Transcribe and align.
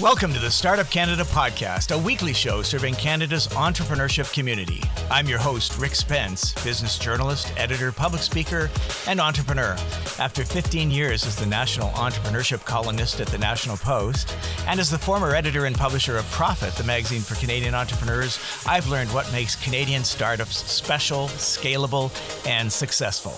Welcome 0.00 0.34
to 0.34 0.38
the 0.38 0.50
Startup 0.50 0.90
Canada 0.90 1.24
podcast, 1.24 1.90
a 1.90 1.96
weekly 1.96 2.34
show 2.34 2.60
serving 2.60 2.96
Canada's 2.96 3.46
entrepreneurship 3.48 4.30
community. 4.30 4.82
I'm 5.10 5.26
your 5.26 5.38
host, 5.38 5.78
Rick 5.78 5.94
Spence, 5.94 6.52
business 6.62 6.98
journalist, 6.98 7.50
editor, 7.56 7.90
public 7.92 8.20
speaker, 8.20 8.68
and 9.08 9.22
entrepreneur. 9.22 9.74
After 10.18 10.44
15 10.44 10.90
years 10.90 11.24
as 11.24 11.34
the 11.34 11.46
national 11.46 11.88
entrepreneurship 11.92 12.62
columnist 12.66 13.20
at 13.20 13.28
the 13.28 13.38
National 13.38 13.78
Post, 13.78 14.36
and 14.66 14.78
as 14.78 14.90
the 14.90 14.98
former 14.98 15.34
editor 15.34 15.64
and 15.64 15.74
publisher 15.74 16.18
of 16.18 16.30
Profit, 16.30 16.74
the 16.74 16.84
magazine 16.84 17.22
for 17.22 17.34
Canadian 17.36 17.74
entrepreneurs, 17.74 18.38
I've 18.66 18.88
learned 18.88 19.14
what 19.14 19.32
makes 19.32 19.56
Canadian 19.56 20.04
startups 20.04 20.58
special, 20.70 21.28
scalable, 21.28 22.12
and 22.46 22.70
successful. 22.70 23.32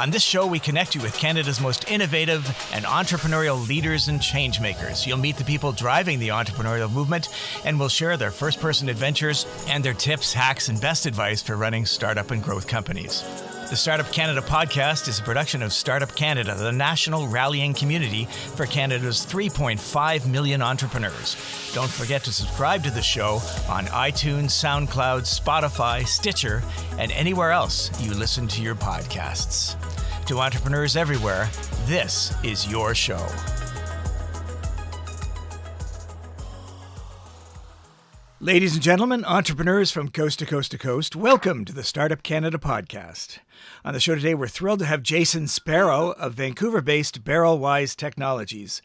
On 0.00 0.08
this 0.08 0.22
show, 0.22 0.46
we 0.46 0.58
connect 0.58 0.94
you 0.94 1.02
with 1.02 1.12
Canada's 1.12 1.60
most 1.60 1.90
innovative 1.90 2.46
and 2.72 2.86
entrepreneurial 2.86 3.68
leaders 3.68 4.08
and 4.08 4.18
changemakers. 4.18 5.06
You'll 5.06 5.18
meet 5.18 5.36
the 5.36 5.44
people 5.44 5.72
driving 5.72 6.18
the 6.18 6.28
entrepreneurial 6.28 6.90
movement 6.90 7.28
and 7.66 7.78
will 7.78 7.90
share 7.90 8.16
their 8.16 8.30
first 8.30 8.60
person 8.60 8.88
adventures 8.88 9.44
and 9.68 9.84
their 9.84 9.92
tips, 9.92 10.32
hacks, 10.32 10.70
and 10.70 10.80
best 10.80 11.04
advice 11.04 11.42
for 11.42 11.54
running 11.54 11.84
startup 11.84 12.30
and 12.30 12.42
growth 12.42 12.66
companies. 12.66 13.22
The 13.68 13.76
Startup 13.76 14.10
Canada 14.10 14.40
podcast 14.40 15.06
is 15.06 15.20
a 15.20 15.22
production 15.22 15.62
of 15.62 15.72
Startup 15.72 16.12
Canada, 16.16 16.56
the 16.56 16.72
national 16.72 17.28
rallying 17.28 17.74
community 17.74 18.24
for 18.56 18.66
Canada's 18.66 19.24
3.5 19.24 20.26
million 20.26 20.60
entrepreneurs. 20.60 21.36
Don't 21.72 21.90
forget 21.90 22.24
to 22.24 22.32
subscribe 22.32 22.82
to 22.82 22.90
the 22.90 23.02
show 23.02 23.34
on 23.68 23.86
iTunes, 23.86 24.46
SoundCloud, 24.46 25.20
Spotify, 25.22 26.04
Stitcher, 26.04 26.64
and 26.98 27.12
anywhere 27.12 27.52
else 27.52 27.92
you 28.02 28.12
listen 28.12 28.48
to 28.48 28.60
your 28.62 28.74
podcasts. 28.74 29.76
To 30.30 30.38
entrepreneurs 30.38 30.94
everywhere, 30.94 31.48
this 31.86 32.32
is 32.44 32.70
your 32.70 32.94
show. 32.94 33.26
Ladies 38.38 38.74
and 38.74 38.80
gentlemen, 38.80 39.24
entrepreneurs 39.24 39.90
from 39.90 40.08
coast 40.08 40.38
to 40.38 40.46
coast 40.46 40.70
to 40.70 40.78
coast, 40.78 41.16
welcome 41.16 41.64
to 41.64 41.72
the 41.72 41.82
Startup 41.82 42.22
Canada 42.22 42.58
podcast. 42.58 43.40
On 43.84 43.92
the 43.92 43.98
show 43.98 44.14
today, 44.14 44.36
we're 44.36 44.46
thrilled 44.46 44.78
to 44.78 44.86
have 44.86 45.02
Jason 45.02 45.48
Sparrow 45.48 46.12
of 46.12 46.34
Vancouver 46.34 46.80
based 46.80 47.24
Barrelwise 47.24 47.96
Technologies. 47.96 48.82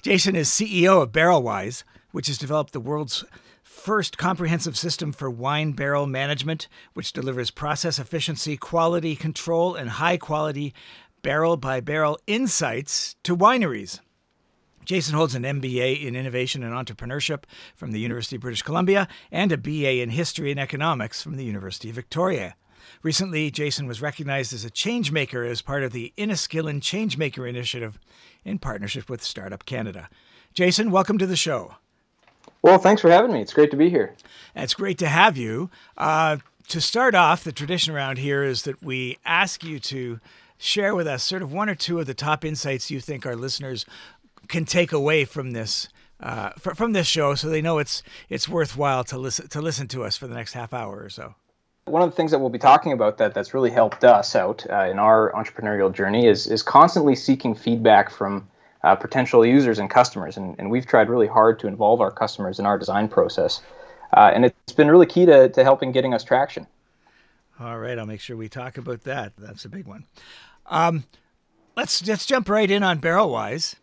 Jason 0.00 0.34
is 0.34 0.48
CEO 0.48 1.02
of 1.02 1.12
Barrelwise, 1.12 1.82
which 2.12 2.28
has 2.28 2.38
developed 2.38 2.72
the 2.72 2.80
world's 2.80 3.26
first 3.78 4.18
comprehensive 4.18 4.76
system 4.76 5.12
for 5.12 5.30
wine 5.30 5.72
barrel 5.72 6.06
management, 6.06 6.68
which 6.94 7.12
delivers 7.12 7.50
process 7.50 7.98
efficiency, 7.98 8.56
quality 8.56 9.14
control, 9.14 9.74
and 9.74 9.88
high 9.90 10.16
quality 10.16 10.74
barrel 11.22 11.56
by 11.56 11.80
barrel 11.80 12.18
insights 12.26 13.14
to 13.22 13.36
wineries. 13.36 14.00
Jason 14.84 15.14
holds 15.14 15.34
an 15.34 15.44
MBA 15.44 16.04
in 16.04 16.16
Innovation 16.16 16.62
and 16.62 16.74
Entrepreneurship 16.74 17.44
from 17.76 17.92
the 17.92 18.00
University 18.00 18.36
of 18.36 18.42
British 18.42 18.62
Columbia 18.62 19.06
and 19.30 19.52
a 19.52 19.56
BA 19.56 20.02
in 20.02 20.10
History 20.10 20.50
and 20.50 20.60
Economics 20.60 21.22
from 21.22 21.36
the 21.36 21.44
University 21.44 21.90
of 21.90 21.94
Victoria. 21.94 22.56
Recently, 23.02 23.50
Jason 23.50 23.86
was 23.86 24.02
recognized 24.02 24.52
as 24.52 24.64
a 24.64 24.70
changemaker 24.70 25.48
as 25.48 25.62
part 25.62 25.82
of 25.82 25.92
the 25.92 26.12
Inniskillin 26.16 26.80
Changemaker 26.80 27.48
Initiative 27.48 27.98
in 28.44 28.58
partnership 28.58 29.08
with 29.08 29.22
Startup 29.22 29.64
Canada. 29.64 30.08
Jason, 30.52 30.90
welcome 30.90 31.18
to 31.18 31.26
the 31.26 31.36
show. 31.36 31.76
Well, 32.68 32.76
thanks 32.76 33.00
for 33.00 33.08
having 33.10 33.32
me. 33.32 33.40
It's 33.40 33.54
great 33.54 33.70
to 33.70 33.78
be 33.78 33.88
here. 33.88 34.12
It's 34.54 34.74
great 34.74 34.98
to 34.98 35.08
have 35.08 35.38
you. 35.38 35.70
Uh, 35.96 36.36
to 36.68 36.82
start 36.82 37.14
off, 37.14 37.42
the 37.42 37.50
tradition 37.50 37.94
around 37.94 38.18
here 38.18 38.44
is 38.44 38.64
that 38.64 38.82
we 38.82 39.16
ask 39.24 39.64
you 39.64 39.78
to 39.80 40.20
share 40.58 40.94
with 40.94 41.06
us 41.06 41.24
sort 41.24 41.40
of 41.40 41.50
one 41.50 41.70
or 41.70 41.74
two 41.74 41.98
of 41.98 42.04
the 42.04 42.12
top 42.12 42.44
insights 42.44 42.90
you 42.90 43.00
think 43.00 43.24
our 43.24 43.36
listeners 43.36 43.86
can 44.48 44.66
take 44.66 44.92
away 44.92 45.24
from 45.24 45.52
this 45.52 45.88
uh, 46.20 46.50
from 46.50 46.92
this 46.92 47.06
show, 47.06 47.34
so 47.34 47.48
they 47.48 47.62
know 47.62 47.78
it's 47.78 48.02
it's 48.28 48.46
worthwhile 48.46 49.02
to 49.04 49.16
listen 49.16 49.48
to 49.48 49.62
listen 49.62 49.88
to 49.88 50.04
us 50.04 50.18
for 50.18 50.26
the 50.26 50.34
next 50.34 50.52
half 50.52 50.74
hour 50.74 51.02
or 51.02 51.08
so. 51.08 51.36
One 51.86 52.02
of 52.02 52.10
the 52.10 52.16
things 52.16 52.32
that 52.32 52.38
we'll 52.38 52.50
be 52.50 52.58
talking 52.58 52.92
about 52.92 53.16
that 53.16 53.32
that's 53.32 53.54
really 53.54 53.70
helped 53.70 54.04
us 54.04 54.36
out 54.36 54.66
uh, 54.68 54.88
in 54.90 54.98
our 54.98 55.32
entrepreneurial 55.32 55.90
journey 55.90 56.26
is 56.26 56.46
is 56.46 56.62
constantly 56.62 57.14
seeking 57.14 57.54
feedback 57.54 58.10
from 58.10 58.46
uh, 58.84 58.94
potential 58.94 59.44
users 59.44 59.78
and 59.78 59.90
customers, 59.90 60.36
and, 60.36 60.54
and 60.58 60.70
we've 60.70 60.86
tried 60.86 61.08
really 61.08 61.26
hard 61.26 61.58
to 61.60 61.66
involve 61.66 62.00
our 62.00 62.10
customers 62.10 62.58
in 62.58 62.66
our 62.66 62.78
design 62.78 63.08
process, 63.08 63.60
uh, 64.16 64.30
and 64.34 64.44
it's 64.44 64.72
been 64.72 64.90
really 64.90 65.06
key 65.06 65.26
to 65.26 65.48
to 65.48 65.64
helping 65.64 65.92
getting 65.92 66.14
us 66.14 66.24
traction. 66.24 66.66
All 67.60 67.78
right, 67.78 67.98
I'll 67.98 68.06
make 68.06 68.20
sure 68.20 68.36
we 68.36 68.48
talk 68.48 68.78
about 68.78 69.02
that. 69.04 69.32
That's 69.36 69.64
a 69.64 69.68
big 69.68 69.86
one. 69.86 70.04
Um, 70.66 71.04
let's 71.76 72.06
let's 72.06 72.24
jump 72.24 72.48
right 72.48 72.70
in 72.70 72.82
on 72.82 73.00
Barrelwise. 73.00 73.74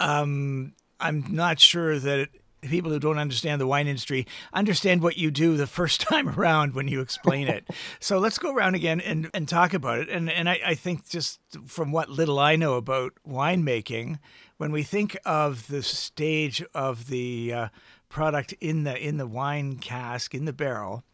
Um, 0.00 0.74
I'm 1.00 1.24
not 1.30 1.58
sure 1.58 1.98
that 1.98 2.18
it, 2.18 2.30
people 2.62 2.90
who 2.90 2.98
don't 2.98 3.18
understand 3.18 3.60
the 3.60 3.66
wine 3.66 3.86
industry 3.86 4.26
understand 4.52 5.02
what 5.02 5.16
you 5.16 5.30
do 5.30 5.56
the 5.56 5.66
first 5.66 6.00
time 6.08 6.28
around 6.28 6.74
when 6.74 6.88
you 6.88 7.00
explain 7.00 7.48
it. 7.48 7.68
so 8.00 8.18
let's 8.18 8.38
go 8.38 8.52
around 8.52 8.74
again 8.74 9.00
and, 9.00 9.30
and 9.34 9.48
talk 9.48 9.74
about 9.74 9.98
it. 9.98 10.08
And 10.08 10.30
and 10.30 10.48
I, 10.48 10.60
I 10.64 10.74
think 10.74 11.08
just 11.08 11.40
from 11.66 11.92
what 11.92 12.08
little 12.08 12.38
I 12.38 12.56
know 12.56 12.74
about 12.74 13.12
winemaking, 13.26 14.18
when 14.56 14.72
we 14.72 14.82
think 14.82 15.16
of 15.24 15.68
the 15.68 15.82
stage 15.82 16.64
of 16.74 17.08
the 17.08 17.52
uh, 17.52 17.68
product 18.08 18.54
in 18.60 18.84
the 18.84 18.96
in 18.96 19.16
the 19.16 19.26
wine 19.26 19.76
cask 19.76 20.34
in 20.34 20.44
the 20.44 20.52
barrel, 20.52 21.04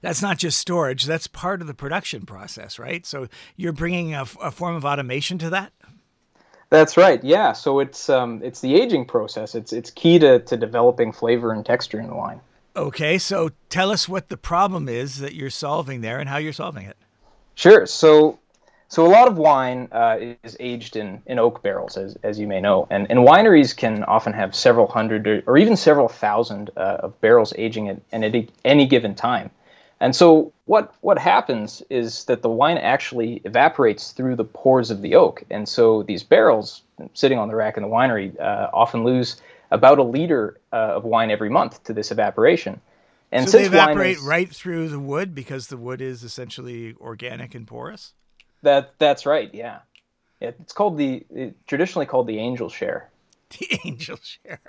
that's 0.00 0.22
not 0.22 0.38
just 0.38 0.58
storage 0.58 1.04
that's 1.04 1.26
part 1.26 1.62
of 1.62 1.66
the 1.66 1.72
production 1.72 2.26
process 2.26 2.78
right 2.78 3.06
so 3.06 3.26
you're 3.56 3.72
bringing 3.72 4.14
a, 4.14 4.22
a 4.42 4.50
form 4.50 4.76
of 4.76 4.84
automation 4.84 5.38
to 5.38 5.48
that 5.48 5.72
that's 6.70 6.96
right. 6.96 7.22
Yeah. 7.22 7.52
So 7.52 7.80
it's 7.80 8.08
um, 8.08 8.40
it's 8.42 8.60
the 8.60 8.74
aging 8.74 9.06
process. 9.06 9.54
It's 9.54 9.72
it's 9.72 9.90
key 9.90 10.18
to, 10.18 10.40
to 10.40 10.56
developing 10.56 11.12
flavor 11.12 11.52
and 11.52 11.64
texture 11.64 12.00
in 12.00 12.06
the 12.06 12.14
wine. 12.14 12.40
Okay. 12.76 13.18
So 13.18 13.50
tell 13.68 13.90
us 13.90 14.08
what 14.08 14.28
the 14.28 14.36
problem 14.36 14.88
is 14.88 15.18
that 15.18 15.34
you're 15.34 15.50
solving 15.50 16.00
there 16.00 16.18
and 16.18 16.28
how 16.28 16.38
you're 16.38 16.52
solving 16.52 16.86
it. 16.86 16.96
Sure. 17.54 17.86
So 17.86 18.38
so 18.88 19.04
a 19.04 19.08
lot 19.08 19.26
of 19.26 19.38
wine 19.38 19.88
uh, 19.90 20.18
is 20.44 20.56
aged 20.60 20.94
in, 20.94 21.20
in 21.26 21.40
oak 21.40 21.62
barrels, 21.62 21.96
as, 21.96 22.16
as 22.22 22.38
you 22.38 22.46
may 22.46 22.60
know, 22.60 22.86
and, 22.90 23.10
and 23.10 23.20
wineries 23.20 23.76
can 23.76 24.04
often 24.04 24.32
have 24.32 24.54
several 24.54 24.86
hundred 24.86 25.26
or, 25.26 25.42
or 25.46 25.58
even 25.58 25.76
several 25.76 26.08
thousand 26.08 26.70
uh, 26.76 26.98
of 27.00 27.20
barrels 27.20 27.52
aging 27.56 27.88
at, 27.88 28.00
at 28.12 28.34
any 28.64 28.86
given 28.86 29.14
time. 29.16 29.50
And 30.00 30.14
so 30.14 30.52
what 30.66 30.94
what 31.00 31.18
happens 31.18 31.82
is 31.88 32.24
that 32.24 32.42
the 32.42 32.48
wine 32.48 32.78
actually 32.78 33.40
evaporates 33.44 34.12
through 34.12 34.36
the 34.36 34.44
pores 34.44 34.90
of 34.90 35.02
the 35.02 35.14
oak, 35.14 35.44
and 35.50 35.68
so 35.68 36.02
these 36.02 36.22
barrels 36.22 36.82
sitting 37.14 37.38
on 37.38 37.48
the 37.48 37.56
rack 37.56 37.76
in 37.76 37.82
the 37.82 37.88
winery 37.88 38.38
uh, 38.40 38.70
often 38.72 39.04
lose 39.04 39.40
about 39.70 39.98
a 39.98 40.02
liter 40.02 40.58
uh, 40.72 40.76
of 40.96 41.04
wine 41.04 41.30
every 41.30 41.50
month 41.50 41.82
to 41.84 41.92
this 41.92 42.10
evaporation. 42.10 42.80
And 43.32 43.48
so 43.48 43.58
they 43.58 43.64
evaporate 43.64 44.18
is, 44.18 44.22
right 44.22 44.48
through 44.48 44.88
the 44.88 45.00
wood 45.00 45.34
because 45.34 45.66
the 45.66 45.76
wood 45.76 46.00
is 46.00 46.22
essentially 46.22 46.94
organic 47.00 47.54
and 47.54 47.66
porous. 47.66 48.12
That 48.62 48.94
that's 48.98 49.26
right. 49.26 49.52
Yeah, 49.52 49.80
it's 50.40 50.72
called 50.72 50.96
the 50.98 51.24
it, 51.30 51.66
traditionally 51.66 52.06
called 52.06 52.26
the 52.26 52.38
angel 52.38 52.68
share. 52.68 53.10
The 53.58 53.78
angel 53.84 54.18
share. 54.22 54.60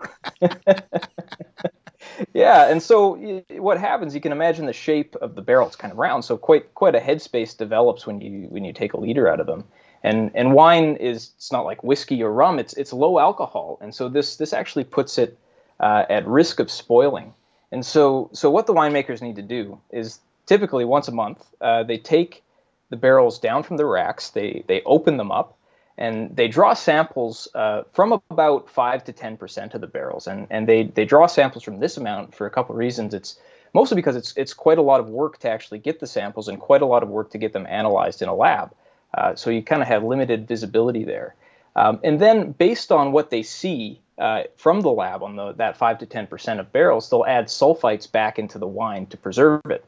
yeah, 2.34 2.70
and 2.70 2.82
so 2.82 3.44
what 3.58 3.80
happens? 3.80 4.16
You 4.16 4.22
can 4.22 4.32
imagine 4.32 4.66
the 4.66 4.74
shape 4.74 5.16
of 5.22 5.36
the 5.36 5.42
barrel; 5.42 5.68
it's 5.68 5.76
kind 5.76 5.92
of 5.92 5.98
round, 5.98 6.26
so 6.26 6.38
quite 6.38 6.74
quite 6.76 6.96
a 6.96 7.00
headspace 7.00 7.58
develops 7.58 8.06
when 8.06 8.22
you 8.22 8.48
when 8.50 8.64
you 8.64 8.74
take 8.74 8.94
a 8.94 8.98
liter 8.98 9.28
out 9.28 9.40
of 9.40 9.48
them. 9.48 9.64
And 10.04 10.32
and 10.36 10.54
wine 10.54 10.96
is 10.98 11.32
it's 11.38 11.52
not 11.52 11.66
like 11.66 11.84
whiskey 11.84 12.22
or 12.22 12.32
rum; 12.32 12.60
it's 12.60 12.74
it's 12.74 12.94
low 12.94 13.20
alcohol, 13.20 13.78
and 13.82 13.94
so 13.94 14.10
this 14.10 14.36
this 14.38 14.54
actually 14.54 14.84
puts 14.84 15.18
it 15.18 15.38
uh, 15.80 16.06
at 16.10 16.28
risk 16.28 16.60
of 16.60 16.72
spoiling. 16.72 17.34
And 17.72 17.86
so 17.86 18.30
so 18.34 18.50
what 18.50 18.68
the 18.68 18.74
winemakers 18.74 19.22
need 19.22 19.36
to 19.38 19.42
do 19.42 19.80
is 19.92 20.20
typically 20.46 20.86
once 20.86 21.08
a 21.08 21.12
month 21.12 21.44
uh, 21.62 21.84
they 21.84 21.98
take 21.98 22.44
the 22.90 22.98
barrels 22.98 23.40
down 23.40 23.64
from 23.64 23.78
the 23.78 23.86
racks, 23.86 24.30
they 24.30 24.64
they 24.68 24.82
open 24.84 25.18
them 25.18 25.32
up, 25.32 25.55
and 25.98 26.36
they 26.36 26.48
draw 26.48 26.74
samples 26.74 27.48
uh, 27.56 27.84
from 27.94 28.20
about 28.30 28.70
five 28.70 29.04
to 29.06 29.14
ten 29.14 29.38
percent 29.38 29.74
of 29.74 29.82
the 29.82 29.88
barrels, 29.88 30.28
and 30.28 30.48
and 30.50 30.68
they 30.68 30.84
they 30.84 31.06
draw 31.06 31.28
samples 31.28 31.64
from 31.64 31.80
this 31.80 31.98
amount 31.98 32.36
for 32.36 32.46
a 32.46 32.50
couple 32.50 32.74
of 32.74 32.80
reasons. 32.80 33.14
It's 33.14 33.40
mostly 33.74 33.96
because 33.96 34.16
it's 34.16 34.36
it's 34.36 34.54
quite 34.54 34.78
a 34.78 34.82
lot 34.82 35.00
of 35.00 35.10
work 35.10 35.40
to 35.40 35.50
actually 35.50 35.80
get 35.80 36.00
the 36.00 36.08
samples 36.08 36.48
and 36.48 36.60
quite 36.60 36.82
a 36.82 36.86
lot 36.86 37.04
of 37.04 37.10
work 37.10 37.32
to 37.32 37.38
get 37.38 37.54
them 37.54 37.66
analyzed 37.68 38.22
in 38.22 38.28
a 38.28 38.36
lab. 38.36 38.74
Uh, 39.14 39.34
so 39.36 39.50
you 39.50 39.64
kind 39.64 39.82
of 39.82 39.88
have 39.88 40.04
limited 40.04 40.48
visibility 40.48 41.06
there. 41.06 41.36
Um, 41.76 42.00
and 42.04 42.20
then 42.20 42.52
based 42.52 42.92
on 42.92 43.12
what 43.12 43.30
they 43.30 43.44
see 43.44 44.02
uh, 44.18 44.44
from 44.56 44.82
the 44.82 44.92
lab 44.92 45.24
on 45.24 45.36
the, 45.36 45.54
that 45.54 45.78
5 45.78 46.00
to 46.00 46.06
10% 46.06 46.60
of 46.60 46.72
barrels, 46.72 47.10
they'll 47.10 47.26
add 47.26 47.48
sulfites 47.48 48.10
back 48.10 48.40
into 48.40 48.58
the 48.58 48.68
wine 48.68 49.06
to 49.08 49.18
preserve 49.18 49.62
it. 49.70 49.86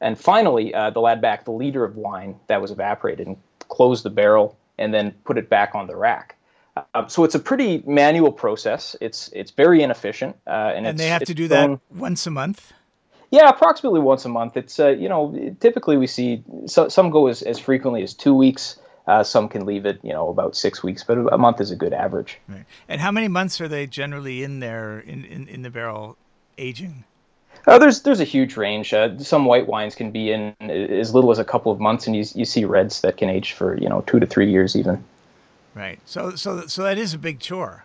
And 0.00 0.18
finally, 0.18 0.74
uh, 0.74 0.90
they'll 0.90 1.08
add 1.08 1.20
back 1.20 1.44
the 1.44 1.50
liter 1.50 1.84
of 1.84 1.96
wine 1.96 2.36
that 2.46 2.62
was 2.62 2.70
evaporated 2.70 3.26
and 3.26 3.36
close 3.68 4.02
the 4.02 4.10
barrel 4.10 4.57
and 4.78 4.92
then 4.92 5.12
put 5.24 5.38
it 5.38 5.48
back 5.48 5.74
on 5.74 5.86
the 5.86 5.96
rack. 5.96 6.36
Um, 6.94 7.08
so 7.08 7.24
it's 7.24 7.34
a 7.34 7.40
pretty 7.40 7.82
manual 7.86 8.32
process. 8.32 8.96
It's 9.00 9.30
it's 9.32 9.50
very 9.50 9.82
inefficient, 9.82 10.36
uh, 10.46 10.72
and, 10.74 10.86
and 10.86 10.98
they 10.98 11.08
have 11.08 11.24
to 11.24 11.34
do 11.34 11.48
that 11.48 11.80
once 11.90 12.26
a 12.26 12.30
month. 12.30 12.72
Yeah, 13.30 13.48
approximately 13.48 14.00
once 14.00 14.24
a 14.24 14.28
month. 14.28 14.56
It's 14.56 14.78
uh, 14.78 14.88
you 14.88 15.08
know 15.08 15.56
typically 15.60 15.96
we 15.96 16.06
see 16.06 16.42
so, 16.66 16.88
some 16.88 17.10
go 17.10 17.26
as, 17.26 17.42
as 17.42 17.58
frequently 17.58 18.02
as 18.02 18.14
two 18.14 18.34
weeks. 18.34 18.78
Uh, 19.06 19.24
some 19.24 19.48
can 19.48 19.64
leave 19.64 19.86
it, 19.86 19.98
you 20.02 20.12
know, 20.12 20.28
about 20.28 20.54
six 20.54 20.82
weeks, 20.82 21.02
but 21.02 21.16
a 21.32 21.38
month 21.38 21.62
is 21.62 21.70
a 21.70 21.76
good 21.76 21.94
average. 21.94 22.38
Right. 22.46 22.66
And 22.90 23.00
how 23.00 23.10
many 23.10 23.26
months 23.26 23.58
are 23.58 23.66
they 23.66 23.86
generally 23.86 24.42
in 24.42 24.60
there 24.60 24.98
in, 24.98 25.24
in, 25.24 25.48
in 25.48 25.62
the 25.62 25.70
barrel 25.70 26.18
aging? 26.58 27.04
Uh, 27.66 27.78
there's 27.78 28.02
there's 28.02 28.20
a 28.20 28.24
huge 28.24 28.56
range. 28.56 28.92
Uh, 28.94 29.18
some 29.18 29.44
white 29.44 29.66
wines 29.66 29.94
can 29.94 30.10
be 30.10 30.32
in 30.32 30.54
as 30.60 31.14
little 31.14 31.30
as 31.30 31.38
a 31.38 31.44
couple 31.44 31.70
of 31.72 31.80
months, 31.80 32.06
and 32.06 32.16
you, 32.16 32.24
you 32.34 32.44
see 32.44 32.64
reds 32.64 33.00
that 33.02 33.16
can 33.16 33.28
age 33.28 33.52
for 33.52 33.78
you 33.78 33.88
know 33.88 34.02
two 34.06 34.20
to 34.20 34.26
three 34.26 34.50
years 34.50 34.76
even. 34.76 35.04
Right. 35.74 36.00
So 36.04 36.34
so 36.36 36.66
so 36.66 36.82
that 36.82 36.98
is 36.98 37.14
a 37.14 37.18
big 37.18 37.40
chore. 37.40 37.84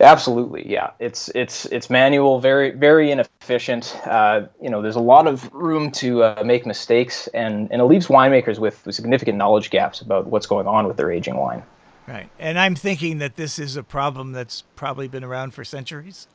Absolutely, 0.00 0.70
yeah. 0.70 0.90
It's 0.98 1.28
it's 1.34 1.66
it's 1.66 1.90
manual, 1.90 2.40
very 2.40 2.70
very 2.70 3.10
inefficient. 3.10 3.94
Uh, 4.06 4.46
you 4.60 4.70
know, 4.70 4.80
there's 4.80 4.96
a 4.96 5.00
lot 5.00 5.26
of 5.26 5.52
room 5.52 5.90
to 5.92 6.22
uh, 6.22 6.42
make 6.44 6.64
mistakes, 6.64 7.26
and 7.28 7.70
and 7.70 7.82
it 7.82 7.84
leaves 7.84 8.06
winemakers 8.06 8.58
with, 8.58 8.84
with 8.86 8.94
significant 8.94 9.36
knowledge 9.36 9.68
gaps 9.68 10.00
about 10.00 10.26
what's 10.26 10.46
going 10.46 10.66
on 10.66 10.86
with 10.86 10.96
their 10.96 11.12
aging 11.12 11.36
wine. 11.36 11.62
Right, 12.08 12.30
and 12.38 12.58
I'm 12.58 12.74
thinking 12.74 13.18
that 13.18 13.36
this 13.36 13.58
is 13.58 13.76
a 13.76 13.82
problem 13.82 14.32
that's 14.32 14.62
probably 14.74 15.06
been 15.06 15.22
around 15.22 15.52
for 15.52 15.64
centuries. 15.64 16.28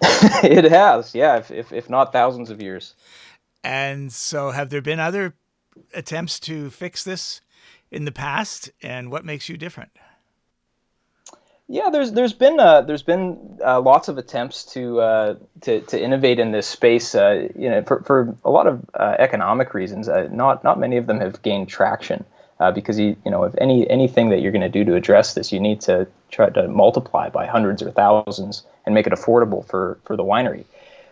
it 0.42 0.64
has, 0.64 1.14
yeah, 1.14 1.36
if, 1.36 1.50
if 1.50 1.72
if 1.72 1.90
not 1.90 2.12
thousands 2.12 2.50
of 2.50 2.62
years. 2.62 2.94
And 3.64 4.12
so, 4.12 4.50
have 4.50 4.70
there 4.70 4.82
been 4.82 5.00
other 5.00 5.34
attempts 5.94 6.40
to 6.40 6.70
fix 6.70 7.04
this 7.04 7.40
in 7.90 8.04
the 8.04 8.12
past, 8.12 8.70
and 8.82 9.10
what 9.10 9.24
makes 9.24 9.48
you 9.48 9.56
different? 9.56 9.90
Yeah, 11.68 11.90
there's 11.90 12.12
there's 12.12 12.32
been 12.32 12.60
uh, 12.60 12.82
there's 12.82 13.02
been 13.02 13.58
uh, 13.64 13.80
lots 13.80 14.08
of 14.08 14.18
attempts 14.18 14.64
to, 14.74 15.00
uh, 15.00 15.34
to 15.62 15.80
to 15.80 16.02
innovate 16.02 16.38
in 16.38 16.52
this 16.52 16.66
space. 16.66 17.14
Uh, 17.14 17.48
you 17.56 17.70
know, 17.70 17.82
for, 17.82 18.02
for 18.02 18.36
a 18.44 18.50
lot 18.50 18.66
of 18.66 18.84
uh, 18.94 19.16
economic 19.18 19.72
reasons, 19.72 20.08
uh, 20.08 20.28
not 20.30 20.64
not 20.64 20.78
many 20.78 20.96
of 20.96 21.06
them 21.06 21.20
have 21.20 21.40
gained 21.42 21.68
traction 21.68 22.24
because 22.70 22.98
you 22.98 23.16
you 23.24 23.30
know 23.30 23.44
if 23.44 23.54
any 23.58 23.88
anything 23.90 24.30
that 24.30 24.40
you're 24.40 24.52
going 24.52 24.62
to 24.62 24.68
do 24.68 24.84
to 24.84 24.94
address 24.94 25.34
this, 25.34 25.52
you 25.52 25.60
need 25.60 25.80
to 25.82 26.06
try 26.30 26.50
to 26.50 26.68
multiply 26.68 27.28
by 27.28 27.46
hundreds 27.46 27.82
or 27.82 27.90
thousands 27.90 28.64
and 28.86 28.94
make 28.94 29.06
it 29.06 29.12
affordable 29.12 29.66
for 29.66 29.98
for 30.04 30.16
the 30.16 30.24
winery. 30.24 30.64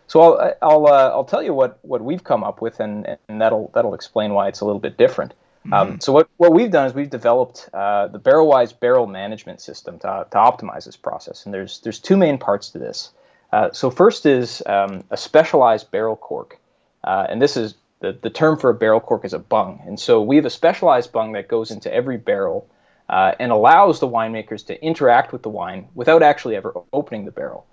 So 0.07 0.21
I'll 0.21 0.55
I'll 0.63 0.87
I'll 0.87 1.25
tell 1.25 1.43
you 1.43 1.55
what 1.55 1.79
what 1.83 2.03
we've 2.03 2.25
come 2.25 2.45
up 2.45 2.61
with, 2.61 2.81
and 2.81 3.17
and 3.29 3.41
that'll 3.41 3.71
that'll 3.75 3.95
explain 3.95 4.35
why 4.35 4.49
it's 4.49 4.61
a 4.61 4.65
little 4.65 4.81
bit 4.81 4.97
different. 4.97 5.35
Um, 5.67 5.71
mm-hmm. 5.71 5.93
Um, 5.93 6.01
so 6.01 6.13
what, 6.13 6.29
what 6.39 6.53
we've 6.53 6.71
done 6.71 6.87
is 6.87 6.95
we've 6.95 7.11
developed 7.11 7.69
uh, 7.75 8.09
the 8.09 8.19
BarrelWise 8.19 8.79
barrel 8.79 9.07
management 9.07 9.61
system 9.61 9.99
to, 9.99 10.27
to 10.31 10.37
optimize 10.39 10.87
this 10.87 10.97
process, 10.97 11.45
and 11.45 11.53
there's 11.53 11.81
there's 11.81 11.99
two 11.99 12.17
main 12.17 12.39
parts 12.39 12.71
to 12.71 12.79
this. 12.79 13.11
Uh, 13.53 13.71
so 13.73 13.91
first 13.91 14.27
is 14.27 14.63
um, 14.67 15.05
a 15.11 15.17
specialized 15.17 15.91
barrel 15.91 16.17
cork, 16.17 16.59
uh, 17.05 17.27
and 17.29 17.43
this 17.43 17.57
is 17.57 17.75
the, 18.01 18.19
the 18.21 18.31
term 18.31 18.59
for 18.59 18.71
a 18.71 18.75
barrel 18.75 19.01
cork 19.01 19.25
is 19.25 19.33
a 19.33 19.39
bung, 19.39 19.83
and 19.87 19.99
so 19.99 20.21
we 20.23 20.37
have 20.37 20.47
a 20.47 20.51
specialized 20.51 21.13
bung 21.13 21.33
that 21.33 21.49
goes 21.49 21.71
into 21.71 21.93
every 21.93 22.17
barrel 22.17 22.69
uh, 23.09 23.33
and 23.39 23.53
allows 23.53 24.01
the 24.01 24.09
winemakers 24.09 24.67
to 24.67 24.83
interact 24.83 25.33
with 25.33 25.43
the 25.43 25.49
wine 25.49 25.89
without 25.95 26.23
actually 26.23 26.57
ever 26.57 26.73
opening 26.93 27.25
the 27.25 27.31
barrel. 27.31 27.67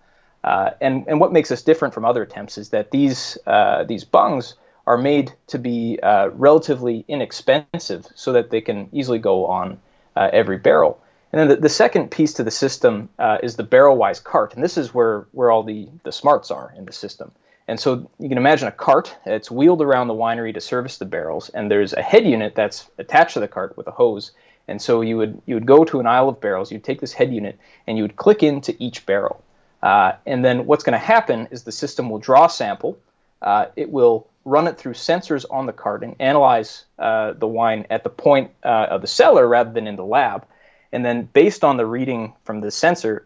Uh, 0.44 0.72
and 0.82 1.06
and 1.08 1.20
what 1.20 1.34
makes 1.34 1.52
us 1.52 1.62
different 1.62 1.94
from 1.94 2.06
other 2.06 2.22
attempts 2.22 2.58
is 2.58 2.70
that 2.70 2.92
these 2.92 3.38
uh, 3.48 3.84
these 3.84 4.04
bungs 4.04 4.56
are 4.86 4.98
made 4.98 5.34
to 5.48 5.60
be 5.60 6.00
uh, 6.02 6.30
relatively 6.30 7.04
inexpensive 7.08 8.08
so 8.16 8.32
that 8.32 8.50
they 8.50 8.62
can 8.62 8.90
easily 8.94 9.20
go 9.20 9.46
on 9.46 9.78
uh, 10.16 10.30
every 10.32 10.58
barrel. 10.58 11.00
And 11.32 11.42
then 11.42 11.48
the, 11.50 11.56
the, 11.58 11.70
second 11.70 12.10
piece 12.10 12.34
to 12.36 12.44
the 12.44 12.52
system 12.52 13.10
uh, 13.20 13.38
is 13.44 13.58
the 13.58 13.66
Barrelwise 13.66 14.24
cart, 14.24 14.56
and 14.56 14.64
this 14.64 14.78
is 14.78 14.94
where, 14.94 15.28
where 15.34 15.52
all 15.52 15.62
the, 15.62 15.90
the 16.04 16.12
smarts 16.14 16.50
are 16.52 16.74
in 16.78 16.86
the 16.86 16.94
system. 16.94 17.34
And 17.68 17.80
so 17.80 18.10
you 18.18 18.30
can 18.30 18.38
imagine 18.38 18.68
a 18.68 18.72
cart, 18.72 19.16
it's 19.26 19.52
wheeled 19.52 19.82
around 19.82 20.08
the 20.08 20.14
winery 20.14 20.54
to 20.54 20.62
service 20.62 20.98
the 20.98 21.06
barrels, 21.06 21.50
and 21.50 21.70
there's 21.70 21.94
a 21.94 22.02
head 22.02 22.26
unit 22.26 22.56
that's 22.56 22.90
attached 22.98 23.34
to 23.34 23.42
the 23.42 23.48
cart 23.48 23.76
with 23.76 23.88
a 23.88 23.92
hose. 23.92 24.32
And 24.70 24.82
so 24.82 25.02
you 25.02 25.18
would 25.18 25.42
you 25.46 25.56
would 25.56 25.66
go 25.66 25.84
to 25.86 26.00
an 26.00 26.08
aisle 26.08 26.30
of 26.30 26.40
barrels, 26.40 26.72
you'd 26.72 26.84
take 26.84 27.02
this 27.02 27.14
head 27.14 27.34
unit, 27.34 27.60
and 27.86 27.98
you 27.98 28.04
would 28.04 28.16
click 28.16 28.42
into 28.42 28.76
each 28.80 29.06
barrel. 29.06 29.44
Uh, 29.84 30.14
and 30.26 30.44
then 30.44 30.66
what's 30.66 30.84
going 30.84 31.00
to 31.00 31.06
happen 31.06 31.48
is 31.52 31.64
the 31.64 31.72
system 31.72 32.10
will 32.10 32.20
draw 32.20 32.46
a 32.46 32.50
sample, 32.50 32.98
uh, 33.42 33.68
it 33.76 33.92
will 33.92 34.28
run 34.46 34.68
it 34.68 34.78
through 34.78 34.94
sensors 34.94 35.46
on 35.52 35.66
the 35.66 35.74
cart 35.74 36.04
and 36.04 36.16
analyze 36.20 36.86
uh, 36.98 37.34
the 37.34 37.48
wine 37.48 37.86
at 37.90 38.04
the 38.04 38.10
point 38.10 38.52
uh, 38.64 38.88
of 38.90 39.02
the 39.02 39.08
cellar 39.08 39.46
rather 39.48 39.72
than 39.72 39.88
in 39.88 39.98
the 39.98 40.06
lab. 40.06 40.46
And 40.94 41.06
then, 41.06 41.24
based 41.34 41.66
on 41.66 41.76
the 41.76 41.86
reading 41.86 42.34
from 42.46 42.62
the 42.62 42.72
sensor, 42.72 43.26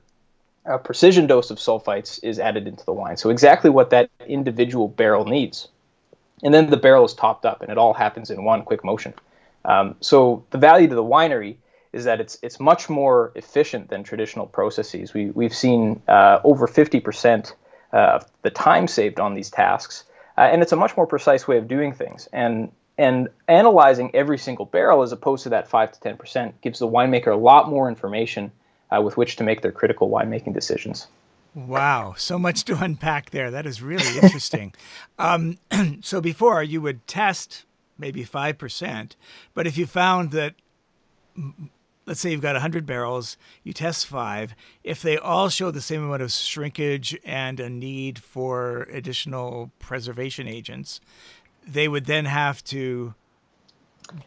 a 0.66 0.78
precision 0.78 1.28
dose 1.28 1.50
of 1.50 1.58
sulfites 1.58 2.19
is 2.24 2.40
added 2.40 2.68
into 2.68 2.86
the 2.86 2.94
wine. 2.94 3.18
So, 3.18 3.30
exactly 3.30 3.69
what 3.69 3.90
that 3.92 4.10
individual 4.28 4.88
barrel 4.88 5.25
needs. 5.25 5.68
And 6.44 6.54
then 6.54 6.69
the 6.69 6.78
barrel 6.78 7.06
is 7.06 7.13
topped 7.13 7.46
up, 7.46 7.62
and 7.62 7.72
it 7.72 7.78
all 7.78 7.94
happens 7.94 8.30
in 8.30 8.44
one 8.44 8.63
quick 8.63 8.84
motion. 8.84 9.13
Um, 9.66 9.96
so, 10.02 10.46
the 10.52 10.58
value 10.58 10.88
to 10.88 10.96
the 10.96 11.04
winery 11.04 11.58
is 11.94 12.06
that 12.06 12.22
it's 12.22 12.38
it's 12.42 12.60
much 12.60 12.90
more 12.90 13.31
efficient 13.36 13.90
than 13.90 14.04
traditional 14.04 14.46
processes. 14.46 15.13
We 15.13 15.31
we've 15.31 15.56
seen 15.56 16.02
uh, 16.08 16.40
over 16.44 16.68
50% 16.68 17.54
uh, 17.94 17.98
of 17.98 18.25
the 18.44 18.50
time 18.50 18.88
saved 18.88 19.19
on 19.19 19.34
these 19.34 19.50
tasks, 19.50 20.06
uh, 20.38 20.42
and 20.42 20.62
it's 20.62 20.72
a 20.72 20.78
much 20.78 20.96
more 20.96 21.07
precise 21.07 21.48
way 21.48 21.57
of 21.57 21.68
doing 21.68 21.94
things. 21.94 22.28
And 22.31 22.72
and 22.98 23.30
analyzing 23.48 24.14
every 24.14 24.38
single 24.38 24.66
barrel 24.66 25.02
as 25.02 25.12
opposed 25.12 25.44
to 25.44 25.50
that 25.50 25.68
five 25.68 25.92
to 25.92 26.00
ten 26.00 26.18
percent 26.18 26.62
gives 26.62 26.80
the 26.80 26.88
winemaker 26.88 27.34
a 27.34 27.36
lot 27.36 27.69
more 27.69 27.90
information 27.90 28.52
uh, 28.96 29.02
with 29.02 29.18
which 29.18 29.36
to 29.38 29.44
make 29.44 29.62
their 29.62 29.72
critical 29.72 30.10
winemaking 30.10 30.54
decisions. 30.54 31.08
Wow, 31.54 32.16
so 32.18 32.40
much 32.40 32.64
to 32.66 32.78
unpack 32.84 33.32
there. 33.32 33.52
That 33.52 33.66
is 33.66 33.82
really 33.82 34.20
interesting. 34.20 34.74
um, 35.20 35.58
so 36.02 36.22
before 36.22 36.64
you 36.64 36.82
would 36.82 37.06
test 37.08 37.66
maybe 37.98 38.24
five 38.24 38.57
percent, 38.57 39.16
but 39.54 39.68
if 39.68 39.78
you 39.78 39.86
found 39.86 40.31
that 40.31 40.56
let's 42.06 42.19
say 42.19 42.31
you've 42.31 42.42
got 42.42 42.56
100 42.56 42.86
barrels, 42.86 43.38
you 43.64 43.74
test 43.74 44.07
five. 44.07 44.56
If 44.83 45.02
they 45.02 45.18
all 45.18 45.50
show 45.50 45.71
the 45.71 45.81
same 45.81 46.04
amount 46.04 46.21
of 46.21 46.31
shrinkage 46.31 47.18
and 47.24 47.60
a 47.60 47.69
need 47.69 48.19
for 48.19 48.83
additional 48.92 49.71
preservation 49.80 50.48
agents, 50.48 51.00
they 51.66 51.88
would 51.88 52.06
then 52.06 52.26
have 52.26 52.64
to 52.66 53.14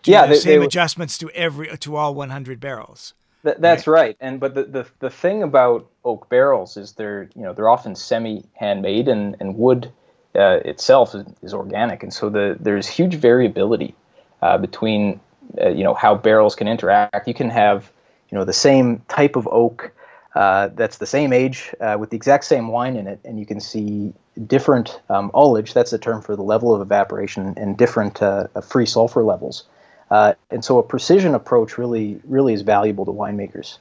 do 0.02 0.12
yeah, 0.12 0.26
the 0.26 0.34
they, 0.34 0.40
same 0.40 0.60
they 0.60 0.66
adjustments 0.66 1.18
to 1.18 1.30
every 1.30 1.76
to 1.76 1.96
all 1.96 2.14
100 2.14 2.60
barrels. 2.60 3.14
Th- 3.44 3.56
that's 3.58 3.86
right? 3.86 4.00
right. 4.00 4.16
And 4.20 4.40
but 4.40 4.54
the, 4.54 4.64
the 4.64 4.86
the 5.00 5.10
thing 5.10 5.42
about 5.42 5.88
oak 6.04 6.28
barrels 6.28 6.76
is 6.76 6.92
they're 6.92 7.28
you 7.34 7.42
know 7.42 7.52
they're 7.52 7.68
often 7.68 7.94
semi 7.94 8.44
handmade 8.54 9.08
and 9.08 9.36
and 9.38 9.56
wood 9.56 9.92
uh, 10.34 10.60
itself 10.64 11.14
is, 11.14 11.24
is, 11.42 11.54
organic, 11.54 12.02
and 12.02 12.12
so 12.12 12.28
the 12.28 12.56
there's 12.58 12.88
huge 12.88 13.14
variability 13.14 13.94
uh, 14.42 14.58
between 14.58 15.20
uh, 15.60 15.68
you 15.68 15.84
know 15.84 15.94
how 15.94 16.14
barrels 16.14 16.54
can 16.54 16.66
interact. 16.66 17.28
You 17.28 17.34
can 17.34 17.50
have 17.50 17.92
you 18.30 18.38
know 18.38 18.44
the 18.44 18.52
same 18.52 19.02
type 19.08 19.36
of 19.36 19.46
oak 19.48 19.92
uh, 20.34 20.68
that's 20.74 20.98
the 20.98 21.06
same 21.06 21.32
age 21.32 21.72
uh, 21.80 21.96
with 21.98 22.10
the 22.10 22.16
exact 22.16 22.44
same 22.44 22.68
wine 22.68 22.96
in 22.96 23.06
it, 23.06 23.20
and 23.24 23.38
you 23.38 23.46
can 23.46 23.60
see 23.60 24.12
different 24.46 25.00
um, 25.08 25.30
ullage. 25.32 25.74
That's 25.74 25.92
the 25.92 25.98
term 25.98 26.22
for 26.22 26.34
the 26.34 26.42
level 26.42 26.74
of 26.74 26.80
evaporation 26.80 27.54
and 27.56 27.76
different 27.76 28.20
uh, 28.20 28.48
free 28.62 28.86
sulfur 28.86 29.22
levels. 29.22 29.64
Uh, 30.10 30.34
and 30.50 30.64
so 30.64 30.78
a 30.78 30.82
precision 30.82 31.34
approach 31.34 31.78
really 31.78 32.20
really 32.24 32.52
is 32.52 32.62
valuable 32.62 33.04
to 33.04 33.12
winemakers. 33.12 33.78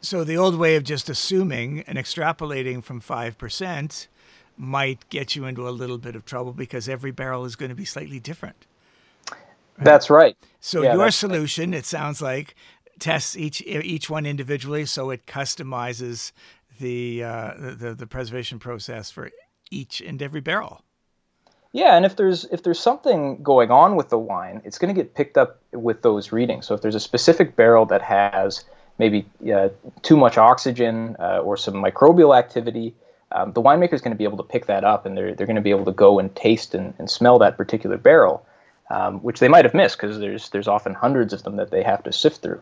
So 0.00 0.22
the 0.22 0.36
old 0.36 0.56
way 0.56 0.76
of 0.76 0.84
just 0.84 1.08
assuming 1.08 1.80
and 1.86 1.96
extrapolating 1.98 2.84
from 2.84 3.00
five 3.00 3.38
percent 3.38 4.08
might 4.56 5.08
get 5.08 5.34
you 5.34 5.46
into 5.46 5.68
a 5.68 5.70
little 5.70 5.98
bit 5.98 6.14
of 6.14 6.24
trouble 6.24 6.52
because 6.52 6.88
every 6.88 7.10
barrel 7.10 7.44
is 7.44 7.56
going 7.56 7.70
to 7.70 7.74
be 7.74 7.84
slightly 7.84 8.20
different. 8.20 8.66
Right? 9.30 9.38
That's 9.78 10.10
right. 10.10 10.36
So 10.60 10.82
yeah, 10.82 10.94
your 10.94 11.10
solution, 11.10 11.72
right. 11.72 11.78
it 11.78 11.86
sounds 11.86 12.22
like, 12.22 12.54
tests 13.00 13.36
each 13.36 13.60
each 13.62 14.08
one 14.08 14.26
individually, 14.26 14.86
so 14.86 15.10
it 15.10 15.26
customizes 15.26 16.30
the, 16.78 17.24
uh, 17.24 17.54
the 17.56 17.94
the 17.94 18.06
preservation 18.06 18.60
process 18.60 19.10
for 19.10 19.30
each 19.70 20.00
and 20.00 20.22
every 20.22 20.40
barrel. 20.40 20.82
Yeah, 21.74 21.96
and 21.96 22.06
if 22.06 22.14
there's 22.14 22.44
if 22.44 22.62
there's 22.62 22.78
something 22.78 23.42
going 23.42 23.72
on 23.72 23.96
with 23.96 24.08
the 24.08 24.18
wine, 24.18 24.62
it's 24.64 24.78
going 24.78 24.94
to 24.94 24.98
get 24.98 25.14
picked 25.14 25.36
up 25.36 25.58
with 25.72 26.02
those 26.02 26.30
readings. 26.30 26.66
So 26.66 26.74
if 26.74 26.82
there's 26.82 26.94
a 26.94 27.00
specific 27.00 27.56
barrel 27.56 27.84
that 27.86 28.00
has 28.00 28.64
maybe 28.98 29.26
uh, 29.52 29.70
too 30.02 30.16
much 30.16 30.38
oxygen 30.38 31.16
uh, 31.18 31.38
or 31.38 31.56
some 31.56 31.74
microbial 31.74 32.38
activity, 32.38 32.94
um, 33.32 33.52
the 33.54 33.60
winemaker 33.60 33.92
is 33.92 34.00
going 34.00 34.12
to 34.12 34.16
be 34.16 34.22
able 34.22 34.36
to 34.36 34.44
pick 34.44 34.66
that 34.66 34.84
up 34.84 35.04
and 35.04 35.16
they're, 35.16 35.34
they're 35.34 35.48
going 35.48 35.56
to 35.56 35.62
be 35.62 35.70
able 35.70 35.84
to 35.84 35.92
go 35.92 36.20
and 36.20 36.32
taste 36.36 36.76
and, 36.76 36.94
and 37.00 37.10
smell 37.10 37.40
that 37.40 37.56
particular 37.56 37.96
barrel, 37.96 38.46
um, 38.90 39.18
which 39.24 39.40
they 39.40 39.48
might 39.48 39.64
have 39.64 39.74
missed 39.74 39.96
because 39.96 40.20
there's, 40.20 40.50
there's 40.50 40.68
often 40.68 40.94
hundreds 40.94 41.32
of 41.32 41.42
them 41.42 41.56
that 41.56 41.72
they 41.72 41.82
have 41.82 42.04
to 42.04 42.12
sift 42.12 42.40
through. 42.40 42.60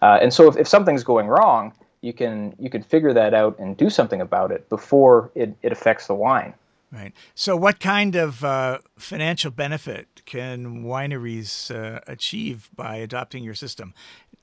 Uh, 0.00 0.18
and 0.22 0.32
so 0.32 0.48
if, 0.48 0.56
if 0.56 0.66
something's 0.66 1.04
going 1.04 1.26
wrong, 1.26 1.74
you 2.00 2.14
can 2.14 2.54
you 2.58 2.68
can 2.68 2.82
figure 2.82 3.12
that 3.14 3.32
out 3.32 3.58
and 3.58 3.76
do 3.76 3.88
something 3.88 4.20
about 4.20 4.50
it 4.50 4.68
before 4.68 5.30
it, 5.34 5.54
it 5.62 5.72
affects 5.72 6.06
the 6.06 6.14
wine. 6.14 6.52
Right. 6.94 7.12
So, 7.34 7.56
what 7.56 7.80
kind 7.80 8.14
of 8.14 8.44
uh, 8.44 8.78
financial 8.96 9.50
benefit 9.50 10.22
can 10.26 10.84
wineries 10.84 11.74
uh, 11.74 12.00
achieve 12.06 12.70
by 12.76 12.96
adopting 12.96 13.42
your 13.42 13.54
system? 13.54 13.94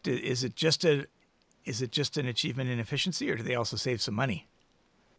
Is 0.03 0.43
it 0.43 0.55
just 0.55 0.83
a 0.83 1.07
is 1.63 1.81
it 1.81 1.91
just 1.91 2.17
an 2.17 2.27
achievement 2.27 2.69
in 2.69 2.77
efficiency, 2.77 3.31
or 3.31 3.37
do 3.37 3.43
they 3.43 3.55
also 3.55 3.77
save 3.77 4.01
some 4.01 4.15
money? 4.15 4.47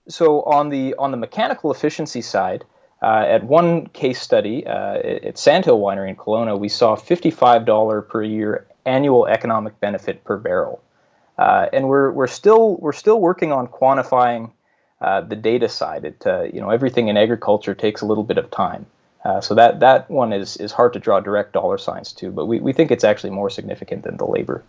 So, 0.09 0.43
on 0.43 0.69
the 0.69 0.95
on 0.99 1.11
the 1.11 1.17
mechanical 1.17 1.73
efficiency 1.73 2.21
side, 2.21 2.67
uh, 3.01 3.25
at 3.27 3.45
one 3.45 3.87
case 3.87 4.21
study 4.21 4.67
uh, 4.67 4.97
at 4.97 5.39
Sandhill 5.39 5.81
Winery 5.81 6.11
in 6.11 6.17
Kelowna, 6.17 6.59
we 6.59 6.69
saw 6.69 6.97
$55 6.97 8.09
per 8.09 8.23
year 8.23 8.67
annual 8.85 9.27
economic 9.27 9.81
benefit 9.81 10.23
per 10.25 10.37
barrel, 10.37 10.83
uh, 11.39 11.67
and 11.73 11.89
we're 11.89 12.11
we're 12.11 12.27
still 12.27 12.77
we're 12.77 12.93
still 12.93 13.21
working 13.21 13.53
on 13.53 13.69
quantifying 13.69 14.51
uh, 15.03 15.21
the 15.21 15.37
data 15.37 15.69
side. 15.69 16.05
It 16.05 16.27
uh, 16.27 16.45
you 16.45 16.61
know 16.61 16.71
everything 16.71 17.09
in 17.09 17.17
agriculture 17.17 17.75
takes 17.75 18.01
a 18.01 18.07
little 18.07 18.25
bit 18.25 18.39
of 18.39 18.51
time. 18.51 18.87
Uh, 19.25 19.41
so 19.41 19.55
that 19.55 19.81
that 19.81 20.09
one 20.09 20.33
is 20.33 20.57
is 20.57 20.73
hard 20.73 20.93
to 20.93 20.99
draw 20.99 21.21
direct 21.21 21.53
dollar 21.53 21.77
signs 21.77 22.13
to, 22.13 22.31
but 22.31 22.47
we, 22.47 22.61
we 22.61 22.73
think 22.73 22.91
it's 22.91 23.05
actually 23.05 23.31
more 23.31 23.51
significant 23.51 24.05
than 24.05 24.17
the 24.17 24.25
labor. 24.25 24.63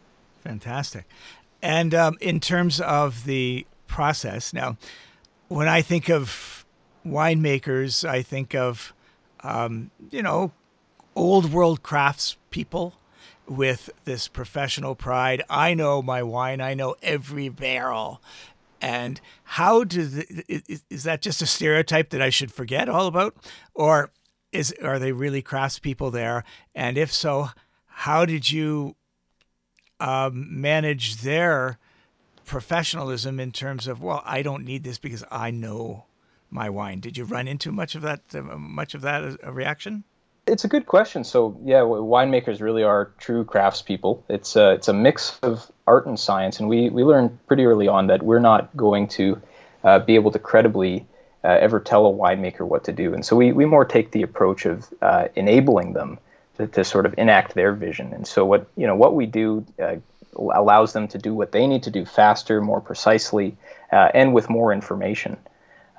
Fantastic. 0.44 1.06
And 1.62 1.94
um, 1.94 2.18
in 2.20 2.40
terms 2.40 2.82
of 2.82 3.24
the 3.25 3.66
process, 3.88 4.54
now, 4.54 4.78
when 5.48 5.68
I 5.68 5.82
think 5.82 6.10
of 6.10 6.66
winemakers, 7.06 8.08
I 8.08 8.22
think 8.22 8.56
of 8.56 8.94
um, 9.44 9.92
you 10.10 10.24
know 10.24 10.52
old 11.16 11.54
world 11.54 11.84
crafts 11.84 12.38
people 12.50 12.96
with 13.48 13.90
this 14.06 14.28
professional 14.28 14.96
pride. 14.96 15.44
I 15.50 15.74
know 15.74 16.02
my 16.02 16.24
wine. 16.24 16.62
I 16.62 16.74
know 16.74 16.96
every 17.04 17.50
barrel. 17.50 18.22
And 18.84 19.22
how 19.46 19.86
does 19.86 20.18
is, 20.18 20.84
is 20.90 21.04
that 21.04 21.22
just 21.22 21.42
a 21.42 21.46
stereotype 21.46 22.10
that 22.10 22.22
I 22.22 22.30
should 22.30 22.52
forget 22.52 22.90
all 22.90 23.08
about, 23.08 23.34
or 23.74 24.12
is 24.52 24.75
are 24.84 25.00
they 25.00 25.13
really 25.13 25.42
craftspeople 25.42 26.12
there? 26.12 26.44
And 26.75 26.98
if 26.98 27.13
so, 27.13 27.52
how 27.86 28.25
did 28.25 28.52
you 28.52 28.98
um, 30.02 30.62
manage 30.62 31.22
their 31.22 31.80
professionalism 32.44 33.40
in 33.40 33.54
terms 33.54 33.88
of 33.88 34.04
well, 34.04 34.22
I 34.25 34.42
don't 34.42 34.66
need 34.66 34.84
this 34.84 34.98
because 34.98 35.24
I 35.32 35.50
know 35.50 36.04
my 36.50 36.70
wine. 36.70 37.00
Did 37.00 37.18
you 37.18 37.24
run 37.24 37.48
into 37.48 37.72
much 37.72 37.96
of 37.96 38.02
that? 38.02 38.20
Uh, 38.36 38.42
much 38.42 38.96
of 38.96 39.02
that 39.02 39.38
reaction? 39.50 40.04
It's 40.46 40.66
a 40.66 40.68
good 40.68 40.88
question. 40.88 41.24
So 41.24 41.58
yeah, 41.63 41.80
winemakers 41.80 42.60
really 42.60 42.84
are 42.84 43.13
true 43.18 43.46
craftspeople. 43.46 44.24
It's 44.28 44.58
a 44.58 44.72
it's 44.72 44.90
a 44.90 44.94
mix 44.94 45.40
of 45.42 45.72
art 45.88 46.06
and 46.06 46.20
science, 46.20 46.60
and 46.60 46.70
we 46.70 46.90
we 46.90 47.04
learned 47.04 47.38
pretty 47.48 47.66
early 47.66 47.88
on 47.88 48.08
that 48.08 48.24
we're 48.24 48.40
not 48.40 48.75
going 48.75 49.08
to 49.08 49.42
uh, 49.84 50.00
be 50.00 50.16
able 50.16 50.32
to 50.32 50.40
credibly 50.40 51.06
uh, 51.44 51.58
ever 51.60 51.80
tell 51.80 52.08
a 52.08 52.13
winemaker 52.13 52.62
what 52.62 52.84
to 52.86 52.92
do, 52.92 53.13
and 53.13 53.25
so 53.25 53.36
we 53.36 53.52
we 53.52 53.66
more 53.66 53.86
take 53.86 54.12
the 54.12 54.22
approach 54.22 54.66
of 54.66 54.94
uh, 55.02 55.28
enabling 55.36 55.94
them 55.94 56.18
to, 56.58 56.68
to 56.68 56.84
sort 56.84 57.06
of 57.06 57.13
enact 57.18 57.54
their 57.54 57.74
vision. 57.74 58.13
And 58.13 58.28
so 58.28 58.46
what 58.46 58.68
you 58.78 58.88
know 58.88 58.96
what 58.96 59.16
we 59.16 59.25
do 59.25 59.66
uh, 59.82 59.96
allows 60.36 60.94
them 60.94 61.08
to 61.10 61.18
do 61.18 61.34
what 61.34 61.52
they 61.52 61.68
need 61.68 61.84
to 61.84 61.92
do 61.92 62.06
faster, 62.06 62.62
more 62.62 62.82
precisely, 62.82 63.56
uh, 63.92 64.10
and 64.13 64.34
with 64.34 64.50
more 64.50 64.74
information. 64.74 65.38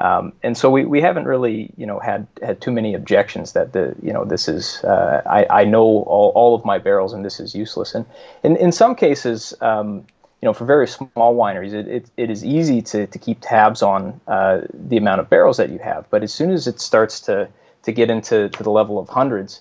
Um, 0.00 0.32
and 0.42 0.56
so 0.56 0.70
we, 0.70 0.84
we 0.84 1.00
haven't 1.00 1.24
really 1.24 1.70
you 1.76 1.86
know 1.86 1.98
had 2.00 2.26
had 2.42 2.60
too 2.60 2.72
many 2.72 2.94
objections 2.94 3.52
that 3.52 3.72
the 3.72 3.94
you 4.02 4.12
know 4.12 4.24
this 4.24 4.48
is 4.48 4.82
uh, 4.84 5.22
I, 5.24 5.62
I 5.62 5.64
know 5.64 5.82
all, 5.82 6.32
all 6.34 6.54
of 6.54 6.64
my 6.64 6.78
barrels 6.78 7.12
and 7.12 7.24
this 7.24 7.38
is 7.38 7.54
useless. 7.54 7.94
And 7.94 8.04
in, 8.42 8.56
in 8.56 8.72
some 8.72 8.94
cases 8.96 9.54
um, 9.60 10.04
you 10.42 10.46
know 10.46 10.52
for 10.52 10.64
very 10.64 10.88
small 10.88 11.36
wineries 11.36 11.72
it, 11.72 11.86
it, 11.86 12.10
it 12.16 12.30
is 12.30 12.44
easy 12.44 12.82
to, 12.82 13.06
to 13.06 13.18
keep 13.18 13.38
tabs 13.40 13.82
on 13.82 14.20
uh, 14.26 14.62
the 14.72 14.96
amount 14.96 15.20
of 15.20 15.30
barrels 15.30 15.58
that 15.58 15.70
you 15.70 15.78
have. 15.78 16.10
But 16.10 16.22
as 16.22 16.32
soon 16.32 16.50
as 16.50 16.66
it 16.66 16.80
starts 16.80 17.20
to 17.20 17.48
to 17.84 17.92
get 17.92 18.10
into 18.10 18.48
to 18.48 18.62
the 18.62 18.70
level 18.70 18.98
of 18.98 19.08
hundreds 19.08 19.60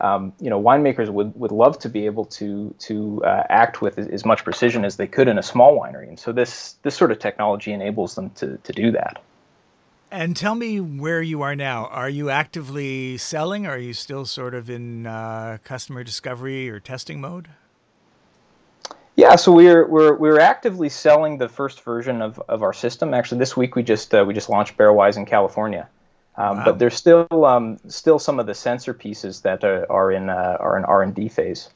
um, 0.00 0.32
you 0.40 0.50
know 0.50 0.60
winemakers 0.60 1.08
would, 1.08 1.34
would 1.38 1.52
love 1.52 1.78
to 1.80 1.88
be 1.88 2.06
able 2.06 2.24
to 2.26 2.74
to 2.80 3.22
uh, 3.24 3.44
act 3.48 3.80
with 3.80 3.98
as 3.98 4.24
much 4.24 4.44
precision 4.44 4.84
as 4.84 4.96
they 4.96 5.06
could 5.06 5.28
in 5.28 5.38
a 5.38 5.42
small 5.42 5.78
winery. 5.78 6.08
And 6.08 6.18
so 6.18 6.32
this 6.32 6.74
this 6.82 6.96
sort 6.96 7.12
of 7.12 7.18
technology 7.18 7.72
enables 7.72 8.14
them 8.14 8.30
to, 8.30 8.58
to 8.58 8.72
do 8.72 8.90
that. 8.92 9.22
And 10.14 10.36
tell 10.36 10.54
me 10.54 10.78
where 10.78 11.20
you 11.20 11.42
are 11.42 11.56
now. 11.56 11.86
Are 11.86 12.08
you 12.08 12.30
actively 12.30 13.18
selling? 13.18 13.66
Or 13.66 13.70
are 13.70 13.78
you 13.78 13.92
still 13.92 14.24
sort 14.24 14.54
of 14.54 14.70
in 14.70 15.08
uh, 15.08 15.58
customer 15.64 16.04
discovery 16.04 16.70
or 16.70 16.78
testing 16.78 17.20
mode? 17.20 17.48
Yeah, 19.16 19.34
so 19.34 19.50
we're 19.50 19.84
we're 19.88 20.14
we're 20.14 20.38
actively 20.38 20.88
selling 20.88 21.38
the 21.38 21.48
first 21.48 21.82
version 21.82 22.22
of, 22.22 22.40
of 22.48 22.62
our 22.62 22.72
system. 22.72 23.12
Actually, 23.12 23.40
this 23.40 23.56
week 23.56 23.74
we 23.74 23.82
just 23.82 24.14
uh, 24.14 24.24
we 24.24 24.34
just 24.34 24.48
launched 24.48 24.76
Barrelwise 24.76 25.16
in 25.16 25.26
California, 25.26 25.88
um, 26.36 26.58
wow. 26.58 26.64
but 26.64 26.78
there's 26.78 26.94
still 26.94 27.26
um, 27.44 27.80
still 27.88 28.20
some 28.20 28.38
of 28.38 28.46
the 28.46 28.54
sensor 28.54 28.94
pieces 28.94 29.40
that 29.40 29.64
are, 29.64 29.90
are 29.90 30.12
in 30.12 30.30
uh, 30.30 30.56
are 30.60 30.76
in 30.76 30.84
R 30.84 31.02
and 31.02 31.12
D 31.12 31.28
phase. 31.28 31.70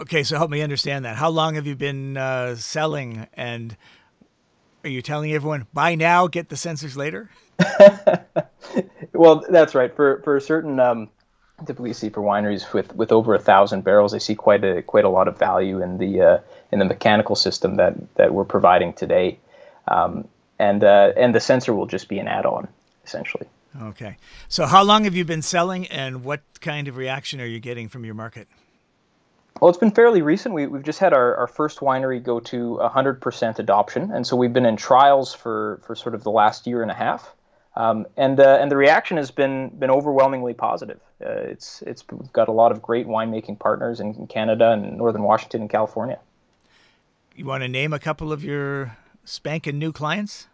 Okay, 0.00 0.22
so 0.22 0.36
help 0.36 0.50
me 0.50 0.60
understand 0.60 1.06
that. 1.06 1.16
How 1.16 1.30
long 1.30 1.54
have 1.54 1.66
you 1.66 1.76
been 1.76 2.18
uh, 2.18 2.56
selling, 2.56 3.26
and 3.32 3.74
are 4.84 4.90
you 4.90 5.02
telling 5.02 5.32
everyone 5.32 5.66
buy 5.72 5.94
now, 5.94 6.26
get 6.26 6.50
the 6.50 6.56
sensors 6.56 6.96
later? 6.96 7.30
well, 9.12 9.44
that's 9.48 9.74
right. 9.74 9.94
For 9.94 10.20
for 10.22 10.38
certain, 10.40 10.78
um, 10.78 11.08
typically 11.60 11.90
you 11.90 11.94
see 11.94 12.10
for 12.10 12.20
wineries 12.20 12.72
with, 12.72 12.94
with 12.94 13.12
over 13.12 13.34
a 13.34 13.38
thousand 13.38 13.82
barrels, 13.82 14.12
they 14.12 14.18
see 14.18 14.34
quite 14.34 14.64
a 14.64 14.82
quite 14.82 15.04
a 15.04 15.08
lot 15.08 15.28
of 15.28 15.38
value 15.38 15.82
in 15.82 15.98
the 15.98 16.20
uh, 16.20 16.38
in 16.70 16.78
the 16.78 16.84
mechanical 16.84 17.36
system 17.36 17.76
that 17.76 17.94
that 18.16 18.34
we're 18.34 18.44
providing 18.44 18.92
today, 18.92 19.38
um, 19.88 20.28
and 20.58 20.84
uh, 20.84 21.12
and 21.16 21.34
the 21.34 21.40
sensor 21.40 21.74
will 21.74 21.86
just 21.86 22.08
be 22.08 22.18
an 22.18 22.28
add-on 22.28 22.68
essentially. 23.04 23.46
Okay. 23.82 24.16
So, 24.48 24.66
how 24.66 24.84
long 24.84 25.04
have 25.04 25.14
you 25.14 25.24
been 25.24 25.42
selling, 25.42 25.86
and 25.88 26.24
what 26.24 26.42
kind 26.60 26.86
of 26.88 26.96
reaction 26.96 27.40
are 27.40 27.46
you 27.46 27.58
getting 27.58 27.88
from 27.88 28.04
your 28.04 28.14
market? 28.14 28.48
Well, 29.60 29.68
it's 29.68 29.78
been 29.78 29.92
fairly 29.92 30.20
recent. 30.20 30.54
We, 30.54 30.62
have 30.62 30.82
just 30.82 30.98
had 30.98 31.12
our, 31.12 31.36
our 31.36 31.46
first 31.46 31.78
winery 31.78 32.22
go 32.22 32.40
to 32.40 32.78
100% 32.82 33.58
adoption, 33.58 34.10
and 34.10 34.26
so 34.26 34.36
we've 34.36 34.52
been 34.52 34.66
in 34.66 34.76
trials 34.76 35.32
for, 35.32 35.80
for 35.86 35.94
sort 35.94 36.14
of 36.14 36.24
the 36.24 36.30
last 36.30 36.66
year 36.66 36.82
and 36.82 36.90
a 36.90 36.94
half. 36.94 37.34
Um, 37.76 38.06
and 38.16 38.38
uh, 38.38 38.58
and 38.60 38.70
the 38.70 38.76
reaction 38.76 39.16
has 39.16 39.32
been 39.32 39.70
been 39.70 39.90
overwhelmingly 39.90 40.54
positive. 40.54 41.00
Uh, 41.20 41.30
it's 41.30 41.82
it's 41.82 42.04
got 42.32 42.46
a 42.46 42.52
lot 42.52 42.70
of 42.70 42.80
great 42.80 43.08
winemaking 43.08 43.58
partners 43.58 43.98
in, 43.98 44.14
in 44.14 44.28
Canada 44.28 44.70
and 44.70 44.96
northern 44.96 45.24
Washington 45.24 45.62
and 45.62 45.70
California. 45.70 46.20
You 47.34 47.46
want 47.46 47.64
to 47.64 47.68
name 47.68 47.92
a 47.92 47.98
couple 47.98 48.32
of 48.32 48.44
your 48.44 48.96
spanking 49.24 49.78
new 49.78 49.90
clients? 49.90 50.46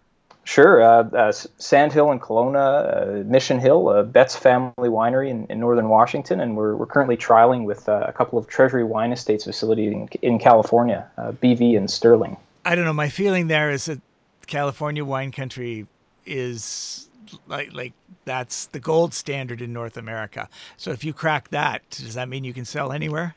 Sure. 0.44 0.82
Uh, 0.82 1.02
uh, 1.10 1.32
Sandhill 1.32 2.10
in 2.12 2.18
Kelowna, 2.18 3.20
uh, 3.20 3.24
Mission 3.24 3.60
Hill, 3.60 3.88
uh, 3.88 4.02
Betts 4.02 4.34
Family 4.34 4.88
Winery 4.88 5.30
in, 5.30 5.46
in, 5.46 5.60
northern 5.60 5.88
Washington, 5.88 6.40
and 6.40 6.56
we're, 6.56 6.74
we're 6.74 6.86
currently 6.86 7.16
trialing 7.16 7.64
with 7.64 7.88
uh, 7.88 8.04
a 8.08 8.12
couple 8.12 8.38
of 8.38 8.48
Treasury 8.48 8.84
Wine 8.84 9.12
Estates 9.12 9.44
facilities 9.44 9.92
in, 9.92 10.08
in 10.22 10.38
California, 10.38 11.08
uh, 11.18 11.32
BV 11.32 11.76
and 11.76 11.90
Sterling. 11.90 12.36
I 12.64 12.74
don't 12.74 12.84
know. 12.84 12.92
My 12.92 13.08
feeling 13.08 13.48
there 13.48 13.70
is 13.70 13.84
that 13.84 14.00
California 14.46 15.04
wine 15.04 15.30
country 15.30 15.86
is 16.26 17.08
like 17.46 17.72
like 17.72 17.92
that's 18.24 18.66
the 18.66 18.80
gold 18.80 19.14
standard 19.14 19.62
in 19.62 19.72
North 19.72 19.96
America. 19.96 20.48
So 20.76 20.90
if 20.90 21.04
you 21.04 21.12
crack 21.12 21.48
that, 21.50 21.88
does 21.90 22.14
that 22.14 22.28
mean 22.28 22.44
you 22.44 22.52
can 22.52 22.64
sell 22.64 22.92
anywhere? 22.92 23.34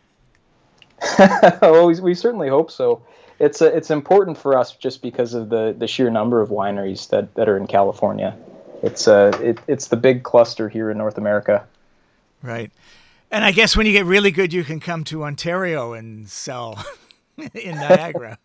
well, 1.61 1.87
we, 1.87 1.99
we 1.99 2.13
certainly 2.15 2.49
hope 2.49 2.71
so. 2.71 3.01
It's 3.39 3.61
a, 3.61 3.75
it's 3.75 3.91
important 3.91 4.37
for 4.37 4.57
us 4.57 4.75
just 4.75 5.01
because 5.01 5.33
of 5.33 5.49
the, 5.49 5.75
the 5.77 5.87
sheer 5.87 6.09
number 6.09 6.41
of 6.41 6.49
wineries 6.49 7.09
that, 7.09 7.33
that 7.35 7.49
are 7.49 7.57
in 7.57 7.67
California. 7.67 8.37
It's 8.83 9.07
uh 9.07 9.31
it, 9.41 9.59
it's 9.67 9.87
the 9.87 9.95
big 9.95 10.23
cluster 10.23 10.67
here 10.67 10.91
in 10.91 10.97
North 10.97 11.17
America. 11.17 11.65
Right. 12.41 12.69
And 13.31 13.43
I 13.43 13.51
guess 13.51 13.75
when 13.75 13.87
you 13.87 13.93
get 13.93 14.05
really 14.05 14.29
good, 14.29 14.51
you 14.51 14.63
can 14.63 14.79
come 14.79 15.05
to 15.05 15.23
Ontario 15.23 15.93
and 15.93 16.29
sell 16.29 16.85
in 17.53 17.75
Niagara. 17.75 18.37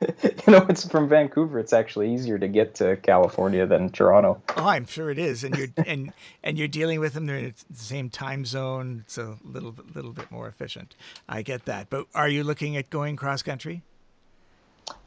you 0.00 0.32
know, 0.48 0.66
it's 0.68 0.88
from 0.88 1.08
Vancouver. 1.08 1.58
It's 1.58 1.72
actually 1.72 2.12
easier 2.12 2.38
to 2.38 2.48
get 2.48 2.74
to 2.76 2.96
California 2.96 3.66
than 3.66 3.90
Toronto. 3.90 4.42
Oh, 4.56 4.66
I'm 4.66 4.86
sure 4.86 5.10
it 5.10 5.18
is, 5.18 5.44
and 5.44 5.56
you're 5.56 5.68
and 5.86 6.12
and 6.42 6.58
you're 6.58 6.68
dealing 6.68 6.98
with 6.98 7.12
them. 7.12 7.26
They're 7.26 7.36
in 7.36 7.54
the 7.70 7.76
same 7.76 8.10
time 8.10 8.44
zone. 8.44 9.02
It's 9.04 9.18
a 9.18 9.36
little 9.44 9.74
little 9.94 10.12
bit 10.12 10.30
more 10.30 10.48
efficient. 10.48 10.96
I 11.28 11.42
get 11.42 11.66
that. 11.66 11.90
But 11.90 12.06
are 12.14 12.28
you 12.28 12.42
looking 12.42 12.76
at 12.76 12.90
going 12.90 13.16
cross 13.16 13.42
country? 13.42 13.82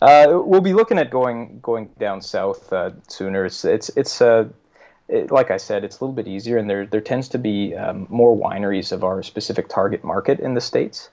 Uh, 0.02 0.42
we'll 0.44 0.62
be 0.62 0.74
looking 0.74 0.98
at 0.98 1.10
going 1.10 1.60
going 1.62 1.90
down 2.00 2.22
south 2.22 2.72
uh, 2.72 2.92
sooner. 3.08 3.46
It's 3.46 3.66
it's 3.66 3.90
it's 3.90 4.22
uh, 4.22 4.50
it, 5.08 5.32
like 5.32 5.52
I 5.52 5.58
said, 5.58 5.84
it's 5.84 6.00
a 6.00 6.04
little 6.04 6.16
bit 6.16 6.28
easier, 6.28 6.58
and 6.58 6.70
there 6.70 6.86
there 6.86 7.02
tends 7.02 7.30
to 7.30 7.38
be 7.38 7.76
um, 7.76 8.08
more 8.10 8.38
wineries 8.38 8.92
of 8.92 9.04
our 9.04 9.24
specific 9.24 9.70
target 9.70 10.04
market 10.04 10.40
in 10.40 10.54
the 10.54 10.62
states. 10.62 11.10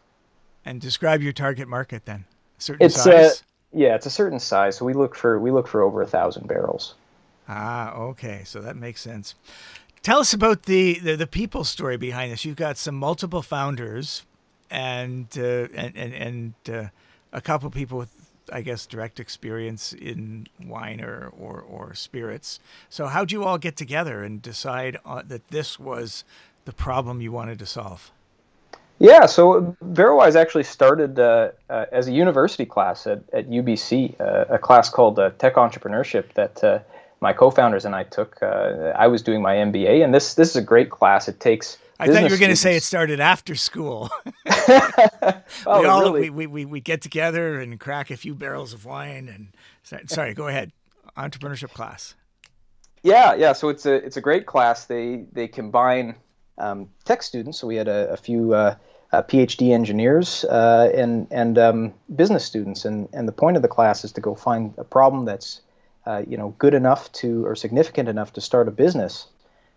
And 0.64 0.80
describe 0.80 1.20
your 1.22 1.32
target 1.32 1.68
market 1.68 2.06
then. 2.06 2.24
certain 2.58 2.86
it's, 2.86 3.06
uh, 3.06 3.28
size 3.28 3.42
yeah, 3.74 3.94
it's 3.94 4.06
a 4.06 4.10
certain 4.10 4.38
size. 4.38 4.76
So 4.76 4.84
we 4.84 4.94
look 4.94 5.14
for 5.14 5.38
we 5.38 5.50
look 5.50 5.66
for 5.66 5.82
over 5.82 6.00
a 6.00 6.06
thousand 6.06 6.46
barrels. 6.46 6.94
Ah, 7.48 7.92
okay. 7.94 8.42
So 8.44 8.60
that 8.60 8.76
makes 8.76 9.00
sense. 9.00 9.34
Tell 10.02 10.20
us 10.20 10.32
about 10.32 10.64
the, 10.64 10.98
the, 10.98 11.16
the 11.16 11.26
people 11.26 11.64
story 11.64 11.96
behind 11.96 12.30
this. 12.32 12.44
You've 12.44 12.56
got 12.56 12.76
some 12.76 12.94
multiple 12.94 13.42
founders 13.42 14.22
and 14.70 15.26
uh, 15.36 15.68
and 15.74 15.96
and, 15.96 16.14
and 16.14 16.54
uh, 16.70 16.88
a 17.32 17.40
couple 17.40 17.68
people 17.70 17.98
with 17.98 18.23
I 18.52 18.60
guess 18.60 18.86
direct 18.86 19.20
experience 19.20 19.92
in 19.92 20.46
wine 20.64 21.00
or, 21.00 21.32
or, 21.38 21.60
or 21.60 21.94
spirits. 21.94 22.60
So 22.88 23.06
how'd 23.06 23.32
you 23.32 23.44
all 23.44 23.58
get 23.58 23.76
together 23.76 24.22
and 24.22 24.40
decide 24.42 24.98
uh, 25.04 25.22
that 25.26 25.48
this 25.48 25.78
was 25.78 26.24
the 26.64 26.72
problem 26.72 27.20
you 27.20 27.32
wanted 27.32 27.58
to 27.60 27.66
solve? 27.66 28.10
Yeah, 28.98 29.26
so 29.26 29.76
Barrelwise 29.84 30.36
actually 30.36 30.62
started 30.62 31.18
uh, 31.18 31.50
uh, 31.68 31.86
as 31.90 32.06
a 32.06 32.12
university 32.12 32.64
class 32.64 33.06
at, 33.06 33.22
at 33.32 33.50
UBC, 33.50 34.20
uh, 34.20 34.44
a 34.48 34.58
class 34.58 34.88
called 34.88 35.18
uh, 35.18 35.30
Tech 35.30 35.54
Entrepreneurship 35.54 36.32
that 36.34 36.62
uh, 36.62 36.78
my 37.20 37.32
co-founders 37.32 37.84
and 37.84 37.94
I 37.94 38.04
took. 38.04 38.40
I 38.42 39.06
was 39.08 39.22
doing 39.22 39.42
my 39.42 39.56
MBA, 39.56 40.04
and 40.04 40.14
this 40.14 40.34
this 40.34 40.50
is 40.50 40.56
a 40.56 40.62
great 40.62 40.90
class. 40.90 41.28
It 41.28 41.40
takes. 41.40 41.78
I 41.98 42.08
thought 42.08 42.24
you 42.24 42.30
were 42.30 42.38
going 42.38 42.50
to 42.50 42.56
say 42.56 42.76
it 42.76 42.82
started 42.82 43.20
after 43.20 43.54
school. 43.54 44.10
oh, 45.66 45.80
we 45.80 45.86
all 45.86 46.12
really? 46.12 46.30
we, 46.30 46.46
we, 46.46 46.64
we 46.64 46.80
get 46.80 47.02
together 47.02 47.60
and 47.60 47.78
crack 47.78 48.10
a 48.10 48.16
few 48.16 48.34
barrels 48.34 48.72
of 48.72 48.84
wine 48.84 49.28
and 49.28 50.10
sorry, 50.10 50.34
go 50.34 50.48
ahead. 50.48 50.72
Entrepreneurship 51.16 51.72
class. 51.72 52.14
Yeah, 53.02 53.34
yeah. 53.34 53.52
So 53.52 53.68
it's 53.68 53.86
a 53.86 53.94
it's 53.94 54.16
a 54.16 54.20
great 54.20 54.46
class. 54.46 54.86
They 54.86 55.24
they 55.32 55.46
combine 55.46 56.16
um, 56.58 56.88
tech 57.04 57.22
students. 57.22 57.58
So 57.58 57.66
we 57.66 57.76
had 57.76 57.86
a, 57.86 58.10
a 58.10 58.16
few 58.16 58.54
uh, 58.54 58.76
uh, 59.12 59.22
PhD 59.22 59.72
engineers 59.72 60.44
uh, 60.44 60.90
and 60.94 61.28
and 61.30 61.58
um, 61.58 61.94
business 62.16 62.44
students. 62.44 62.84
And 62.84 63.08
and 63.12 63.28
the 63.28 63.32
point 63.32 63.56
of 63.56 63.62
the 63.62 63.68
class 63.68 64.04
is 64.04 64.12
to 64.12 64.20
go 64.20 64.34
find 64.34 64.74
a 64.78 64.84
problem 64.84 65.26
that's 65.26 65.60
uh, 66.06 66.22
you 66.26 66.36
know 66.36 66.54
good 66.58 66.74
enough 66.74 67.12
to 67.12 67.46
or 67.46 67.54
significant 67.54 68.08
enough 68.08 68.32
to 68.32 68.40
start 68.40 68.68
a 68.68 68.72
business 68.72 69.26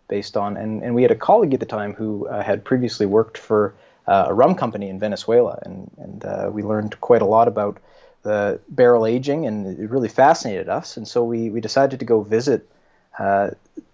based 0.07 0.37
on. 0.37 0.57
And 0.57 0.83
and 0.83 0.95
we 0.95 1.01
had 1.01 1.11
a 1.11 1.15
colleague 1.15 1.53
at 1.53 1.59
the 1.59 1.65
time 1.65 1.93
who 1.93 2.27
uh, 2.27 2.43
had 2.43 2.63
previously 2.63 3.05
worked 3.05 3.37
for 3.37 3.73
uh, 4.07 4.25
a 4.27 4.33
rum 4.33 4.55
company 4.55 4.89
in 4.89 4.99
Venezuela, 4.99 5.59
and 5.63 5.89
and 5.97 6.53
we 6.53 6.63
learned 6.63 6.99
quite 7.01 7.21
a 7.21 7.25
lot 7.25 7.47
about 7.47 7.77
the 8.23 8.59
barrel 8.69 9.05
aging, 9.05 9.45
and 9.45 9.79
it 9.79 9.89
really 9.89 10.09
fascinated 10.09 10.69
us. 10.69 10.97
And 10.97 11.07
so 11.07 11.23
we 11.23 11.49
we 11.49 11.61
decided 11.61 11.99
to 11.99 12.05
go 12.05 12.21
visit. 12.21 12.67
Uh, 13.19 13.51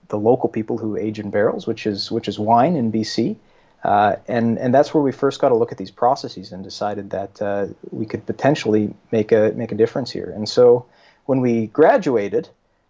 the 0.10 0.20
local 0.20 0.48
people 0.50 0.78
who 0.78 0.96
age 0.96 1.18
in 1.18 1.32
barrels, 1.32 1.66
which 1.66 1.88
is 1.88 2.12
which 2.12 2.28
is 2.28 2.38
wine 2.38 2.76
in 2.76 2.92
BC, 2.92 3.36
uh, 3.84 4.16
and 4.28 4.58
and 4.60 4.74
that's 4.74 4.94
where 4.94 5.04
we 5.04 5.12
first 5.12 5.42
got 5.42 5.50
to 5.50 5.56
look 5.56 5.72
at 5.72 5.78
these 5.78 5.92
processes 5.92 6.52
and 6.52 6.64
decided 6.64 7.10
that 7.10 7.42
uh, 7.42 7.68
we 7.92 8.06
could 8.06 8.26
potentially 8.26 8.94
make 9.12 9.32
a 9.32 9.52
make 9.56 9.72
a 9.72 9.76
difference 9.76 10.12
here. 10.12 10.32
And 10.36 10.48
so 10.48 10.86
when 11.26 11.42
we 11.42 11.68
graduated, 11.68 12.48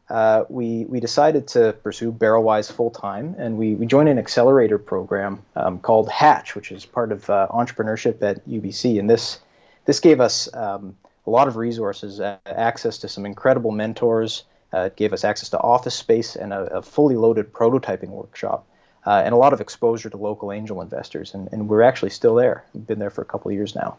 uh, 0.10 0.44
we 0.50 0.86
we 0.86 1.00
decided 1.00 1.48
to 1.48 1.74
pursue 1.84 2.12
Barrelwise 2.12 2.72
full 2.72 2.92
time, 2.92 3.36
and 3.38 3.58
we 3.58 3.76
we 3.76 3.86
joined 3.86 4.10
an 4.10 4.20
accelerator 4.20 4.78
program 4.78 5.42
um, 5.56 5.80
called 5.80 6.10
Hatch, 6.10 6.56
which 6.56 6.72
is 6.72 6.86
part 6.86 7.12
of 7.12 7.30
uh, 7.30 7.48
entrepreneurship 7.52 8.22
at 8.22 8.46
UBC, 8.48 9.00
and 9.00 9.10
this 9.10 9.40
this 9.86 10.00
gave 10.00 10.20
us 10.20 10.54
um, 10.54 10.96
a 11.26 11.30
lot 11.30 11.48
of 11.48 11.56
resources, 11.56 12.20
access 12.46 12.98
to 13.00 13.08
some 13.08 13.26
incredible 13.26 13.72
mentors. 13.72 14.44
Uh, 14.74 14.86
it 14.86 14.96
gave 14.96 15.14
us 15.14 15.24
access 15.24 15.50
to 15.50 15.60
office 15.60 15.96
space 15.96 16.36
and 16.36 16.52
a, 16.52 16.78
a 16.78 16.82
fully 16.82 17.16
loaded 17.16 17.54
prototyping 17.54 18.10
workshop. 18.10 18.66
Uh, 19.06 19.22
and 19.26 19.34
a 19.34 19.38
lot 19.38 19.52
of 19.52 19.60
exposure 19.60 20.10
to 20.10 20.16
local 20.16 20.52
angel 20.52 20.82
investors. 20.82 21.34
And, 21.34 21.50
and 21.52 21.68
we're 21.68 21.82
actually 21.82 22.10
still 22.10 22.36
there. 22.36 22.64
We've 22.74 22.88
been 22.88 23.00
there 23.00 23.10
for 23.10 23.22
a 23.22 23.26
couple 23.26 23.52
of 23.52 23.56
years 23.56 23.76
now. 23.76 23.98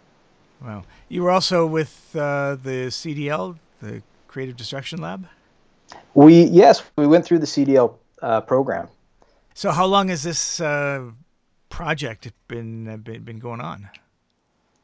Wow. 0.62 0.84
You 1.10 1.22
were 1.22 1.30
also 1.30 1.66
with 1.66 2.16
uh, 2.16 2.56
the 2.56 2.88
CDL, 2.88 3.58
the 3.82 4.02
Creative 4.28 4.56
Destruction 4.56 5.00
Lab? 5.00 5.26
We 6.14 6.44
Yes, 6.44 6.82
we 6.96 7.06
went 7.06 7.24
through 7.24 7.40
the 7.40 7.46
CDL 7.46 7.94
uh, 8.22 8.40
program. 8.40 8.88
So, 9.54 9.70
how 9.70 9.86
long 9.86 10.08
has 10.08 10.22
this 10.22 10.60
uh, 10.60 11.10
project 11.68 12.30
been, 12.48 12.88
uh, 12.88 12.96
been, 12.96 13.22
been 13.22 13.38
going 13.38 13.60
on? 13.60 13.90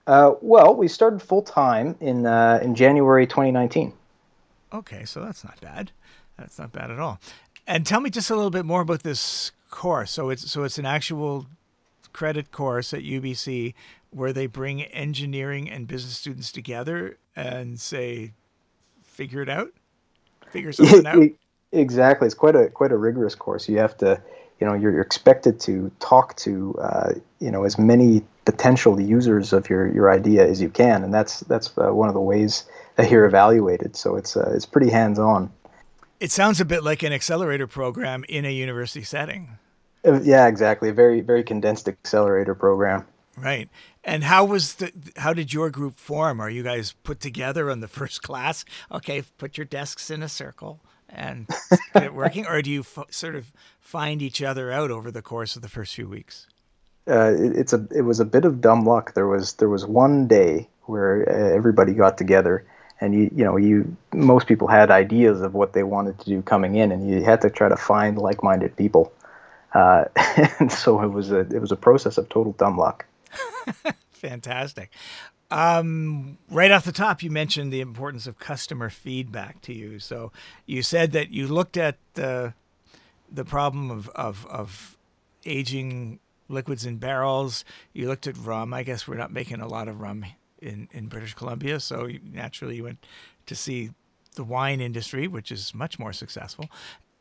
well, 0.06 0.74
we 0.74 0.88
started 0.88 1.22
full 1.22 1.42
time 1.42 1.96
in, 2.00 2.26
in 2.26 2.74
January 2.74 3.26
2019. 3.26 3.92
Okay, 4.72 5.04
so 5.04 5.20
that's 5.20 5.44
not 5.44 5.60
bad. 5.60 5.92
That's 6.36 6.58
not 6.58 6.72
bad 6.72 6.90
at 6.90 6.98
all. 6.98 7.20
And 7.66 7.86
tell 7.86 8.00
me 8.00 8.10
just 8.10 8.30
a 8.30 8.34
little 8.34 8.50
bit 8.50 8.64
more 8.64 8.80
about 8.80 9.02
this 9.02 9.52
course. 9.70 10.10
So 10.10 10.30
it's 10.30 10.50
so 10.50 10.64
it's 10.64 10.78
an 10.78 10.86
actual 10.86 11.46
credit 12.12 12.50
course 12.50 12.92
at 12.92 13.02
UBC 13.02 13.74
where 14.10 14.32
they 14.32 14.46
bring 14.46 14.82
engineering 14.82 15.70
and 15.70 15.86
business 15.86 16.16
students 16.16 16.50
together 16.50 17.18
and 17.36 17.78
say, 17.78 18.32
figure 19.02 19.42
it 19.42 19.48
out, 19.48 19.72
figure 20.50 20.72
something 20.72 21.06
out. 21.06 21.28
Exactly, 21.72 22.26
it's 22.26 22.34
quite 22.34 22.56
a 22.56 22.68
quite 22.68 22.90
a 22.90 22.96
rigorous 22.96 23.36
course. 23.36 23.68
You 23.68 23.78
have 23.78 23.96
to, 23.98 24.20
you 24.60 24.66
know, 24.66 24.74
you're, 24.74 24.90
you're 24.90 25.02
expected 25.02 25.60
to 25.60 25.92
talk 26.00 26.34
to, 26.38 26.74
uh, 26.80 27.12
you 27.38 27.52
know, 27.52 27.62
as 27.62 27.78
many 27.78 28.24
potential 28.44 29.00
users 29.00 29.52
of 29.52 29.70
your 29.70 29.86
your 29.86 30.10
idea 30.10 30.44
as 30.44 30.60
you 30.60 30.68
can, 30.68 31.04
and 31.04 31.14
that's 31.14 31.40
that's 31.40 31.70
uh, 31.78 31.94
one 31.94 32.08
of 32.08 32.14
the 32.14 32.20
ways 32.20 32.64
that 32.96 33.08
you're 33.08 33.24
evaluated. 33.24 33.94
So 33.94 34.16
it's 34.16 34.36
uh, 34.36 34.50
it's 34.52 34.66
pretty 34.66 34.90
hands 34.90 35.20
on. 35.20 35.52
It 36.18 36.32
sounds 36.32 36.60
a 36.60 36.64
bit 36.64 36.82
like 36.82 37.04
an 37.04 37.12
accelerator 37.12 37.68
program 37.68 38.24
in 38.28 38.44
a 38.44 38.52
university 38.52 39.04
setting. 39.04 39.56
Uh, 40.04 40.20
yeah, 40.22 40.48
exactly. 40.48 40.88
A 40.88 40.92
very 40.92 41.20
very 41.20 41.44
condensed 41.44 41.86
accelerator 41.86 42.56
program. 42.56 43.06
Right. 43.40 43.68
And 44.04 44.24
how 44.24 44.44
was 44.44 44.74
the 44.74 44.92
how 45.16 45.32
did 45.32 45.52
your 45.52 45.70
group 45.70 45.98
form? 45.98 46.40
Are 46.40 46.50
you 46.50 46.62
guys 46.62 46.94
put 47.02 47.20
together 47.20 47.70
on 47.70 47.80
the 47.80 47.88
first 48.00 48.22
class? 48.22 48.64
Okay, 48.92 49.22
put 49.38 49.56
your 49.56 49.64
desks 49.64 50.10
in 50.10 50.22
a 50.22 50.28
circle 50.28 50.80
and 51.08 51.48
get 51.94 52.04
it 52.04 52.14
working, 52.14 52.46
or 52.46 52.62
do 52.62 52.70
you 52.70 52.80
f- 52.80 53.06
sort 53.10 53.34
of 53.34 53.52
find 53.80 54.22
each 54.22 54.42
other 54.42 54.70
out 54.70 54.90
over 54.90 55.10
the 55.10 55.22
course 55.22 55.56
of 55.56 55.62
the 55.62 55.68
first 55.68 55.94
few 55.94 56.08
weeks? 56.08 56.46
Uh, 57.08 57.32
it, 57.32 57.56
it's 57.56 57.72
a 57.72 57.86
it 57.94 58.02
was 58.02 58.20
a 58.20 58.24
bit 58.24 58.44
of 58.44 58.60
dumb 58.60 58.84
luck. 58.84 59.14
There 59.14 59.26
was 59.26 59.54
there 59.54 59.68
was 59.68 59.86
one 59.86 60.26
day 60.26 60.68
where 60.82 61.28
uh, 61.28 61.56
everybody 61.56 61.94
got 61.94 62.18
together 62.18 62.64
and 63.00 63.14
you 63.14 63.30
you 63.34 63.44
know 63.44 63.56
you 63.56 63.96
most 64.12 64.46
people 64.46 64.68
had 64.68 64.90
ideas 64.90 65.40
of 65.40 65.54
what 65.54 65.72
they 65.72 65.82
wanted 65.82 66.18
to 66.20 66.26
do 66.26 66.42
coming 66.42 66.76
in, 66.76 66.92
and 66.92 67.08
you 67.08 67.22
had 67.22 67.40
to 67.40 67.50
try 67.50 67.68
to 67.68 67.76
find 67.76 68.18
like-minded 68.18 68.76
people. 68.76 69.12
Uh, 69.72 70.04
and 70.58 70.70
so 70.70 71.00
it 71.02 71.08
was 71.08 71.32
a 71.32 71.40
it 71.40 71.60
was 71.60 71.72
a 71.72 71.76
process 71.76 72.18
of 72.18 72.28
total 72.28 72.52
dumb 72.52 72.76
luck. 72.76 73.06
Fantastic. 74.10 74.90
Um, 75.50 76.38
right 76.48 76.70
off 76.70 76.84
the 76.84 76.92
top, 76.92 77.22
you 77.22 77.30
mentioned 77.30 77.72
the 77.72 77.80
importance 77.80 78.26
of 78.26 78.38
customer 78.38 78.88
feedback 78.88 79.60
to 79.62 79.72
you. 79.72 79.98
So 79.98 80.30
you 80.64 80.82
said 80.82 81.12
that 81.12 81.30
you 81.30 81.48
looked 81.48 81.76
at 81.76 81.96
the 82.14 82.54
the 83.32 83.44
problem 83.44 83.90
of, 83.90 84.08
of, 84.10 84.44
of 84.46 84.98
aging 85.44 86.18
liquids 86.48 86.84
in 86.84 86.96
barrels. 86.96 87.64
You 87.92 88.08
looked 88.08 88.26
at 88.26 88.36
rum. 88.36 88.74
I 88.74 88.82
guess 88.82 89.06
we're 89.06 89.16
not 89.16 89.32
making 89.32 89.60
a 89.60 89.68
lot 89.68 89.88
of 89.88 90.00
rum 90.00 90.24
in, 90.60 90.88
in 90.92 91.06
British 91.06 91.34
Columbia. 91.34 91.80
So 91.80 92.06
you, 92.06 92.20
naturally, 92.24 92.76
you 92.76 92.84
went 92.84 93.06
to 93.46 93.54
see 93.54 93.90
the 94.34 94.44
wine 94.44 94.80
industry, 94.80 95.28
which 95.28 95.52
is 95.52 95.74
much 95.74 95.98
more 95.98 96.12
successful. 96.12 96.66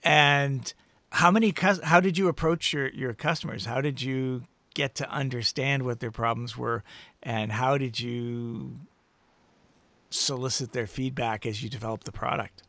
And 0.03 0.73
how 1.11 1.31
many? 1.31 1.53
How 1.57 1.99
did 1.99 2.17
you 2.17 2.27
approach 2.27 2.71
your 2.73 2.89
your 2.89 3.13
customers? 3.13 3.65
How 3.65 3.81
did 3.81 4.01
you 4.01 4.43
get 4.73 4.95
to 4.95 5.09
understand 5.09 5.83
what 5.83 5.99
their 5.99 6.11
problems 6.11 6.57
were, 6.57 6.83
and 7.23 7.51
how 7.51 7.77
did 7.77 7.99
you 7.99 8.79
solicit 10.09 10.71
their 10.71 10.87
feedback 10.87 11.45
as 11.45 11.61
you 11.63 11.69
developed 11.69 12.05
the 12.05 12.11
product? 12.11 12.63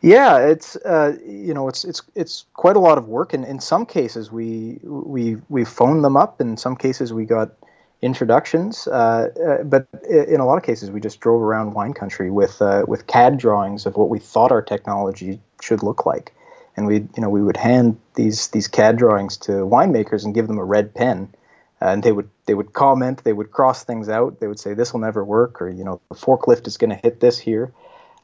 Yeah, 0.00 0.38
it's 0.38 0.74
uh, 0.76 1.16
you 1.24 1.54
know 1.54 1.68
it's 1.68 1.84
it's 1.84 2.02
it's 2.16 2.46
quite 2.54 2.74
a 2.74 2.80
lot 2.80 2.98
of 2.98 3.06
work, 3.06 3.32
and 3.32 3.44
in 3.44 3.60
some 3.60 3.86
cases 3.86 4.32
we 4.32 4.80
we 4.82 5.36
we 5.48 5.64
phoned 5.64 6.04
them 6.04 6.16
up. 6.16 6.40
In 6.40 6.56
some 6.56 6.74
cases 6.74 7.12
we 7.12 7.24
got 7.24 7.52
introductions, 8.02 8.88
uh, 8.88 9.28
uh, 9.46 9.62
but 9.62 9.86
in 10.10 10.40
a 10.40 10.44
lot 10.44 10.56
of 10.56 10.64
cases, 10.64 10.90
we 10.90 11.00
just 11.00 11.20
drove 11.20 11.40
around 11.40 11.74
wine 11.74 11.94
country 11.94 12.32
with 12.32 12.60
uh, 12.60 12.84
with 12.88 13.06
CAD 13.06 13.38
drawings 13.38 13.86
of 13.86 13.96
what 13.96 14.10
we 14.10 14.18
thought 14.18 14.50
our 14.50 14.60
technology 14.60 15.40
should 15.60 15.84
look 15.84 16.04
like, 16.04 16.34
and 16.76 16.86
we 16.86 16.96
you 16.96 17.18
know 17.18 17.28
we 17.28 17.42
would 17.42 17.56
hand 17.56 17.98
these 18.14 18.48
these 18.48 18.68
CAD 18.68 18.96
drawings 18.96 19.36
to 19.38 19.52
winemakers 19.52 20.24
and 20.24 20.34
give 20.34 20.48
them 20.48 20.58
a 20.58 20.64
red 20.64 20.94
pen, 20.94 21.32
and 21.80 22.02
they 22.02 22.12
would 22.12 22.28
they 22.46 22.54
would 22.54 22.72
comment, 22.72 23.24
they 23.24 23.32
would 23.32 23.50
cross 23.50 23.84
things 23.84 24.08
out, 24.08 24.40
they 24.40 24.48
would 24.48 24.58
say 24.58 24.74
this 24.74 24.92
will 24.92 25.00
never 25.00 25.24
work, 25.24 25.60
or 25.60 25.68
you 25.68 25.84
know 25.84 26.00
the 26.08 26.14
forklift 26.14 26.66
is 26.66 26.76
going 26.76 26.90
to 26.90 26.96
hit 26.96 27.20
this 27.20 27.38
here, 27.38 27.72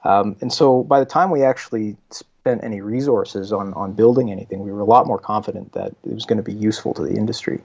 um, 0.05 0.37
and 0.41 0.53
so 0.53 0.83
by 0.83 1.01
the 1.01 1.07
time 1.07 1.31
we 1.31 1.43
actually 1.43 1.97
spent 2.11 2.65
any 2.65 2.81
resources 2.81 3.53
on 3.53 3.75
on 3.75 3.93
building 3.93 4.31
anything, 4.31 4.61
we 4.61 4.73
were 4.73 4.81
a 4.81 4.87
lot 4.87 5.07
more 5.07 5.19
confident 5.19 5.73
that 5.73 5.95
it 6.05 6.15
was 6.15 6.25
going 6.25 6.39
to 6.39 6.43
be 6.43 6.55
useful 6.55 6.95
to 6.95 7.03
the 7.03 7.15
industry. 7.15 7.61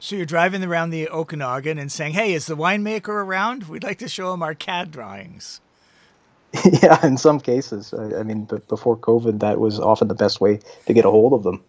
So 0.00 0.14
you're 0.14 0.26
driving 0.26 0.62
around 0.62 0.90
the 0.90 1.08
Okanagan 1.08 1.78
and 1.78 1.90
saying, 1.90 2.12
"Hey, 2.12 2.32
is 2.32 2.46
the 2.46 2.56
winemaker 2.56 3.08
around? 3.08 3.64
We'd 3.64 3.82
like 3.82 3.98
to 3.98 4.08
show 4.08 4.32
him 4.32 4.42
our 4.42 4.54
CAD 4.54 4.90
drawings." 4.90 5.60
yeah, 6.82 7.04
in 7.04 7.16
some 7.16 7.40
cases. 7.40 7.92
I, 7.92 8.20
I 8.20 8.22
mean, 8.22 8.44
but 8.44 8.68
before 8.68 8.96
COVID, 8.96 9.40
that 9.40 9.60
was 9.60 9.78
often 9.78 10.08
the 10.08 10.14
best 10.14 10.40
way 10.40 10.60
to 10.86 10.92
get 10.92 11.04
a 11.04 11.10
hold 11.10 11.32
of 11.32 11.42
them. 11.42 11.62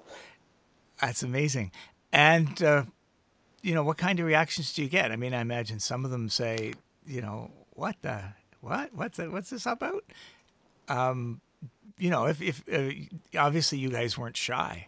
That's 1.02 1.24
amazing. 1.24 1.72
And 2.12 2.62
uh, 2.63 2.84
you 3.62 3.74
know, 3.74 3.84
what 3.84 3.98
kind 3.98 4.20
of 4.20 4.26
reactions 4.26 4.74
do 4.74 4.82
you 4.82 4.89
get? 4.89 5.12
I 5.12 5.15
mean, 5.15 5.34
I 5.34 5.42
imagine 5.42 5.80
some 5.80 6.06
of 6.06 6.12
them 6.12 6.30
say, 6.30 6.74
you 7.06 7.22
know, 7.22 7.52
what 7.72 7.96
the 8.02 8.22
what? 8.62 8.94
What's 8.94 9.18
that? 9.18 9.32
What's 9.32 9.50
this 9.50 9.65
about? 9.65 10.04
Um, 10.88 11.42
you 11.98 12.10
know, 12.10 12.26
if, 12.26 12.42
if 12.42 12.63
uh, 12.72 12.92
obviously 13.38 13.78
you 13.78 13.89
guys 13.89 14.18
weren't 14.18 14.38
shy. 14.38 14.88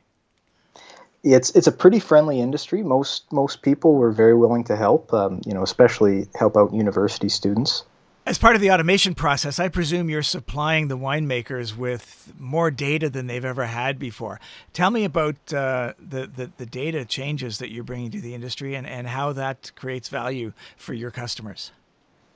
It's 1.23 1.51
it's 1.51 1.67
a 1.67 1.71
pretty 1.71 1.99
friendly 1.99 2.39
industry. 2.39 2.81
Most 2.81 3.31
most 3.31 3.61
people 3.61 3.93
were 3.95 4.11
very 4.11 4.35
willing 4.35 4.63
to 4.65 4.75
help. 4.75 5.13
Um, 5.13 5.41
you 5.45 5.53
know, 5.53 5.61
especially 5.61 6.27
help 6.35 6.57
out 6.57 6.73
university 6.73 7.29
students. 7.29 7.83
As 8.23 8.37
part 8.37 8.55
of 8.55 8.61
the 8.61 8.71
automation 8.71 9.15
process, 9.15 9.57
I 9.57 9.67
presume 9.67 10.07
you're 10.07 10.21
supplying 10.21 10.89
the 10.89 10.97
winemakers 10.97 11.75
with 11.75 12.31
more 12.37 12.69
data 12.69 13.09
than 13.09 13.25
they've 13.25 13.43
ever 13.43 13.65
had 13.65 13.97
before. 13.97 14.39
Tell 14.73 14.91
me 14.91 15.03
about 15.05 15.35
uh, 15.51 15.93
the, 15.99 16.27
the, 16.27 16.51
the 16.57 16.67
data 16.67 17.03
changes 17.03 17.57
that 17.57 17.71
you're 17.71 17.83
bringing 17.83 18.11
to 18.11 18.21
the 18.21 18.35
industry 18.35 18.75
and, 18.75 18.85
and 18.85 19.07
how 19.07 19.33
that 19.33 19.71
creates 19.75 20.07
value 20.07 20.53
for 20.77 20.93
your 20.93 21.09
customers. 21.09 21.71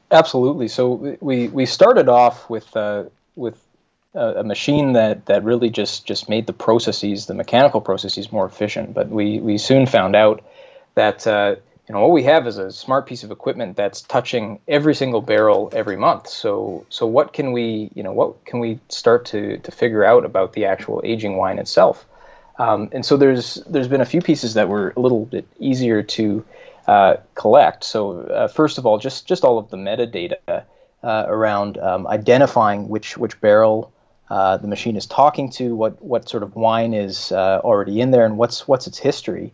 Absolutely. 0.09 0.67
So 0.69 1.17
we, 1.21 1.49
we 1.49 1.67
started 1.67 2.09
off 2.09 2.49
with 2.49 2.75
uh, 2.75 3.05
with 3.35 3.63
a, 4.15 4.39
a 4.39 4.43
machine 4.43 4.93
that, 4.93 5.27
that 5.27 5.43
really 5.43 5.69
just, 5.69 6.05
just 6.07 6.29
made 6.29 6.47
the 6.47 6.53
processes, 6.53 7.27
the 7.27 7.33
mechanical 7.33 7.81
processes, 7.81 8.31
more 8.31 8.45
efficient. 8.45 8.93
But 8.93 9.09
we, 9.09 9.39
we 9.39 9.57
soon 9.57 9.85
found 9.85 10.15
out 10.15 10.43
that 10.95 11.27
uh, 11.27 11.57
you 11.87 11.93
know 11.93 12.01
what 12.01 12.11
we 12.11 12.23
have 12.23 12.47
is 12.47 12.57
a 12.57 12.71
smart 12.71 13.05
piece 13.05 13.23
of 13.23 13.31
equipment 13.31 13.75
that's 13.77 14.01
touching 14.01 14.59
every 14.67 14.95
single 14.95 15.21
barrel 15.21 15.69
every 15.73 15.95
month. 15.95 16.27
So 16.27 16.85
so 16.89 17.05
what 17.05 17.33
can 17.33 17.51
we 17.51 17.91
you 17.93 18.01
know 18.01 18.11
what 18.11 18.43
can 18.45 18.59
we 18.59 18.79
start 18.89 19.25
to 19.25 19.57
to 19.59 19.71
figure 19.71 20.03
out 20.03 20.25
about 20.25 20.53
the 20.53 20.65
actual 20.65 21.01
aging 21.03 21.37
wine 21.37 21.59
itself? 21.59 22.05
Um, 22.57 22.89
and 22.91 23.05
so 23.05 23.17
there's 23.17 23.55
there's 23.67 23.87
been 23.87 24.01
a 24.01 24.05
few 24.05 24.21
pieces 24.21 24.55
that 24.55 24.67
were 24.67 24.93
a 24.95 24.99
little 24.99 25.25
bit 25.25 25.47
easier 25.59 26.01
to 26.01 26.43
uh, 26.87 27.17
collect. 27.35 27.83
So 27.83 28.21
uh, 28.21 28.47
first 28.47 28.77
of 28.79 28.85
all 28.85 28.97
just 28.97 29.27
just 29.27 29.43
all 29.43 29.59
of 29.59 29.69
the 29.69 29.77
metadata 29.77 30.63
uh, 31.03 31.25
around 31.27 31.77
um, 31.77 32.07
identifying 32.07 32.89
which 32.89 33.15
which 33.15 33.39
barrel 33.41 33.91
uh, 34.31 34.57
the 34.57 34.67
machine 34.67 34.95
is 34.95 35.05
talking 35.05 35.51
to 35.51 35.75
what 35.75 36.01
what 36.01 36.27
sort 36.27 36.41
of 36.41 36.55
wine 36.55 36.95
is 36.95 37.31
uh, 37.31 37.61
already 37.63 38.01
in 38.01 38.09
there 38.09 38.25
and 38.25 38.39
what's 38.39 38.67
what's 38.67 38.87
its 38.87 38.97
history 38.97 39.53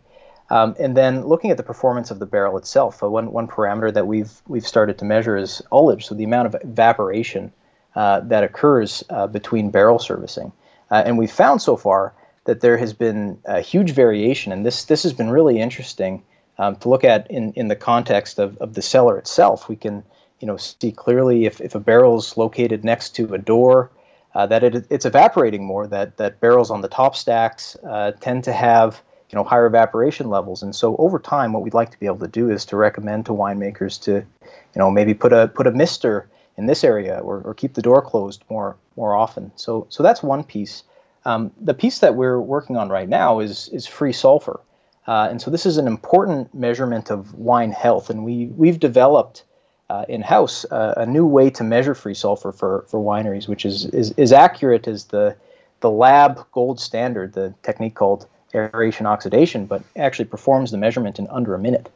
um, 0.52 0.76
and 0.78 0.94
then 0.94 1.24
looking 1.24 1.50
at 1.50 1.56
the 1.56 1.62
performance 1.62 2.10
of 2.10 2.18
the 2.18 2.26
barrel 2.26 2.58
itself, 2.58 3.02
uh, 3.02 3.08
one, 3.08 3.32
one 3.32 3.48
parameter 3.48 3.90
that 3.94 4.06
we've, 4.06 4.42
we've 4.46 4.66
started 4.66 4.98
to 4.98 5.04
measure 5.06 5.34
is 5.34 5.62
ullage, 5.72 6.02
so 6.02 6.14
the 6.14 6.24
amount 6.24 6.46
of 6.46 6.54
evaporation 6.62 7.50
uh, 7.96 8.20
that 8.20 8.44
occurs 8.44 9.02
uh, 9.08 9.26
between 9.26 9.70
barrel 9.70 9.98
servicing. 9.98 10.52
Uh, 10.90 11.02
and 11.06 11.16
we've 11.16 11.32
found 11.32 11.62
so 11.62 11.74
far 11.74 12.12
that 12.44 12.60
there 12.60 12.76
has 12.76 12.92
been 12.92 13.38
a 13.46 13.62
huge 13.62 13.92
variation, 13.92 14.52
and 14.52 14.66
this, 14.66 14.84
this 14.84 15.02
has 15.02 15.14
been 15.14 15.30
really 15.30 15.58
interesting 15.58 16.22
um, 16.58 16.76
to 16.76 16.90
look 16.90 17.02
at 17.02 17.30
in, 17.30 17.54
in 17.54 17.68
the 17.68 17.76
context 17.76 18.38
of, 18.38 18.58
of 18.58 18.74
the 18.74 18.82
cellar 18.82 19.16
itself. 19.16 19.70
We 19.70 19.76
can 19.76 20.04
you 20.40 20.46
know, 20.46 20.58
see 20.58 20.92
clearly 20.92 21.46
if, 21.46 21.62
if 21.62 21.74
a 21.74 21.80
barrel 21.80 22.18
is 22.18 22.36
located 22.36 22.84
next 22.84 23.16
to 23.16 23.32
a 23.32 23.38
door, 23.38 23.90
uh, 24.34 24.44
that 24.48 24.62
it, 24.62 24.86
it's 24.90 25.06
evaporating 25.06 25.64
more, 25.64 25.86
that, 25.86 26.18
that 26.18 26.40
barrels 26.40 26.70
on 26.70 26.82
the 26.82 26.88
top 26.88 27.16
stacks 27.16 27.74
uh, 27.88 28.12
tend 28.20 28.44
to 28.44 28.52
have 28.52 29.00
you 29.32 29.38
know 29.38 29.44
higher 29.44 29.66
evaporation 29.66 30.28
levels. 30.28 30.62
And 30.62 30.74
so 30.74 30.94
over 30.96 31.18
time, 31.18 31.52
what 31.52 31.62
we'd 31.62 31.74
like 31.74 31.90
to 31.90 31.98
be 31.98 32.06
able 32.06 32.18
to 32.18 32.28
do 32.28 32.50
is 32.50 32.64
to 32.66 32.76
recommend 32.76 33.26
to 33.26 33.32
winemakers 33.32 34.00
to, 34.02 34.12
you 34.12 34.76
know, 34.76 34.90
maybe 34.90 35.14
put 35.14 35.32
a 35.32 35.48
put 35.48 35.66
a 35.66 35.72
mister 35.72 36.28
in 36.58 36.66
this 36.66 36.84
area 36.84 37.18
or, 37.18 37.40
or 37.40 37.54
keep 37.54 37.74
the 37.74 37.82
door 37.82 38.02
closed 38.02 38.44
more 38.50 38.76
more 38.96 39.16
often. 39.16 39.50
So 39.56 39.86
so 39.88 40.02
that's 40.02 40.22
one 40.22 40.44
piece. 40.44 40.82
Um, 41.24 41.50
the 41.60 41.74
piece 41.74 42.00
that 42.00 42.14
we're 42.14 42.40
working 42.40 42.76
on 42.76 42.90
right 42.90 43.08
now 43.08 43.40
is 43.40 43.68
is 43.68 43.86
free 43.86 44.12
sulfur, 44.12 44.60
uh, 45.06 45.28
and 45.30 45.40
so 45.40 45.50
this 45.50 45.64
is 45.64 45.78
an 45.78 45.86
important 45.86 46.52
measurement 46.52 47.10
of 47.10 47.32
wine 47.34 47.72
health. 47.72 48.10
And 48.10 48.24
we 48.24 48.46
we've 48.56 48.80
developed 48.80 49.44
uh, 49.88 50.04
in 50.08 50.20
house 50.20 50.66
uh, 50.70 50.94
a 50.96 51.06
new 51.06 51.24
way 51.24 51.48
to 51.50 51.64
measure 51.64 51.94
free 51.94 52.14
sulfur 52.14 52.52
for 52.52 52.84
for 52.88 53.00
wineries, 53.00 53.48
which 53.48 53.64
is 53.64 53.86
is, 53.86 54.10
is 54.18 54.32
accurate 54.32 54.86
as 54.86 55.04
the 55.04 55.34
the 55.80 55.90
lab 55.90 56.44
gold 56.52 56.78
standard, 56.80 57.32
the 57.32 57.54
technique 57.62 57.94
called 57.94 58.26
aeration 58.54 59.06
oxidation, 59.06 59.66
but 59.66 59.82
actually 59.96 60.24
performs 60.26 60.70
the 60.70 60.78
measurement 60.78 61.18
in 61.18 61.26
under 61.28 61.54
a 61.54 61.58
minute. 61.58 61.88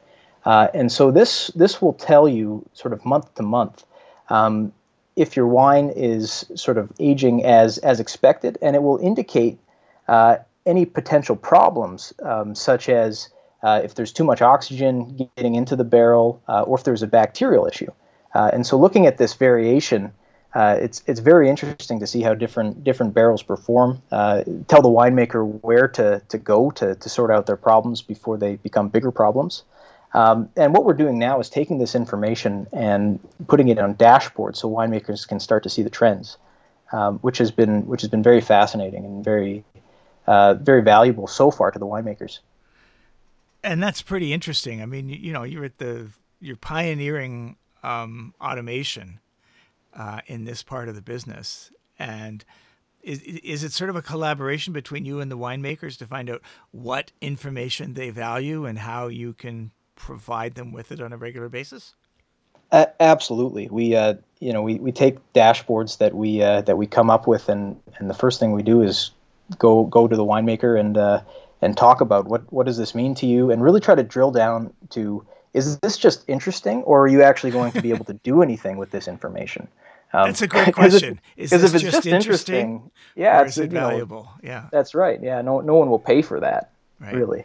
Uh, 0.45 0.69
and 0.75 0.92
so 0.92 1.11
this 1.11 1.49
this 1.49 1.83
will 1.83 1.92
tell 1.92 2.29
you 2.29 2.64
sort 2.73 2.92
of 2.92 3.05
month 3.05 3.35
to 3.35 3.42
month 3.42 3.85
um, 4.29 4.73
if 5.16 5.35
your 5.35 5.47
wine 5.47 5.90
is 5.97 6.45
sort 6.55 6.79
of 6.79 6.92
aging 7.01 7.45
as 7.45 7.79
as 7.79 8.01
expected, 8.01 8.59
and 8.62 8.77
it 8.77 8.83
will 8.83 8.99
indicate 8.99 9.59
uh, 10.09 10.37
any 10.66 10.85
potential 10.85 11.37
problems, 11.37 12.12
um, 12.23 12.55
such 12.55 12.88
as 12.88 13.29
uh, 13.62 13.81
if 13.83 13.95
there's 13.95 14.12
too 14.12 14.25
much 14.25 14.42
oxygen 14.42 15.29
getting 15.37 15.55
into 15.55 15.75
the 15.75 15.85
barrel, 15.85 16.40
uh, 16.49 16.62
or 16.62 16.79
if 16.79 16.85
there's 16.85 17.03
a 17.03 17.07
bacterial 17.07 17.66
issue. 17.66 17.90
Uh, 18.35 18.51
and 18.53 18.66
so 18.66 18.79
looking 18.79 19.07
at 19.07 19.16
this 19.16 19.35
variation 19.35 20.12
uh, 20.57 20.79
it's 20.81 21.03
it's 21.07 21.21
very 21.21 21.51
interesting 21.51 22.01
to 22.01 22.07
see 22.07 22.23
how 22.23 22.33
different 22.33 22.83
different 22.83 23.12
barrels 23.12 23.42
perform. 23.42 24.01
Uh, 24.11 24.42
tell 24.69 24.81
the 24.81 24.88
winemaker 24.88 25.45
where 25.61 25.87
to, 25.87 26.23
to 26.31 26.38
go 26.38 26.71
to, 26.71 26.95
to 26.95 27.09
sort 27.11 27.31
out 27.31 27.45
their 27.45 27.59
problems 27.59 28.01
before 28.01 28.38
they 28.38 28.57
become 28.57 28.88
bigger 28.88 29.11
problems. 29.11 29.64
Um, 30.14 30.49
and 30.57 30.73
what 30.73 30.87
we're 30.87 30.95
doing 30.95 31.19
now 31.19 31.40
is 31.40 31.51
taking 31.51 31.77
this 31.77 31.95
information 31.95 32.66
and 32.73 33.21
putting 33.49 33.69
it 33.69 33.79
on 33.79 33.97
dashboards 33.97 34.57
so 34.57 34.71
winemakers 34.71 35.29
can 35.29 35.40
start 35.40 35.62
to 35.64 35.69
see 35.69 35.83
the 35.83 35.90
trends, 35.90 36.38
um, 36.90 37.19
which 37.19 37.37
has 37.37 37.51
been 37.51 37.87
which 37.87 38.01
has 38.01 38.09
been 38.09 38.23
very 38.23 38.40
fascinating 38.40 39.05
and 39.05 39.23
very 39.23 39.62
uh, 40.27 40.55
very 40.55 40.81
valuable 40.81 41.27
so 41.27 41.51
far 41.51 41.71
to 41.71 41.79
the 41.79 41.87
winemakers. 41.87 42.38
And 43.62 43.83
that's 43.83 44.01
pretty 44.01 44.33
interesting. 44.33 44.81
I 44.81 44.87
mean, 44.87 45.11
you 45.11 45.35
know, 45.35 45.42
you're 45.42 45.66
at 45.66 45.77
the 45.77 46.07
you're 46.40 46.57
pioneering 46.57 47.57
um, 47.83 48.33
automation 48.40 49.21
uh, 49.97 50.21
in 50.27 50.45
this 50.45 50.63
part 50.63 50.89
of 50.89 50.95
the 50.95 51.03
business. 51.03 51.73
And 51.99 52.45
is, 53.03 53.23
is 53.23 53.65
it 53.65 53.73
sort 53.73 53.91
of 53.91 53.97
a 53.97 54.03
collaboration 54.03 54.73
between 54.73 55.05
you 55.05 55.21
and 55.21 55.31
the 55.31 55.39
winemakers 55.39 55.97
to 55.99 56.07
find 56.07 56.29
out 56.29 56.43
what 56.71 57.13
information 57.21 57.95
they 57.95 58.11
value 58.11 58.67
and 58.67 58.79
how 58.79 59.09
you 59.09 59.33
can 59.33 59.73
provide 59.95 60.55
them 60.55 60.73
with 60.73 60.93
it 60.93 61.01
on 61.01 61.13
a 61.13 61.17
regular 61.17 61.49
basis? 61.49 61.95
Uh, 62.73 62.87
absolutely. 63.01 63.69
We, 63.71 63.95
uh, 63.95 64.15
you 64.41 64.53
know, 64.53 64.63
we, 64.63 64.75
we 64.75 64.93
take 64.93 65.19
dashboards 65.33 65.99
that 65.99 66.15
we 66.15 66.43
uh, 66.43 66.63
that 66.63 66.77
we 66.77 66.87
come 66.87 67.11
up 67.11 67.29
with, 67.29 67.49
and, 67.49 67.81
and 67.99 68.11
the 68.11 68.15
first 68.15 68.41
thing 68.41 68.53
we 68.53 68.65
do 68.65 68.83
is 68.83 69.13
go 69.57 69.85
go 69.85 70.09
to 70.09 70.17
the 70.17 70.25
winemaker 70.25 70.79
and 70.79 70.99
uh, 70.99 71.23
and 71.63 71.77
talk 71.77 72.01
about 72.01 72.27
what 72.27 72.53
what 72.53 72.67
does 72.67 72.77
this 72.77 72.93
mean 72.93 73.15
to 73.15 73.27
you, 73.27 73.53
and 73.53 73.63
really 73.63 73.81
try 73.81 73.95
to 73.95 74.03
drill 74.03 74.33
down 74.33 74.73
to 74.91 75.25
is 75.55 75.79
this 75.79 75.97
just 75.97 76.25
interesting, 76.29 76.83
or 76.83 77.05
are 77.05 77.09
you 77.09 77.23
actually 77.23 77.53
going 77.53 77.73
to 77.73 77.81
be 77.81 77.91
able 77.91 78.05
to 78.05 78.15
do 78.25 78.43
anything 78.43 78.77
with 78.77 78.91
this 78.91 79.07
information? 79.09 79.69
Um, 80.16 80.29
that's 80.29 80.40
a 80.40 80.46
great 80.46 80.74
question. 80.74 81.20
Because 81.37 81.62
if 81.62 81.74
it's 81.74 81.85
just, 81.85 81.96
just 81.96 82.07
interesting, 82.07 82.90
yeah, 83.14 83.42
it's 83.42 83.59
it 83.59 83.70
valuable. 83.70 84.22
Know, 84.22 84.48
yeah, 84.48 84.68
that's 84.72 84.94
right. 84.94 85.22
Yeah, 85.22 85.42
no, 85.42 85.61
no 85.61 85.74
one 85.74 85.90
will 85.90 85.98
pay 85.98 86.22
for 86.22 86.40
that. 86.40 86.72
Right. 86.98 87.14
Really. 87.14 87.44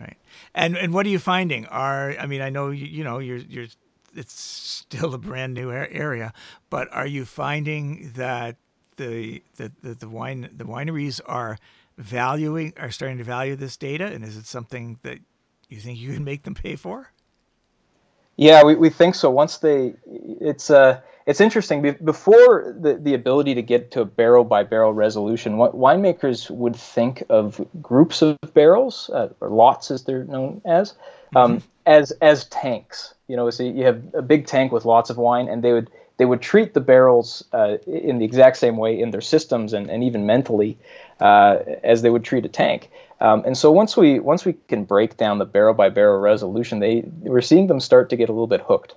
Right. 0.00 0.16
And 0.54 0.78
and 0.78 0.94
what 0.94 1.04
are 1.04 1.10
you 1.10 1.18
finding? 1.18 1.66
Are 1.66 2.16
I 2.18 2.24
mean, 2.24 2.40
I 2.40 2.48
know 2.48 2.70
you, 2.70 2.86
you 2.86 3.04
know 3.04 3.18
you're 3.18 3.36
you're 3.36 3.66
it's 4.14 4.40
still 4.40 5.12
a 5.12 5.18
brand 5.18 5.52
new 5.52 5.70
area, 5.70 6.32
but 6.70 6.90
are 6.92 7.06
you 7.06 7.26
finding 7.26 8.12
that 8.16 8.56
the 8.96 9.42
the, 9.56 9.70
the, 9.82 9.94
the 9.94 10.08
wine 10.08 10.48
the 10.56 10.64
wineries 10.64 11.20
are 11.26 11.58
valuing 11.98 12.72
are 12.78 12.90
starting 12.90 13.18
to 13.18 13.24
value 13.24 13.54
this 13.54 13.76
data, 13.76 14.06
and 14.06 14.24
is 14.24 14.38
it 14.38 14.46
something 14.46 14.98
that 15.02 15.18
you 15.68 15.78
think 15.78 15.98
you 15.98 16.14
can 16.14 16.24
make 16.24 16.44
them 16.44 16.54
pay 16.54 16.74
for? 16.74 17.12
Yeah, 18.36 18.64
we, 18.64 18.76
we 18.76 18.88
think 18.88 19.14
so. 19.14 19.30
Once 19.30 19.58
they, 19.58 19.94
it's 20.40 20.70
uh, 20.70 21.02
it's 21.26 21.40
interesting. 21.40 21.96
Before 22.04 22.74
the, 22.78 22.94
the 22.94 23.14
ability 23.14 23.54
to 23.54 23.62
get 23.62 23.90
to 23.92 24.00
a 24.00 24.04
barrel 24.04 24.44
by 24.44 24.64
barrel 24.64 24.92
resolution, 24.92 25.56
what 25.56 25.74
winemakers 25.74 26.50
would 26.50 26.76
think 26.76 27.22
of 27.28 27.64
groups 27.80 28.22
of 28.22 28.36
barrels, 28.54 29.10
uh, 29.10 29.28
or 29.40 29.48
lots 29.48 29.90
as 29.90 30.04
they're 30.04 30.24
known 30.24 30.60
as, 30.64 30.94
um, 31.36 31.58
mm-hmm. 31.58 31.66
as 31.86 32.10
as 32.22 32.44
tanks. 32.46 33.14
You 33.28 33.36
know, 33.36 33.50
so 33.50 33.62
you 33.62 33.84
have 33.84 34.02
a 34.14 34.22
big 34.22 34.46
tank 34.46 34.72
with 34.72 34.84
lots 34.84 35.10
of 35.10 35.16
wine, 35.16 35.48
and 35.48 35.62
they 35.62 35.72
would 35.72 35.90
they 36.16 36.24
would 36.24 36.42
treat 36.42 36.74
the 36.74 36.80
barrels 36.80 37.44
uh, 37.52 37.78
in 37.86 38.18
the 38.18 38.24
exact 38.24 38.56
same 38.56 38.76
way 38.76 39.00
in 39.00 39.10
their 39.10 39.20
systems 39.20 39.72
and, 39.72 39.90
and 39.90 40.04
even 40.04 40.26
mentally 40.26 40.78
uh, 41.20 41.58
as 41.82 42.02
they 42.02 42.10
would 42.10 42.24
treat 42.24 42.44
a 42.44 42.48
tank. 42.48 42.90
Um, 43.20 43.42
and 43.46 43.56
so 43.56 43.70
once 43.70 43.96
we 43.96 44.18
once 44.18 44.44
we 44.44 44.54
can 44.68 44.84
break 44.84 45.16
down 45.16 45.38
the 45.38 45.44
barrel 45.44 45.74
by 45.74 45.88
barrel 45.88 46.18
resolution, 46.18 46.80
they 46.80 47.04
we're 47.20 47.40
seeing 47.40 47.68
them 47.68 47.80
start 47.80 48.10
to 48.10 48.16
get 48.16 48.28
a 48.28 48.32
little 48.32 48.48
bit 48.48 48.60
hooked. 48.60 48.94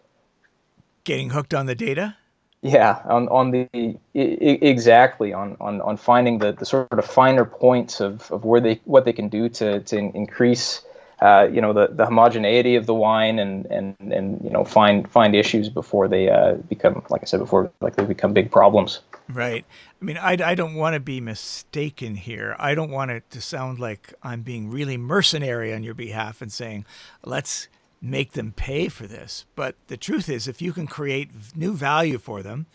Getting 1.06 1.30
hooked 1.30 1.54
on 1.54 1.66
the 1.66 1.76
data. 1.76 2.18
Yeah, 2.62 3.00
on 3.06 3.30
on 3.30 3.52
the 3.52 3.98
exactly 4.14 5.34
on 5.34 5.56
on 5.62 5.82
on 5.82 5.98
finding 5.98 6.40
the, 6.40 6.52
the 6.52 6.66
sort 6.66 6.92
of 6.92 7.06
finer 7.06 7.46
points 7.46 8.02
of, 8.02 8.32
of 8.32 8.44
where 8.44 8.60
they 8.60 8.82
what 8.86 9.06
they 9.06 9.14
can 9.14 9.30
do 9.30 9.50
to 9.50 9.82
to 9.82 9.98
increase 9.98 10.82
uh, 11.22 11.48
you 11.52 11.62
know 11.62 11.74
the, 11.74 11.88
the 11.92 12.06
homogeneity 12.06 12.76
of 12.76 12.88
the 12.88 12.94
wine 12.94 13.40
and, 13.40 13.66
and 13.68 13.96
and 14.00 14.44
you 14.44 14.50
know 14.50 14.66
find 14.66 15.10
find 15.10 15.36
issues 15.36 15.70
before 15.70 16.08
they 16.08 16.30
uh, 16.30 16.54
become 16.68 17.04
like 17.10 17.22
I 17.22 17.26
said 17.26 17.40
before 17.40 17.72
like 17.82 17.96
they 17.96 18.04
become 18.04 18.34
big 18.34 18.52
problems. 18.52 19.00
Right. 19.28 19.66
I 20.02 20.06
mean, 20.06 20.18
I, 20.18 20.38
I 20.44 20.56
don't 20.56 20.76
want 20.76 20.94
to 20.94 21.00
be 21.00 21.20
mistaken 21.20 22.16
here. 22.16 22.56
I 22.60 22.76
don't 22.76 22.92
want 22.92 23.10
it 23.12 23.30
to 23.32 23.42
sound 23.42 23.80
like 23.80 24.14
I'm 24.22 24.42
being 24.42 24.70
really 24.70 24.98
mercenary 24.98 25.74
on 25.74 25.84
your 25.84 25.96
behalf 25.96 26.44
and 26.44 26.52
saying, 26.52 26.86
let's 27.24 27.68
make 28.02 28.34
them 28.34 28.52
pay 28.52 28.88
for 28.88 29.08
this. 29.08 29.46
But 29.56 29.76
the 29.88 29.98
truth 29.98 30.30
is, 30.30 30.48
if 30.48 30.62
you 30.62 30.74
can 30.74 30.88
create 30.88 31.32
new 31.56 31.74
value 31.74 32.18
for 32.18 32.44
them, 32.44 32.68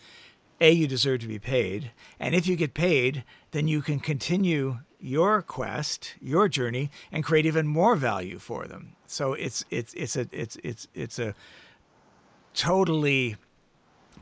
a 0.59 0.71
you 0.71 0.87
deserve 0.87 1.21
to 1.21 1.27
be 1.27 1.39
paid, 1.39 1.91
and 2.19 2.35
if 2.35 2.45
you 2.45 2.55
get 2.55 2.73
paid, 2.73 3.23
then 3.51 3.67
you 3.67 3.81
can 3.81 3.99
continue 3.99 4.79
your 4.99 5.41
quest, 5.41 6.13
your 6.21 6.47
journey, 6.47 6.91
and 7.11 7.23
create 7.23 7.47
even 7.47 7.67
more 7.67 7.95
value 7.95 8.37
for 8.37 8.67
them. 8.67 8.95
So 9.07 9.33
it's 9.33 9.65
it's 9.71 9.93
it's 9.95 10.15
a 10.15 10.27
it's 10.31 10.57
it's 10.63 10.87
it's 10.93 11.17
a 11.17 11.33
totally 12.53 13.37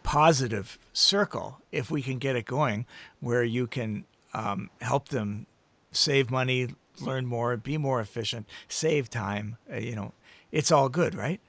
positive 0.03 0.79
circle 0.93 1.59
if 1.71 1.91
we 1.91 2.01
can 2.01 2.17
get 2.17 2.35
it 2.35 2.45
going, 2.45 2.85
where 3.19 3.43
you 3.43 3.67
can 3.67 4.05
um, 4.33 4.69
help 4.81 5.09
them 5.09 5.45
save 5.91 6.31
money, 6.31 6.69
learn 7.01 7.25
more, 7.25 7.57
be 7.57 7.77
more 7.77 7.99
efficient, 7.99 8.47
save 8.67 9.09
time. 9.09 9.57
Uh, 9.71 9.77
you 9.77 9.95
know, 9.95 10.13
it's 10.51 10.71
all 10.71 10.89
good, 10.89 11.15
right? 11.15 11.39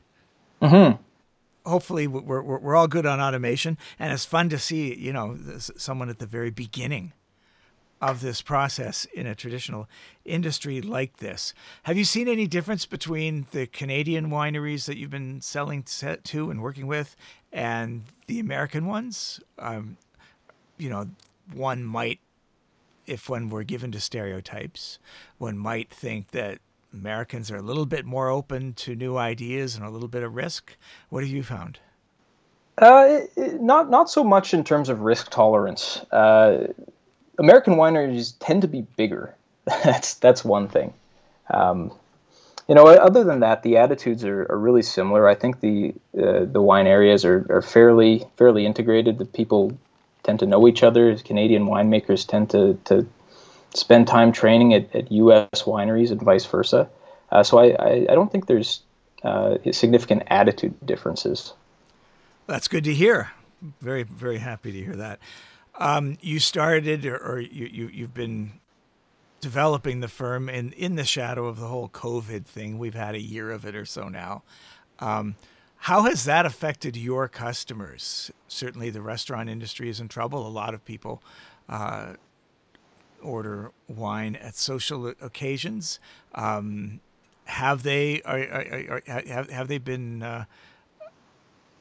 Mm-hmm. 0.62 1.02
Hopefully, 1.68 2.06
we're, 2.06 2.42
we're, 2.42 2.58
we're 2.58 2.76
all 2.76 2.88
good 2.88 3.06
on 3.06 3.20
automation, 3.20 3.76
and 3.98 4.12
it's 4.12 4.24
fun 4.24 4.48
to 4.48 4.58
see, 4.58 4.94
you 4.94 5.12
know, 5.12 5.38
someone 5.58 6.08
at 6.08 6.18
the 6.18 6.26
very 6.26 6.50
beginning 6.50 7.12
of 8.00 8.22
this 8.22 8.40
process 8.40 9.04
in 9.12 9.26
a 9.26 9.34
traditional 9.34 9.86
industry 10.24 10.80
like 10.80 11.18
this. 11.18 11.52
Have 11.82 11.98
you 11.98 12.04
seen 12.04 12.28
any 12.28 12.46
difference 12.46 12.86
between 12.86 13.46
the 13.50 13.66
Canadian 13.66 14.30
wineries 14.30 14.86
that 14.86 14.96
you've 14.96 15.10
been 15.10 15.42
selling 15.42 15.82
to 15.82 16.50
and 16.50 16.62
working 16.62 16.86
with 16.86 17.14
and 17.52 18.04
the 18.26 18.40
American 18.40 18.86
ones? 18.86 19.40
Um, 19.58 19.98
you 20.78 20.88
know, 20.88 21.10
one 21.52 21.84
might, 21.84 22.20
if 23.06 23.28
one 23.28 23.50
were 23.50 23.64
given 23.64 23.92
to 23.92 24.00
stereotypes, 24.00 24.98
one 25.36 25.58
might 25.58 25.90
think 25.90 26.30
that 26.30 26.60
Americans 26.92 27.50
are 27.50 27.56
a 27.56 27.62
little 27.62 27.86
bit 27.86 28.04
more 28.04 28.28
open 28.28 28.72
to 28.74 28.94
new 28.94 29.16
ideas 29.16 29.76
and 29.76 29.84
a 29.84 29.90
little 29.90 30.08
bit 30.08 30.22
of 30.22 30.34
risk. 30.34 30.76
What 31.08 31.22
have 31.22 31.32
you 31.32 31.42
found? 31.42 31.78
Uh, 32.78 33.20
it, 33.36 33.60
not 33.60 33.90
not 33.90 34.10
so 34.10 34.24
much 34.24 34.54
in 34.54 34.64
terms 34.64 34.88
of 34.88 35.00
risk 35.00 35.30
tolerance. 35.30 35.98
Uh, 36.10 36.68
American 37.38 37.74
wineries 37.74 38.34
tend 38.40 38.62
to 38.62 38.68
be 38.68 38.82
bigger. 38.96 39.34
that's 39.84 40.14
that's 40.14 40.44
one 40.44 40.68
thing. 40.68 40.92
Um, 41.50 41.92
you 42.68 42.74
know, 42.74 42.86
other 42.86 43.24
than 43.24 43.40
that, 43.40 43.64
the 43.64 43.78
attitudes 43.78 44.24
are, 44.24 44.46
are 44.50 44.58
really 44.58 44.82
similar. 44.82 45.28
I 45.28 45.34
think 45.34 45.60
the 45.60 45.94
uh, 46.16 46.44
the 46.44 46.62
wine 46.62 46.86
areas 46.86 47.24
are, 47.24 47.46
are 47.50 47.62
fairly 47.62 48.24
fairly 48.36 48.64
integrated. 48.64 49.18
The 49.18 49.24
people 49.24 49.76
tend 50.22 50.38
to 50.40 50.46
know 50.46 50.68
each 50.68 50.82
other. 50.82 51.16
Canadian 51.16 51.66
winemakers 51.66 52.26
tend 52.26 52.50
to, 52.50 52.78
to 52.84 53.06
spend 53.74 54.06
time 54.06 54.32
training 54.32 54.74
at, 54.74 54.94
at 54.94 55.10
U.S. 55.12 55.62
wineries 55.62 56.10
and 56.10 56.20
vice 56.20 56.44
versa. 56.46 56.88
Uh, 57.30 57.42
so 57.42 57.58
I, 57.58 57.66
I, 57.78 58.06
I, 58.10 58.14
don't 58.14 58.30
think 58.30 58.46
there's 58.46 58.82
uh, 59.22 59.58
significant 59.70 60.24
attitude 60.26 60.74
differences. 60.84 61.52
That's 62.46 62.66
good 62.66 62.84
to 62.84 62.94
hear. 62.94 63.30
Very 63.80 64.02
very 64.02 64.38
happy 64.38 64.72
to 64.72 64.78
hear 64.78 64.96
that. 64.96 65.20
Um, 65.78 66.18
you 66.20 66.40
started, 66.40 67.06
or, 67.06 67.16
or 67.16 67.40
you, 67.40 67.66
you 67.66 67.88
you've 67.88 68.14
been 68.14 68.52
developing 69.40 70.00
the 70.00 70.08
firm 70.08 70.48
in 70.48 70.72
in 70.72 70.96
the 70.96 71.04
shadow 71.04 71.46
of 71.46 71.60
the 71.60 71.68
whole 71.68 71.88
COVID 71.88 72.46
thing. 72.46 72.78
We've 72.78 72.94
had 72.94 73.14
a 73.14 73.20
year 73.20 73.50
of 73.50 73.64
it 73.64 73.76
or 73.76 73.84
so 73.84 74.08
now. 74.08 74.42
Um, 74.98 75.36
how 75.84 76.02
has 76.02 76.24
that 76.24 76.44
affected 76.44 76.96
your 76.96 77.28
customers? 77.28 78.30
Certainly, 78.48 78.90
the 78.90 79.00
restaurant 79.00 79.48
industry 79.48 79.88
is 79.88 80.00
in 80.00 80.08
trouble. 80.08 80.46
A 80.46 80.48
lot 80.48 80.74
of 80.74 80.84
people 80.84 81.22
uh, 81.68 82.14
order 83.22 83.72
wine 83.88 84.36
at 84.36 84.56
social 84.56 85.08
occasions. 85.20 85.98
Um, 86.34 87.00
have 87.44 87.82
they 87.82 88.22
are, 88.22 88.38
are, 88.38 89.02
are, 89.08 89.22
have 89.26 89.50
have 89.50 89.68
they 89.68 89.78
been 89.78 90.22
uh, 90.22 90.44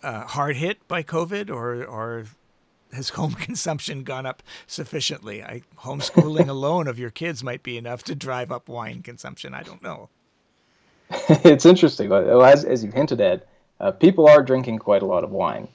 uh, 0.02 0.26
hard 0.26 0.56
hit 0.56 0.88
by 0.88 1.04
COVID, 1.04 1.50
or 1.50 1.84
or 1.86 2.26
has 2.94 3.10
home 3.10 3.34
consumption 3.40 4.04
gone 4.04 4.26
up 4.26 4.44
sufficiently? 4.68 5.44
I, 5.44 5.62
homeschooling 5.80 6.50
alone 6.58 6.88
of 6.88 6.98
your 6.98 7.12
kids 7.12 7.44
might 7.44 7.64
be 7.64 7.78
enough 7.78 8.04
to 8.04 8.16
drive 8.16 8.52
up 8.52 8.68
wine 8.68 9.02
consumption. 9.02 9.54
I 9.54 9.64
don't 9.64 9.84
know. 9.84 10.10
it's 11.30 11.66
interesting. 11.66 12.12
As, 12.12 12.66
as 12.66 12.84
you've 12.84 12.94
hinted 12.94 13.22
at, 13.22 13.48
uh, 13.80 13.92
people 13.92 14.28
are 14.28 14.44
drinking 14.44 14.80
quite 14.80 15.02
a 15.02 15.06
lot 15.06 15.24
of 15.24 15.32
wine. 15.32 15.68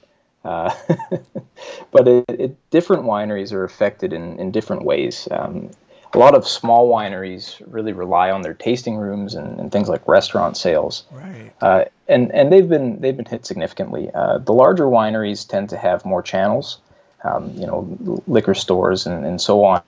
Uh, 0.45 0.73
but 1.91 2.07
it, 2.07 2.25
it, 2.29 2.69
different 2.69 3.03
wineries 3.03 3.51
are 3.51 3.63
affected 3.63 4.13
in, 4.13 4.39
in 4.39 4.51
different 4.51 4.83
ways. 4.83 5.27
Um, 5.31 5.71
a 6.13 6.19
lot 6.19 6.35
of 6.35 6.47
small 6.47 6.89
wineries 6.89 7.61
really 7.67 7.91
rely 7.91 8.31
on 8.31 8.41
their 8.41 8.53
tasting 8.53 8.95
rooms 8.95 9.33
and, 9.33 9.59
and 9.59 9.71
things 9.71 9.89
like 9.89 10.07
restaurant 10.07 10.55
sales. 10.55 11.03
Right. 11.11 11.51
Uh, 11.61 11.85
and 12.07 12.31
and 12.33 12.53
they've 12.53 12.69
been 12.69 13.01
they've 13.01 13.17
been 13.17 13.25
hit 13.25 13.45
significantly. 13.45 14.11
Uh, 14.13 14.37
the 14.37 14.53
larger 14.53 14.85
wineries 14.85 15.45
tend 15.47 15.69
to 15.69 15.77
have 15.77 16.05
more 16.05 16.21
channels, 16.21 16.77
um, 17.23 17.51
you 17.55 17.65
know, 17.65 18.21
liquor 18.27 18.53
stores 18.53 19.05
and, 19.05 19.25
and 19.25 19.41
so 19.41 19.65
on, 19.65 19.81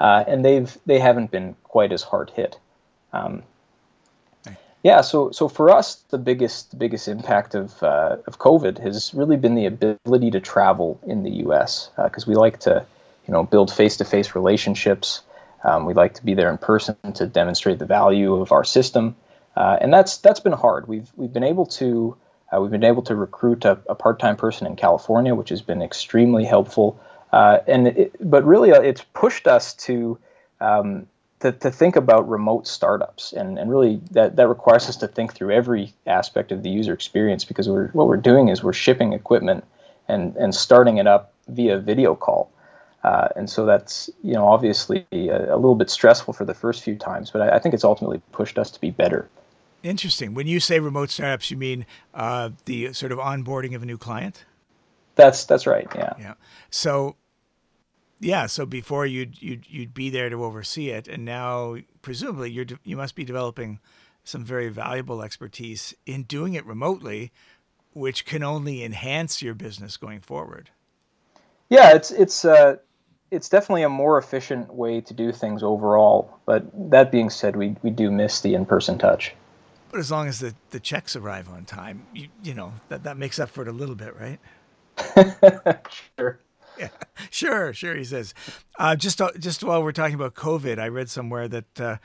uh, 0.00 0.24
and 0.26 0.44
they've 0.44 0.78
they 0.86 0.98
haven't 0.98 1.30
been 1.30 1.54
quite 1.64 1.92
as 1.92 2.02
hard 2.02 2.30
hit. 2.30 2.58
Um, 3.12 3.42
yeah, 4.82 5.00
so 5.00 5.30
so 5.30 5.48
for 5.48 5.70
us, 5.70 5.96
the 6.10 6.18
biggest 6.18 6.70
the 6.70 6.76
biggest 6.76 7.08
impact 7.08 7.54
of 7.54 7.82
uh, 7.82 8.16
of 8.26 8.38
COVID 8.38 8.78
has 8.78 9.12
really 9.14 9.36
been 9.36 9.54
the 9.54 9.66
ability 9.66 10.30
to 10.30 10.40
travel 10.40 11.00
in 11.06 11.22
the 11.22 11.30
U.S. 11.46 11.90
because 11.96 12.26
uh, 12.26 12.30
we 12.30 12.34
like 12.34 12.60
to, 12.60 12.86
you 13.26 13.32
know, 13.32 13.42
build 13.42 13.72
face 13.72 13.96
to 13.98 14.04
face 14.04 14.34
relationships. 14.34 15.22
Um, 15.64 15.86
we 15.86 15.94
like 15.94 16.14
to 16.14 16.24
be 16.24 16.34
there 16.34 16.50
in 16.50 16.58
person 16.58 16.96
to 17.14 17.26
demonstrate 17.26 17.78
the 17.78 17.86
value 17.86 18.36
of 18.36 18.52
our 18.52 18.62
system, 18.62 19.16
uh, 19.56 19.78
and 19.80 19.92
that's 19.92 20.18
that's 20.18 20.40
been 20.40 20.52
hard. 20.52 20.86
We've 20.86 21.10
we've 21.16 21.32
been 21.32 21.44
able 21.44 21.66
to 21.66 22.16
uh, 22.52 22.60
we've 22.60 22.70
been 22.70 22.84
able 22.84 23.02
to 23.02 23.14
recruit 23.14 23.64
a, 23.64 23.78
a 23.88 23.94
part-time 23.94 24.36
person 24.36 24.66
in 24.66 24.76
California, 24.76 25.34
which 25.34 25.48
has 25.48 25.62
been 25.62 25.82
extremely 25.82 26.44
helpful. 26.44 27.00
Uh, 27.32 27.58
and 27.66 27.88
it, 27.88 28.16
but 28.20 28.44
really, 28.44 28.72
uh, 28.72 28.80
it's 28.80 29.04
pushed 29.12 29.46
us 29.46 29.74
to, 29.74 30.18
um, 30.60 31.06
to 31.40 31.52
to 31.52 31.70
think 31.70 31.96
about 31.96 32.28
remote 32.28 32.66
startups, 32.66 33.32
and, 33.32 33.58
and 33.58 33.70
really 33.70 34.00
that, 34.12 34.36
that 34.36 34.48
requires 34.48 34.88
us 34.88 34.96
to 34.96 35.08
think 35.08 35.34
through 35.34 35.52
every 35.52 35.92
aspect 36.06 36.52
of 36.52 36.62
the 36.62 36.70
user 36.70 36.92
experience 36.92 37.44
because 37.44 37.68
we're, 37.68 37.88
what 37.88 38.08
we're 38.08 38.16
doing 38.16 38.48
is 38.48 38.62
we're 38.62 38.72
shipping 38.72 39.12
equipment 39.12 39.64
and 40.08 40.36
and 40.36 40.54
starting 40.54 40.96
it 40.98 41.06
up 41.06 41.32
via 41.48 41.78
video 41.78 42.14
call. 42.14 42.50
Uh, 43.04 43.28
and 43.36 43.48
so 43.48 43.64
that's 43.66 44.10
you 44.22 44.34
know 44.34 44.48
obviously 44.48 45.06
a, 45.12 45.28
a, 45.28 45.56
little 45.56 45.76
bit 45.76 45.90
stressful 45.90 46.34
for 46.34 46.44
the 46.44 46.54
first 46.54 46.82
few 46.82 46.96
times, 46.96 47.30
but 47.30 47.40
I, 47.40 47.56
I 47.56 47.58
think 47.58 47.74
it's 47.74 47.84
ultimately 47.84 48.20
pushed 48.32 48.58
us 48.58 48.70
to 48.72 48.80
be 48.80 48.90
better. 48.90 49.28
Interesting. 49.82 50.34
When 50.34 50.48
you 50.48 50.58
say 50.58 50.80
remote 50.80 51.10
startups, 51.10 51.50
you 51.50 51.56
mean 51.56 51.86
uh, 52.14 52.50
the 52.64 52.92
sort 52.92 53.12
of 53.12 53.18
onboarding 53.18 53.76
of 53.76 53.82
a 53.82 53.86
new 53.86 53.98
client? 53.98 54.44
That's 55.14 55.44
that's 55.44 55.66
right. 55.66 55.86
Yeah. 55.94 56.12
Yeah. 56.18 56.34
So, 56.70 57.16
yeah. 58.20 58.46
So 58.46 58.66
before 58.66 59.06
you'd 59.06 59.40
you'd 59.42 59.66
you'd 59.68 59.94
be 59.94 60.10
there 60.10 60.28
to 60.28 60.44
oversee 60.44 60.90
it, 60.90 61.08
and 61.08 61.24
now 61.24 61.76
presumably 62.02 62.50
you're 62.50 62.64
de- 62.64 62.78
you 62.84 62.96
must 62.96 63.14
be 63.14 63.24
developing 63.24 63.80
some 64.24 64.44
very 64.44 64.68
valuable 64.68 65.22
expertise 65.22 65.94
in 66.04 66.24
doing 66.24 66.54
it 66.54 66.66
remotely, 66.66 67.32
which 67.92 68.26
can 68.26 68.42
only 68.42 68.82
enhance 68.82 69.40
your 69.40 69.54
business 69.54 69.96
going 69.96 70.20
forward. 70.20 70.70
Yeah, 71.68 71.94
it's 71.94 72.10
it's 72.10 72.44
uh, 72.44 72.76
it's 73.30 73.48
definitely 73.48 73.82
a 73.82 73.88
more 73.88 74.18
efficient 74.18 74.72
way 74.72 75.00
to 75.00 75.14
do 75.14 75.32
things 75.32 75.62
overall. 75.62 76.38
But 76.46 76.64
that 76.90 77.10
being 77.10 77.30
said, 77.30 77.56
we 77.56 77.76
we 77.82 77.90
do 77.90 78.10
miss 78.10 78.40
the 78.40 78.54
in 78.54 78.66
person 78.66 78.98
touch. 78.98 79.34
But 79.90 80.00
as 80.00 80.10
long 80.10 80.28
as 80.28 80.40
the, 80.40 80.54
the 80.70 80.80
checks 80.80 81.16
arrive 81.16 81.48
on 81.48 81.64
time, 81.64 82.06
you 82.12 82.28
you 82.42 82.54
know 82.54 82.72
that 82.88 83.04
that 83.04 83.16
makes 83.16 83.38
up 83.38 83.50
for 83.50 83.62
it 83.62 83.68
a 83.68 83.72
little 83.72 83.94
bit, 83.94 84.14
right? 84.18 84.38
sure. 86.18 86.38
Yeah, 86.78 86.88
sure, 87.30 87.72
sure. 87.72 87.94
He 87.94 88.04
says. 88.04 88.34
Uh, 88.78 88.96
just 88.96 89.20
uh, 89.20 89.30
just 89.38 89.64
while 89.64 89.82
we're 89.82 89.92
talking 89.92 90.14
about 90.14 90.34
COVID, 90.34 90.78
I 90.78 90.88
read 90.88 91.08
somewhere 91.08 91.48
that 91.48 91.80
uh, 91.80 91.96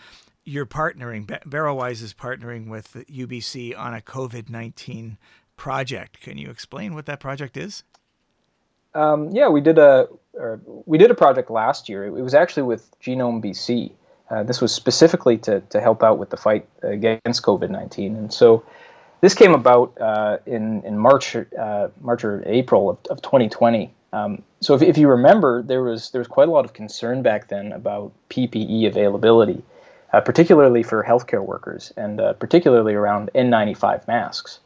you're 0.43 0.65
partnering. 0.65 1.25
Barrelwise 1.47 2.01
is 2.01 2.13
partnering 2.13 2.69
with 2.69 2.93
UBC 3.09 3.77
on 3.77 3.93
a 3.93 4.01
COVID 4.01 4.49
nineteen 4.49 5.17
project. 5.57 6.21
Can 6.21 6.37
you 6.37 6.49
explain 6.49 6.93
what 6.93 7.05
that 7.05 7.19
project 7.19 7.57
is? 7.57 7.83
Um, 8.93 9.29
yeah, 9.31 9.47
we 9.47 9.61
did 9.61 9.77
a 9.77 10.07
we 10.85 10.97
did 10.97 11.11
a 11.11 11.15
project 11.15 11.49
last 11.49 11.89
year. 11.89 12.05
It, 12.05 12.21
was 12.21 12.33
actually 12.33 12.63
with 12.63 12.93
Genome 13.01 13.43
BC, 13.43 13.91
uh, 14.31 14.43
this 14.43 14.61
was 14.61 14.73
specifically 14.73 15.37
to, 15.37 15.59
to 15.69 15.81
help 15.81 16.01
out 16.01 16.17
with 16.17 16.29
the 16.29 16.37
fight 16.37 16.65
against 16.83 17.43
COVID 17.43 17.69
19. 17.69 18.15
And 18.15 18.33
so 18.33 18.63
this 19.19 19.33
came 19.33 19.53
about 19.53 19.99
uh, 19.99 20.37
in, 20.45 20.81
in 20.83 20.97
March, 20.97 21.35
uh, 21.35 21.89
March 21.99 22.23
or 22.23 22.41
April 22.45 22.89
of, 22.89 22.97
of 23.09 23.21
2020. 23.21 23.93
Um, 24.13 24.43
so 24.59 24.75
if, 24.75 24.81
if 24.81 24.97
you 24.97 25.07
remember, 25.07 25.61
there 25.61 25.83
was, 25.83 26.11
there 26.11 26.19
was 26.19 26.27
quite 26.27 26.47
a 26.47 26.51
lot 26.51 26.65
of 26.65 26.73
concern 26.73 27.21
back 27.21 27.47
then 27.47 27.71
about 27.71 28.11
PPE 28.29 28.87
availability, 28.87 29.63
uh, 30.11 30.21
particularly 30.21 30.83
for 30.83 31.03
healthcare 31.03 31.43
workers, 31.45 31.93
and 31.95 32.19
uh, 32.19 32.33
particularly 32.33 32.93
around 32.93 33.29
N95 33.33 34.07
masks. 34.07 34.59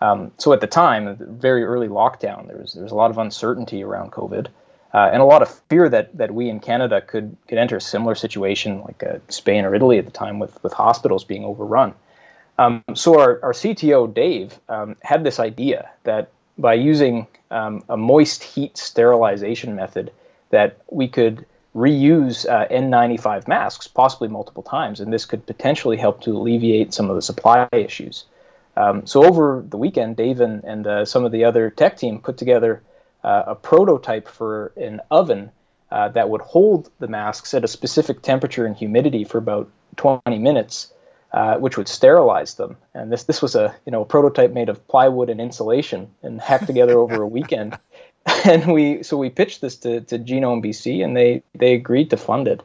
Um, 0.00 0.30
so 0.38 0.52
at 0.52 0.60
the 0.60 0.66
time, 0.66 1.16
very 1.20 1.64
early 1.64 1.88
lockdown, 1.88 2.46
there 2.46 2.56
was, 2.56 2.72
there 2.72 2.84
was 2.84 2.92
a 2.92 2.96
lot 2.96 3.10
of 3.10 3.18
uncertainty 3.18 3.82
around 3.82 4.12
COVID 4.12 4.48
uh, 4.94 5.10
and 5.12 5.20
a 5.20 5.24
lot 5.24 5.42
of 5.42 5.48
fear 5.68 5.88
that 5.88 6.16
that 6.16 6.32
we 6.32 6.48
in 6.48 6.60
Canada 6.60 7.00
could 7.00 7.36
could 7.46 7.58
enter 7.58 7.76
a 7.76 7.80
similar 7.80 8.14
situation 8.14 8.80
like 8.82 9.02
uh, 9.02 9.18
Spain 9.28 9.64
or 9.64 9.74
Italy 9.74 9.98
at 9.98 10.06
the 10.06 10.10
time 10.10 10.38
with 10.38 10.62
with 10.62 10.72
hospitals 10.72 11.24
being 11.24 11.44
overrun. 11.44 11.94
Um, 12.58 12.82
so 12.94 13.20
our, 13.20 13.38
our 13.44 13.52
CTO 13.52 14.12
Dave 14.12 14.58
um, 14.68 14.96
had 15.02 15.22
this 15.22 15.38
idea 15.38 15.90
that 16.02 16.32
by 16.58 16.74
using 16.74 17.26
um, 17.50 17.82
a 17.88 17.96
moist 17.96 18.42
heat 18.42 18.76
sterilization 18.76 19.74
method 19.74 20.12
that 20.50 20.78
we 20.90 21.08
could 21.08 21.46
reuse 21.74 22.48
uh, 22.48 22.66
N95 22.68 23.46
masks, 23.46 23.86
possibly 23.86 24.28
multiple 24.28 24.62
times, 24.62 25.00
and 25.00 25.12
this 25.12 25.24
could 25.24 25.46
potentially 25.46 25.96
help 25.96 26.20
to 26.22 26.36
alleviate 26.36 26.92
some 26.92 27.08
of 27.08 27.16
the 27.16 27.22
supply 27.22 27.68
issues. 27.72 28.24
Um, 28.76 29.06
so 29.06 29.24
over 29.24 29.64
the 29.68 29.76
weekend, 29.76 30.16
Dave 30.16 30.40
and, 30.40 30.64
and 30.64 30.86
uh, 30.86 31.04
some 31.04 31.24
of 31.24 31.32
the 31.32 31.44
other 31.44 31.70
tech 31.70 31.96
team 31.96 32.20
put 32.20 32.38
together 32.38 32.82
uh, 33.24 33.44
a 33.48 33.54
prototype 33.54 34.28
for 34.28 34.72
an 34.76 35.00
oven 35.10 35.50
uh, 35.90 36.08
that 36.08 36.28
would 36.28 36.40
hold 36.40 36.90
the 36.98 37.08
masks 37.08 37.54
at 37.54 37.64
a 37.64 37.68
specific 37.68 38.22
temperature 38.22 38.66
and 38.66 38.76
humidity 38.76 39.24
for 39.24 39.38
about 39.38 39.70
20 39.96 40.38
minutes, 40.38 40.92
uh, 41.32 41.56
which 41.56 41.76
would 41.76 41.88
sterilize 41.88 42.54
them. 42.54 42.76
And 42.94 43.12
this 43.12 43.24
this 43.24 43.42
was 43.42 43.54
a 43.54 43.74
you 43.84 43.92
know 43.92 44.02
a 44.02 44.06
prototype 44.06 44.52
made 44.52 44.68
of 44.68 44.86
plywood 44.88 45.30
and 45.30 45.40
insulation 45.40 46.10
and 46.22 46.40
hacked 46.40 46.66
together 46.66 46.98
over 46.98 47.22
a 47.22 47.28
weekend. 47.28 47.78
And 48.44 48.74
we 48.74 49.02
so 49.02 49.16
we 49.16 49.30
pitched 49.30 49.62
this 49.62 49.76
to, 49.76 50.02
to 50.02 50.18
Genome 50.18 50.62
BC, 50.62 51.02
and 51.02 51.16
they 51.16 51.42
they 51.54 51.72
agreed 51.72 52.10
to 52.10 52.18
fund 52.18 52.46
it. 52.46 52.62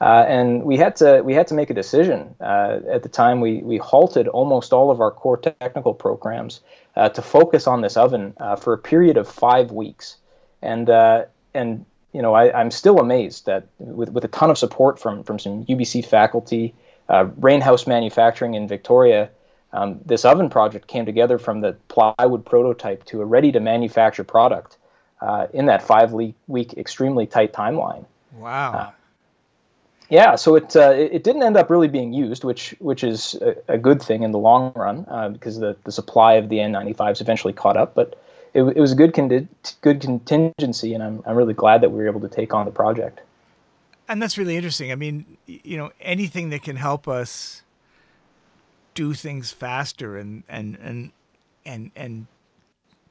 Uh, 0.00 0.24
and 0.26 0.64
we 0.64 0.78
had 0.78 0.96
to 0.96 1.20
we 1.22 1.34
had 1.34 1.46
to 1.48 1.54
make 1.54 1.68
a 1.68 1.74
decision. 1.74 2.34
Uh, 2.40 2.80
at 2.90 3.02
the 3.02 3.08
time, 3.10 3.42
we 3.42 3.58
we 3.58 3.76
halted 3.76 4.28
almost 4.28 4.72
all 4.72 4.90
of 4.90 5.02
our 5.02 5.10
core 5.10 5.36
technical 5.36 5.92
programs 5.92 6.62
uh, 6.96 7.10
to 7.10 7.20
focus 7.20 7.66
on 7.66 7.82
this 7.82 7.98
oven 7.98 8.32
uh, 8.38 8.56
for 8.56 8.72
a 8.72 8.78
period 8.78 9.18
of 9.18 9.28
five 9.28 9.72
weeks. 9.72 10.16
And 10.62 10.88
uh, 10.88 11.26
and 11.52 11.84
you 12.14 12.22
know, 12.22 12.32
I, 12.32 12.60
am 12.60 12.70
still 12.70 13.00
amazed 13.00 13.46
that 13.46 13.66
with, 13.78 14.10
with 14.10 14.24
a 14.24 14.28
ton 14.28 14.48
of 14.48 14.56
support 14.56 15.00
from, 15.00 15.24
from 15.24 15.38
some 15.40 15.64
UBC 15.64 16.06
faculty, 16.06 16.72
uh, 17.08 17.26
Rainhouse 17.40 17.86
Manufacturing 17.86 18.54
in 18.54 18.66
Victoria, 18.68 19.30
um, 19.72 20.00
this 20.06 20.24
oven 20.24 20.48
project 20.48 20.86
came 20.86 21.04
together 21.04 21.38
from 21.38 21.60
the 21.60 21.72
plywood 21.88 22.44
prototype 22.44 23.04
to 23.06 23.20
a 23.20 23.24
ready 23.24 23.50
to 23.52 23.60
manufacture 23.60 24.24
product 24.24 24.78
uh, 25.20 25.48
in 25.52 25.66
that 25.66 25.82
five 25.82 26.12
week, 26.12 26.34
week 26.46 26.74
extremely 26.74 27.26
tight 27.26 27.52
timeline. 27.52 28.04
Wow. 28.36 28.72
Uh, 28.72 28.90
yeah, 30.10 30.36
so 30.36 30.54
it, 30.54 30.76
uh, 30.76 30.90
it 30.90 31.24
didn't 31.24 31.42
end 31.42 31.56
up 31.56 31.70
really 31.70 31.88
being 31.88 32.12
used, 32.12 32.44
which 32.44 32.74
which 32.78 33.02
is 33.02 33.34
a, 33.40 33.56
a 33.68 33.78
good 33.78 34.02
thing 34.02 34.22
in 34.22 34.32
the 34.32 34.38
long 34.38 34.72
run 34.76 35.06
uh, 35.08 35.30
because 35.30 35.58
the, 35.58 35.76
the 35.84 35.92
supply 35.92 36.34
of 36.34 36.48
the 36.50 36.58
N95s 36.58 37.20
eventually 37.20 37.52
caught 37.52 37.76
up. 37.76 37.94
But 37.94 38.20
it, 38.52 38.62
it 38.62 38.80
was 38.80 38.92
a 38.92 38.94
good 38.94 39.14
con- 39.14 39.48
good 39.80 40.00
contingency, 40.00 40.92
and 40.94 41.02
I'm 41.02 41.22
I'm 41.26 41.36
really 41.36 41.54
glad 41.54 41.80
that 41.80 41.90
we 41.90 41.98
were 41.98 42.06
able 42.06 42.20
to 42.20 42.28
take 42.28 42.52
on 42.52 42.66
the 42.66 42.70
project. 42.70 43.22
And 44.08 44.20
that's 44.20 44.36
really 44.36 44.56
interesting. 44.56 44.92
I 44.92 44.96
mean, 44.96 45.38
you 45.46 45.76
know, 45.76 45.90
anything 46.00 46.50
that 46.50 46.62
can 46.62 46.76
help 46.76 47.08
us 47.08 47.62
do 48.94 49.12
things 49.14 49.50
faster 49.50 50.16
and 50.16 50.44
and 50.48 50.76
and 50.76 51.12
and 51.64 51.90
and 51.96 52.26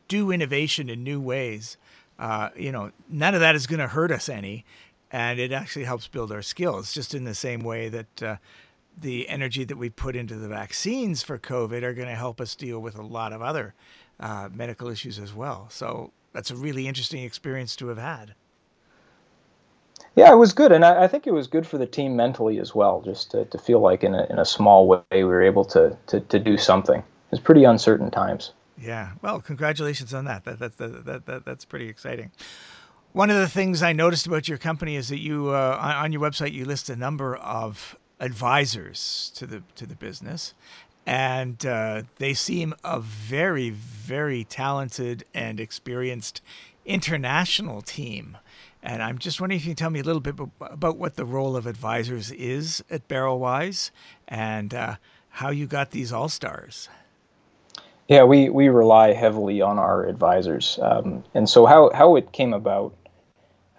do 0.07 0.31
innovation 0.31 0.89
in 0.89 1.03
new 1.03 1.19
ways. 1.19 1.77
Uh, 2.19 2.49
you 2.55 2.71
know, 2.71 2.91
none 3.09 3.33
of 3.33 3.39
that 3.39 3.55
is 3.55 3.65
going 3.65 3.79
to 3.79 3.87
hurt 3.87 4.11
us 4.11 4.29
any, 4.29 4.65
and 5.11 5.39
it 5.39 5.51
actually 5.51 5.85
helps 5.85 6.07
build 6.07 6.31
our 6.31 6.43
skills. 6.43 6.93
Just 6.93 7.15
in 7.15 7.23
the 7.23 7.33
same 7.33 7.61
way 7.61 7.89
that 7.89 8.23
uh, 8.23 8.35
the 8.95 9.27
energy 9.27 9.63
that 9.63 9.77
we 9.77 9.89
put 9.89 10.15
into 10.15 10.35
the 10.35 10.47
vaccines 10.47 11.23
for 11.23 11.39
COVID 11.39 11.81
are 11.81 11.93
going 11.93 12.07
to 12.07 12.15
help 12.15 12.39
us 12.39 12.55
deal 12.55 12.79
with 12.79 12.95
a 12.95 13.01
lot 13.01 13.33
of 13.33 13.41
other 13.41 13.73
uh, 14.19 14.49
medical 14.53 14.89
issues 14.89 15.17
as 15.17 15.33
well. 15.33 15.67
So 15.69 16.11
that's 16.33 16.51
a 16.51 16.55
really 16.55 16.87
interesting 16.87 17.23
experience 17.23 17.75
to 17.77 17.87
have 17.87 17.97
had. 17.97 18.35
Yeah, 20.15 20.31
it 20.31 20.37
was 20.37 20.53
good, 20.53 20.71
and 20.71 20.85
I, 20.85 21.03
I, 21.03 21.07
think 21.07 21.25
it 21.25 21.33
was 21.33 21.47
good 21.47 21.65
for 21.65 21.79
the 21.79 21.87
team 21.87 22.15
mentally 22.15 22.59
as 22.59 22.75
well, 22.75 23.01
just 23.01 23.31
to, 23.31 23.45
to 23.45 23.57
feel 23.57 23.79
like 23.79 24.03
in 24.03 24.13
a, 24.13 24.27
in 24.29 24.37
a 24.37 24.45
small 24.45 24.87
way 24.87 25.01
we 25.11 25.23
were 25.23 25.41
able 25.41 25.65
to, 25.65 25.97
to, 26.07 26.19
to 26.19 26.39
do 26.39 26.55
something. 26.55 27.03
It's 27.31 27.41
pretty 27.41 27.63
uncertain 27.63 28.11
times. 28.11 28.51
Yeah, 28.77 29.13
well, 29.23 29.41
congratulations 29.41 30.13
on 30.13 30.25
that. 30.25 30.45
That, 30.45 30.59
that, 30.59 30.77
that, 30.77 31.05
that, 31.05 31.25
that 31.25 31.45
that's 31.45 31.65
pretty 31.65 31.89
exciting. 31.89 32.31
One 33.13 33.29
of 33.29 33.37
the 33.37 33.47
things 33.47 33.81
I 33.81 33.93
noticed 33.93 34.27
about 34.27 34.47
your 34.47 34.57
company 34.57 34.95
is 34.95 35.09
that 35.09 35.19
you, 35.19 35.49
uh, 35.49 35.77
on 35.81 36.11
your 36.11 36.21
website, 36.21 36.51
you 36.51 36.65
list 36.65 36.89
a 36.89 36.95
number 36.95 37.35
of 37.35 37.95
advisors 38.19 39.31
to 39.35 39.45
the 39.45 39.63
to 39.75 39.85
the 39.85 39.95
business, 39.95 40.53
and 41.05 41.65
uh, 41.65 42.03
they 42.17 42.33
seem 42.33 42.73
a 42.83 42.99
very, 42.99 43.69
very 43.69 44.43
talented 44.43 45.25
and 45.33 45.59
experienced 45.59 46.41
international 46.85 47.81
team. 47.81 48.37
And 48.83 49.01
I'm 49.01 49.17
just 49.17 49.39
wondering 49.39 49.59
if 49.59 49.65
you 49.65 49.71
can 49.71 49.77
tell 49.77 49.89
me 49.89 50.01
a 50.01 50.03
little 50.03 50.21
bit 50.21 50.35
about 50.59 50.97
what 50.97 51.15
the 51.15 51.23
role 51.23 51.55
of 51.55 51.65
advisors 51.65 52.31
is 52.31 52.83
at 52.91 53.07
Barrelwise 53.07 53.91
and 54.27 54.73
uh, 54.73 54.95
how 55.29 55.51
you 55.51 55.65
got 55.67 55.91
these 55.91 56.11
all 56.11 56.27
stars. 56.27 56.89
Yeah, 58.09 58.23
we, 58.23 58.49
we 58.49 58.67
rely 58.67 59.13
heavily 59.13 59.61
on 59.61 59.79
our 59.79 60.03
advisors. 60.03 60.77
Um, 60.81 61.23
and 61.33 61.49
so, 61.49 61.65
how, 61.65 61.91
how 61.93 62.17
it 62.17 62.33
came 62.33 62.51
about, 62.51 62.93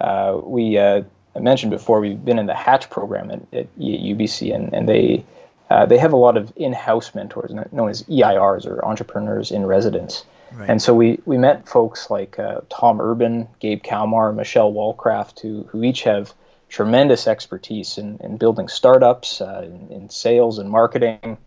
uh, 0.00 0.40
we 0.42 0.78
uh, 0.78 1.02
mentioned 1.38 1.70
before, 1.70 2.00
we've 2.00 2.24
been 2.24 2.38
in 2.38 2.46
the 2.46 2.54
Hatch 2.54 2.88
program 2.88 3.30
at, 3.30 3.42
at 3.52 3.78
UBC, 3.78 4.54
and, 4.54 4.72
and 4.72 4.88
they 4.88 5.22
uh, 5.70 5.86
they 5.86 5.98
have 5.98 6.12
a 6.12 6.16
lot 6.16 6.36
of 6.36 6.52
in-house 6.56 7.14
mentors 7.14 7.52
known 7.72 7.88
as 7.88 8.02
EIRs 8.04 8.66
or 8.66 8.84
entrepreneurs 8.84 9.50
in 9.50 9.64
residence. 9.66 10.24
Right. 10.56 10.70
And 10.70 10.80
so 10.80 10.94
we, 10.94 11.20
we 11.24 11.36
met 11.36 11.68
folks 11.68 12.10
like 12.10 12.38
uh, 12.38 12.60
Tom 12.68 13.00
Urban, 13.00 13.48
Gabe 13.60 13.82
Kalmar, 13.82 14.32
Michelle 14.32 14.72
Wallcraft, 14.72 15.40
who, 15.40 15.64
who 15.64 15.82
each 15.82 16.02
have 16.04 16.32
tremendous 16.68 17.26
expertise 17.26 17.98
in, 17.98 18.18
in 18.18 18.36
building 18.36 18.68
startups, 18.68 19.40
uh, 19.40 19.62
in, 19.64 19.88
in, 19.90 20.10
sales 20.10 20.58
and 20.58 20.70
marketing. 20.70 21.38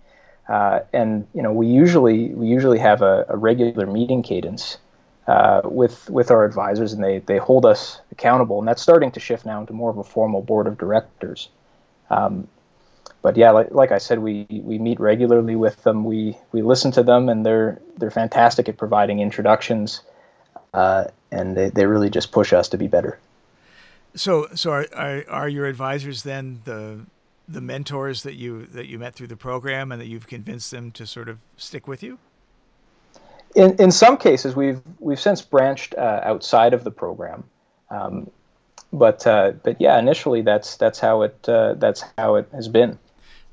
Uh, 0.47 0.79
and 0.93 1.27
you 1.33 1.41
know 1.41 1.51
we 1.51 1.67
usually 1.67 2.29
we 2.29 2.47
usually 2.47 2.79
have 2.79 3.01
a, 3.01 3.25
a 3.27 3.35
regular 3.35 3.85
meeting 3.85 4.23
cadence 4.23 4.77
uh, 5.27 5.59
with 5.65 6.09
with 6.09 6.31
our 6.31 6.45
advisors, 6.45 6.93
and 6.93 7.03
they 7.03 7.19
they 7.19 7.37
hold 7.37 7.65
us 7.65 7.99
accountable. 8.11 8.59
And 8.59 8.67
that's 8.67 8.81
starting 8.81 9.11
to 9.11 9.19
shift 9.19 9.45
now 9.45 9.59
into 9.59 9.73
more 9.73 9.89
of 9.89 9.97
a 9.97 10.03
formal 10.03 10.41
board 10.41 10.67
of 10.67 10.77
directors. 10.77 11.49
Um, 12.09 12.47
but 13.21 13.35
yeah, 13.35 13.51
like, 13.51 13.71
like 13.71 13.91
I 13.91 13.97
said, 13.97 14.19
we, 14.19 14.45
we 14.49 14.77
meet 14.77 14.99
regularly 14.99 15.55
with 15.55 15.83
them. 15.83 16.03
We 16.03 16.37
we 16.51 16.61
listen 16.61 16.91
to 16.91 17.03
them, 17.03 17.29
and 17.29 17.45
they're 17.45 17.79
they're 17.97 18.11
fantastic 18.11 18.69
at 18.69 18.77
providing 18.77 19.19
introductions, 19.19 20.01
uh, 20.73 21.05
and 21.31 21.57
they, 21.57 21.69
they 21.69 21.85
really 21.85 22.09
just 22.09 22.31
push 22.31 22.53
us 22.53 22.69
to 22.69 22.77
be 22.77 22.87
better. 22.87 23.19
So 24.15 24.47
so 24.53 24.71
are, 24.71 24.85
are 24.93 25.23
are 25.29 25.49
your 25.49 25.65
advisors 25.65 26.23
then 26.23 26.61
the 26.65 27.01
the 27.47 27.61
mentors 27.61 28.23
that 28.23 28.35
you 28.35 28.65
that 28.67 28.87
you 28.87 28.99
met 28.99 29.15
through 29.15 29.27
the 29.27 29.37
program, 29.37 29.91
and 29.91 29.99
that 29.99 30.07
you've 30.07 30.27
convinced 30.27 30.71
them 30.71 30.91
to 30.91 31.07
sort 31.07 31.27
of 31.27 31.39
stick 31.57 31.87
with 31.87 32.03
you? 32.03 32.19
In 33.55 33.75
in 33.77 33.91
some 33.91 34.17
cases, 34.17 34.55
we've 34.55 34.81
we've 34.99 35.19
since 35.19 35.41
branched 35.41 35.95
uh, 35.95 36.21
outside 36.23 36.73
of 36.73 36.83
the 36.83 36.91
program. 36.91 37.43
Um, 37.89 38.29
but 38.93 39.25
uh, 39.25 39.51
but 39.63 39.81
yeah, 39.81 39.97
initially 39.97 40.41
that's 40.43 40.77
that's 40.77 40.99
how 40.99 41.23
it 41.23 41.49
uh, 41.49 41.73
that's 41.73 42.03
how 42.17 42.35
it 42.35 42.47
has 42.53 42.67
been. 42.67 42.99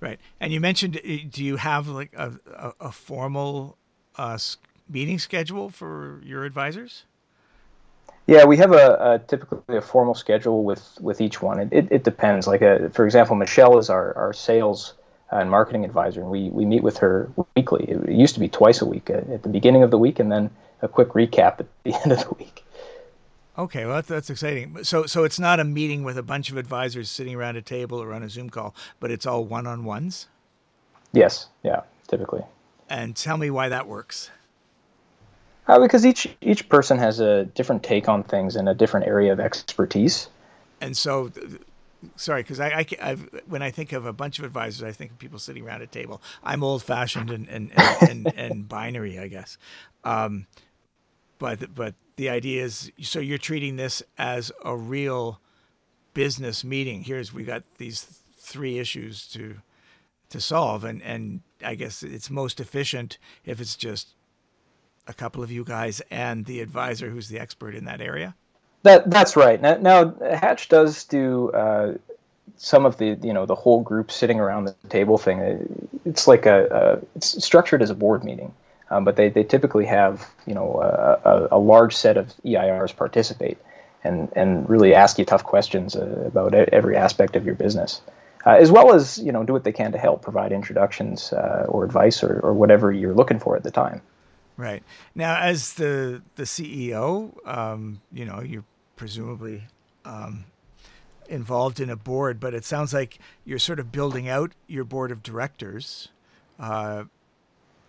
Right. 0.05 0.21
And 0.39 0.53
you 0.53 0.61
mentioned, 0.61 0.99
uh, 0.99 1.17
do 1.31 1.43
you 1.43 1.57
have 1.57 1.89
like 1.89 2.13
a, 2.15 2.33
a, 2.55 2.73
a 2.89 2.93
formal 2.93 3.79
uh, 4.17 4.39
meeting 4.87 5.19
schedule 5.19 5.71
for 5.71 6.21
your 6.23 6.45
advisors? 6.45 7.05
Yeah, 8.27 8.45
we 8.45 8.59
have 8.59 8.73
a, 8.73 8.97
a, 9.01 9.19
typically 9.19 9.79
a 9.79 9.81
formal 9.81 10.15
schedule 10.15 10.63
with, 10.63 10.99
with 11.01 11.23
each 11.23 11.41
one. 11.41 11.59
It, 11.59 11.69
it, 11.73 11.89
it 11.91 12.05
depends. 12.05 12.47
Like, 12.47 12.61
a, 12.61 12.87
uh, 12.87 12.89
for 12.91 13.07
example, 13.07 13.35
Michelle 13.35 13.79
is 13.79 13.89
our, 13.89 14.15
our 14.15 14.35
sales 14.35 14.93
and 15.31 15.51
marketing 15.51 15.87
advisor, 15.87 16.21
and 16.21 16.31
we, 16.31 16.51
we 16.51 16.67
meet 16.67 16.83
with 16.83 16.99
her 16.99 17.31
weekly. 17.57 17.85
It 17.85 18.11
used 18.11 18.35
to 18.35 18.41
be 18.41 18.49
twice 18.49 18.83
a 18.83 18.87
week 18.87 19.09
at, 19.09 19.29
at 19.31 19.43
the 19.43 19.49
beginning 19.49 19.83
of 19.83 19.91
the 19.91 19.99
week 19.99 20.19
and 20.19 20.31
then 20.31 20.51
a 20.83 20.89
quick 20.89 21.09
recap 21.09 21.61
at 21.61 21.67
the 21.85 21.95
end 21.95 22.13
of 22.13 22.21
the 22.21 22.35
week. 22.35 22.64
Okay, 23.57 23.85
well 23.85 23.95
that's, 23.95 24.09
that's 24.09 24.31
exciting. 24.31 24.83
So 24.83 25.07
so 25.07 25.25
it's 25.25 25.39
not 25.39 25.61
a 25.61 25.65
meeting 25.65 26.03
with 26.03 26.19
a 26.19 26.23
bunch 26.23 26.51
of 26.51 26.57
advisors 26.57 27.09
sitting 27.09 27.35
around 27.35 27.57
a 27.57 27.63
table 27.63 28.03
or 28.03 28.13
on 28.13 28.23
a 28.23 28.29
Zoom 28.29 28.51
call, 28.51 28.75
but 28.99 29.11
it's 29.11 29.27
all 29.27 29.45
one-on-ones. 29.45 30.27
Yes, 31.13 31.47
yeah, 31.63 31.83
typically. 32.09 32.43
And 32.91 33.15
tell 33.15 33.37
me 33.37 33.51
why 33.51 33.69
that 33.69 33.87
works. 33.87 34.31
Uh, 35.69 35.79
because 35.79 36.05
each 36.05 36.29
each 36.41 36.69
person 36.69 36.99
has 36.99 37.21
a 37.21 37.45
different 37.45 37.83
take 37.83 38.09
on 38.09 38.25
things 38.25 38.57
and 38.57 38.69
a 38.69 38.75
different 38.75 39.07
area 39.07 39.33
of 39.33 39.41
expertise. 39.41 40.29
And 40.81 40.97
so, 40.97 41.31
sorry, 42.17 42.43
because 42.43 42.61
I, 42.61 42.85
I 43.01 43.15
when 43.47 43.63
I 43.63 43.71
think 43.71 43.93
of 43.93 44.05
a 44.05 44.13
bunch 44.13 44.39
of 44.39 44.45
advisors, 44.45 44.83
I 44.83 44.93
think 44.93 45.13
of 45.13 45.19
people 45.19 45.39
sitting 45.39 45.65
around 45.65 45.81
a 45.81 45.87
table. 45.87 46.21
I'm 46.43 46.63
old-fashioned 46.63 47.31
and 47.31 47.49
and, 47.49 47.73
and, 47.77 48.11
and, 48.11 48.35
and 48.37 48.69
binary, 48.69 49.19
I 49.19 49.29
guess. 49.29 49.57
Um, 50.03 50.47
but 51.39 51.75
but 51.75 51.95
the 52.17 52.29
idea 52.29 52.65
is 52.65 52.91
so 53.03 53.19
you're 53.21 53.39
treating 53.39 53.77
this 53.77 54.03
as 54.19 54.53
a 54.65 54.77
real 54.77 55.41
business 56.15 56.65
meeting. 56.65 57.05
Here's 57.05 57.33
we 57.33 57.45
got 57.45 57.65
these 57.79 58.07
three 58.39 58.79
issues 58.79 59.27
to 59.29 59.57
to 60.31 60.41
solve, 60.41 60.85
and 60.85 61.03
and 61.03 61.41
I 61.65 61.75
guess 61.75 62.03
it's 62.03 62.31
most 62.31 62.61
efficient 62.61 63.19
if 63.45 63.61
it's 63.61 63.77
just 63.77 64.15
a 65.07 65.15
couple 65.15 65.43
of 65.43 65.51
you 65.51 65.65
guys 65.65 66.01
and 66.11 66.47
the 66.47 66.61
advisor 66.61 67.11
who's 67.11 67.29
the 67.29 67.39
expert 67.39 67.75
in 67.75 67.85
that 67.85 68.01
area. 68.01 68.35
That 68.83 69.11
that's 69.11 69.37
right. 69.37 69.61
Now, 69.61 69.77
now 69.77 70.15
Hatch 70.35 70.69
does 70.69 71.05
do 71.05 71.51
uh, 71.53 71.95
some 72.57 72.87
of 72.87 72.99
the 72.99 73.19
you 73.23 73.33
know 73.33 73.47
the 73.47 73.55
whole 73.55 73.83
group 73.83 74.11
sitting 74.11 74.41
around 74.41 74.65
the 74.65 74.75
table 74.89 75.19
thing. 75.19 75.89
It's 76.05 76.27
like 76.27 76.47
a, 76.47 76.67
a 76.71 77.17
it's 77.17 77.43
structured 77.45 77.83
as 77.83 77.91
a 77.91 77.95
board 77.95 78.25
meeting. 78.25 78.53
Um, 78.95 79.05
but 79.05 79.17
they, 79.17 79.29
they 79.29 79.43
typically 79.43 79.87
have 79.87 80.31
you 80.47 80.55
know 80.55 80.81
a, 80.81 81.49
a, 81.57 81.59
large 81.59 81.97
set 81.97 82.17
of 82.17 82.33
EIRs 82.45 82.95
participate 82.95 83.59
and 84.05 84.31
and 84.37 84.69
really 84.69 84.95
ask 84.95 85.19
you 85.19 85.25
tough 85.25 85.43
questions 85.43 85.97
uh, 85.97 86.25
about 86.27 86.55
every 86.55 86.97
aspect 86.97 87.35
of 87.37 87.45
your 87.45 87.55
business, 87.55 88.01
uh, 88.47 88.51
as 88.51 88.71
well 88.71 88.95
as 88.95 89.19
you 89.19 89.33
know 89.33 89.43
do 89.43 89.53
what 89.53 89.65
they 89.65 89.73
can 89.73 89.93
to 89.93 89.99
help 89.99 90.23
provide 90.23 90.53
introductions 90.53 91.33
uh, 91.33 91.67
or 91.69 91.85
advice 91.85 92.23
or, 92.23 92.39
or 92.41 92.53
whatever 92.53 92.93
you're 92.93 93.15
looking 93.15 93.39
for 93.39 93.57
at 93.57 93.65
the 93.65 93.71
time. 93.71 94.01
Right 94.57 94.85
now, 95.15 95.39
as 95.41 95.75
the 95.75 96.23
the 96.37 96.45
CEO, 96.45 97.35
um, 97.47 98.01
you 98.13 98.25
know 98.25 98.41
you're 98.43 98.65
presumably 98.95 99.65
um, 100.05 100.45
involved 101.29 101.81
in 101.81 101.91
a 101.91 101.97
board, 101.97 102.39
but 102.39 102.55
it 102.55 102.65
sounds 102.65 102.95
like 102.95 103.19
you're 103.45 103.59
sort 103.59 103.81
of 103.81 103.91
building 103.91 104.29
out 104.29 104.53
your 104.69 104.85
board 104.85 105.11
of 105.11 105.23
directors 105.23 106.11
uh, 106.61 107.05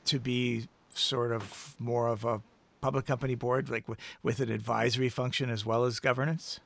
to 0.06 0.20
be 0.20 0.68
sort 0.98 1.32
of 1.32 1.76
more 1.80 2.08
of 2.08 2.26
a 2.26 2.42
public 2.82 3.06
company 3.06 3.36
board, 3.36 3.70
like 3.70 3.84
w- 3.84 3.98
with 4.22 4.40
an 4.40 4.52
advisory 4.52 5.10
function 5.10 5.50
as 5.50 5.66
well 5.66 5.86
as 5.86 6.00
governance? 6.00 6.60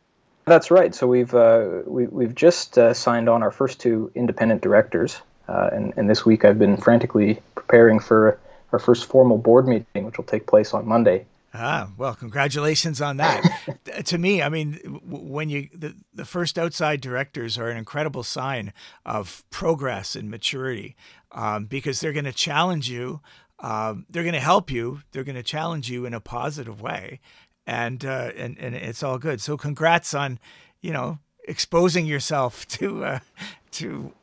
That's 0.46 0.72
right. 0.72 0.94
So 0.96 1.08
we've 1.08 1.34
uh, 1.34 1.84
we, 1.86 2.08
we've 2.08 2.36
just 2.36 2.78
uh, 2.78 2.94
signed 2.94 3.30
on 3.30 3.44
our 3.44 3.52
first 3.52 3.80
two 3.80 4.12
independent 4.16 4.62
directors, 4.62 5.22
uh, 5.48 5.70
and, 5.72 5.94
and 5.96 6.10
this 6.10 6.26
week 6.26 6.44
I've 6.44 6.60
been 6.60 6.78
frantically 6.78 7.42
preparing 7.56 8.00
for 8.00 8.40
our 8.72 8.80
first 8.80 9.06
formal 9.06 9.38
board 9.38 9.68
meeting, 9.68 10.06
which 10.06 10.18
will 10.18 10.26
take 10.26 10.48
place 10.48 10.74
on 10.74 10.88
Monday. 10.88 11.26
Ah, 11.54 11.90
well, 11.98 12.14
congratulations 12.14 13.02
on 13.02 13.18
that. 13.18 13.44
to 14.06 14.18
me, 14.18 14.42
I 14.42 14.50
mean, 14.50 14.76
when 15.04 15.50
you 15.50 15.70
the, 15.74 15.96
the 16.14 16.26
first 16.26 16.60
outside 16.60 17.02
directors 17.02 17.58
are 17.58 17.70
an 17.70 17.78
incredible 17.78 18.24
sign 18.24 18.74
of 19.06 19.44
progress 19.50 20.16
and 20.16 20.30
maturity 20.30 20.96
um, 21.32 21.66
because 21.66 22.00
they're 22.00 22.14
going 22.14 22.26
to 22.26 22.34
challenge 22.34 22.90
you 22.90 23.22
um, 23.62 24.06
they're 24.10 24.24
going 24.24 24.34
to 24.34 24.40
help 24.40 24.72
you. 24.72 25.02
They're 25.12 25.24
going 25.24 25.36
to 25.36 25.44
challenge 25.44 25.90
you 25.90 26.06
in 26.06 26.14
a 26.14 26.20
positive 26.20 26.82
way, 26.82 27.20
and 27.68 28.04
uh, 28.06 28.32
and 28.36 28.58
and 28.58 28.76
it's 28.76 29.04
all 29.04 29.18
good. 29.18 29.42
So 29.42 29.58
congrats 29.58 30.14
on, 30.14 30.40
you 30.82 30.92
know, 30.92 31.20
exposing 31.46 32.06
yourself 32.06 32.68
to 32.80 33.04
uh, 33.04 33.20
to 33.72 34.14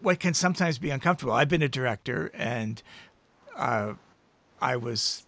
what 0.00 0.20
can 0.20 0.34
sometimes 0.34 0.78
be 0.78 0.90
uncomfortable. 0.90 1.32
I've 1.32 1.48
been 1.48 1.62
a 1.62 1.68
director, 1.68 2.30
and 2.34 2.82
uh, 3.56 3.94
I 4.60 4.76
was 4.76 5.24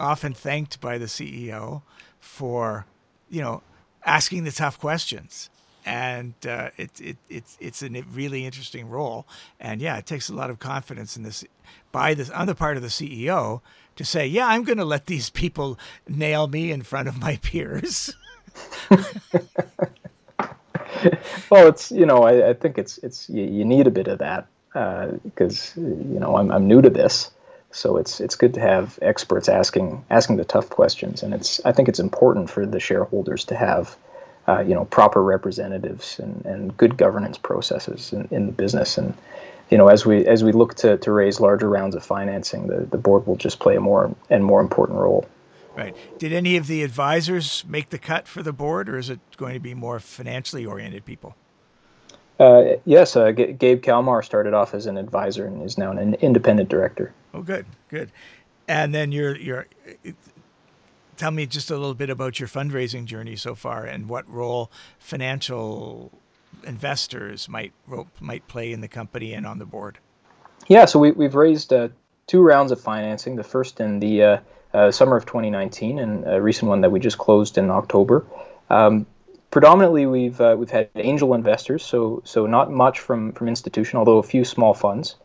often 0.00 0.32
thanked 0.32 0.80
by 0.80 0.98
the 0.98 1.06
CEO 1.06 1.82
for, 2.18 2.86
you 3.28 3.42
know, 3.42 3.62
asking 4.04 4.44
the 4.44 4.52
tough 4.52 4.80
questions 4.80 5.50
and 5.86 6.34
uh, 6.46 6.70
it, 6.76 7.00
it, 7.00 7.16
it's 7.30 7.56
it's 7.60 7.82
a 7.82 7.88
really 7.88 8.44
interesting 8.44 8.88
role. 8.88 9.26
And 9.60 9.80
yeah, 9.80 9.96
it 9.96 10.04
takes 10.04 10.28
a 10.28 10.34
lot 10.34 10.50
of 10.50 10.58
confidence 10.58 11.16
in 11.16 11.22
this 11.22 11.44
by 11.92 12.12
the 12.12 12.30
on 12.36 12.48
the 12.48 12.54
part 12.54 12.76
of 12.76 12.82
the 12.82 12.88
CEO 12.88 13.60
to 13.94 14.04
say, 14.04 14.26
yeah, 14.26 14.48
I'm 14.48 14.64
going 14.64 14.78
to 14.78 14.84
let 14.84 15.06
these 15.06 15.30
people 15.30 15.78
nail 16.08 16.48
me 16.48 16.70
in 16.72 16.82
front 16.82 17.08
of 17.08 17.18
my 17.18 17.36
peers. 17.42 18.14
well, 21.50 21.68
it's 21.68 21.92
you 21.92 22.04
know 22.04 22.24
I, 22.24 22.50
I 22.50 22.52
think 22.54 22.78
it's 22.78 22.98
it's 22.98 23.30
you, 23.30 23.44
you, 23.44 23.64
need 23.64 23.86
a 23.86 23.90
bit 23.90 24.08
of 24.08 24.18
that 24.18 24.46
because 25.22 25.76
uh, 25.78 25.82
you 25.82 26.18
know 26.18 26.36
I'm 26.36 26.50
I'm 26.50 26.66
new 26.66 26.82
to 26.82 26.90
this. 26.90 27.30
So 27.70 27.96
it's 27.96 28.20
it's 28.20 28.34
good 28.34 28.54
to 28.54 28.60
have 28.60 28.98
experts 29.02 29.48
asking 29.48 30.04
asking 30.10 30.36
the 30.36 30.44
tough 30.44 30.70
questions, 30.70 31.22
and 31.22 31.34
it's 31.34 31.60
I 31.64 31.72
think 31.72 31.88
it's 31.88 32.00
important 32.00 32.50
for 32.50 32.64
the 32.66 32.80
shareholders 32.80 33.44
to 33.46 33.54
have 33.54 33.96
uh, 34.48 34.60
you 34.60 34.74
know, 34.74 34.84
proper 34.86 35.22
representatives 35.22 36.18
and, 36.18 36.44
and 36.44 36.76
good 36.76 36.96
governance 36.96 37.38
processes 37.38 38.12
in, 38.12 38.28
in 38.30 38.46
the 38.46 38.52
business. 38.52 38.98
And 38.98 39.14
you 39.70 39.78
know, 39.78 39.88
as 39.88 40.06
we 40.06 40.26
as 40.26 40.44
we 40.44 40.52
look 40.52 40.74
to, 40.76 40.96
to 40.98 41.12
raise 41.12 41.40
larger 41.40 41.68
rounds 41.68 41.94
of 41.94 42.04
financing, 42.04 42.68
the, 42.68 42.86
the 42.86 42.98
board 42.98 43.26
will 43.26 43.36
just 43.36 43.58
play 43.58 43.76
a 43.76 43.80
more 43.80 44.14
and 44.30 44.44
more 44.44 44.60
important 44.60 44.98
role. 44.98 45.26
Right. 45.76 45.94
Did 46.18 46.32
any 46.32 46.56
of 46.56 46.68
the 46.68 46.82
advisors 46.82 47.64
make 47.68 47.90
the 47.90 47.98
cut 47.98 48.26
for 48.26 48.42
the 48.42 48.52
board, 48.52 48.88
or 48.88 48.96
is 48.96 49.10
it 49.10 49.20
going 49.36 49.52
to 49.54 49.60
be 49.60 49.74
more 49.74 50.00
financially 50.00 50.64
oriented 50.64 51.04
people? 51.04 51.36
Uh, 52.40 52.76
yes, 52.84 53.16
uh, 53.16 53.32
G- 53.32 53.52
Gabe 53.52 53.82
Kalmar 53.82 54.22
started 54.22 54.54
off 54.54 54.74
as 54.74 54.86
an 54.86 54.96
advisor 54.96 55.46
and 55.46 55.62
is 55.62 55.76
now 55.76 55.90
an 55.90 56.14
independent 56.14 56.68
director. 56.68 57.12
Oh, 57.34 57.42
good, 57.42 57.66
good. 57.88 58.10
And 58.68 58.94
then 58.94 59.12
you're 59.12 59.36
you're 59.36 59.66
tell 61.16 61.30
me 61.30 61.46
just 61.46 61.70
a 61.70 61.76
little 61.76 61.94
bit 61.94 62.10
about 62.10 62.38
your 62.38 62.48
fundraising 62.48 63.04
journey 63.04 63.36
so 63.36 63.54
far 63.54 63.84
and 63.84 64.08
what 64.08 64.28
role 64.28 64.70
financial 64.98 66.12
investors 66.64 67.48
might 67.48 67.72
might 68.20 68.46
play 68.48 68.72
in 68.72 68.80
the 68.80 68.88
company 68.88 69.32
and 69.32 69.46
on 69.46 69.58
the 69.58 69.66
board. 69.66 69.98
Yeah, 70.68 70.84
so 70.84 70.98
we, 70.98 71.12
we've 71.12 71.34
raised 71.34 71.72
uh, 71.72 71.88
two 72.26 72.40
rounds 72.42 72.72
of 72.72 72.80
financing. 72.80 73.36
The 73.36 73.44
first 73.44 73.80
in 73.80 74.00
the 74.00 74.22
uh, 74.22 74.38
uh, 74.74 74.90
summer 74.90 75.16
of 75.16 75.26
2019, 75.26 75.98
and 75.98 76.26
a 76.26 76.40
recent 76.40 76.68
one 76.68 76.80
that 76.80 76.90
we 76.90 77.00
just 77.00 77.18
closed 77.18 77.56
in 77.56 77.70
October. 77.70 78.26
Um, 78.68 79.06
predominantly, 79.50 80.06
we've 80.06 80.40
uh, 80.40 80.56
we've 80.58 80.70
had 80.70 80.88
angel 80.96 81.34
investors, 81.34 81.84
so 81.84 82.22
so 82.24 82.46
not 82.46 82.70
much 82.70 83.00
from 83.00 83.32
from 83.32 83.48
institution, 83.48 83.98
although 83.98 84.18
a 84.18 84.22
few 84.22 84.44
small 84.44 84.74
funds. 84.74 85.16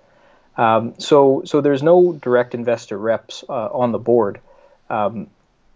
Um, 0.58 0.94
so 1.00 1.42
so 1.46 1.62
there's 1.62 1.82
no 1.82 2.14
direct 2.14 2.54
investor 2.54 2.98
reps 2.98 3.44
uh, 3.50 3.70
on 3.72 3.92
the 3.92 4.00
board. 4.00 4.40
Um, 4.90 5.28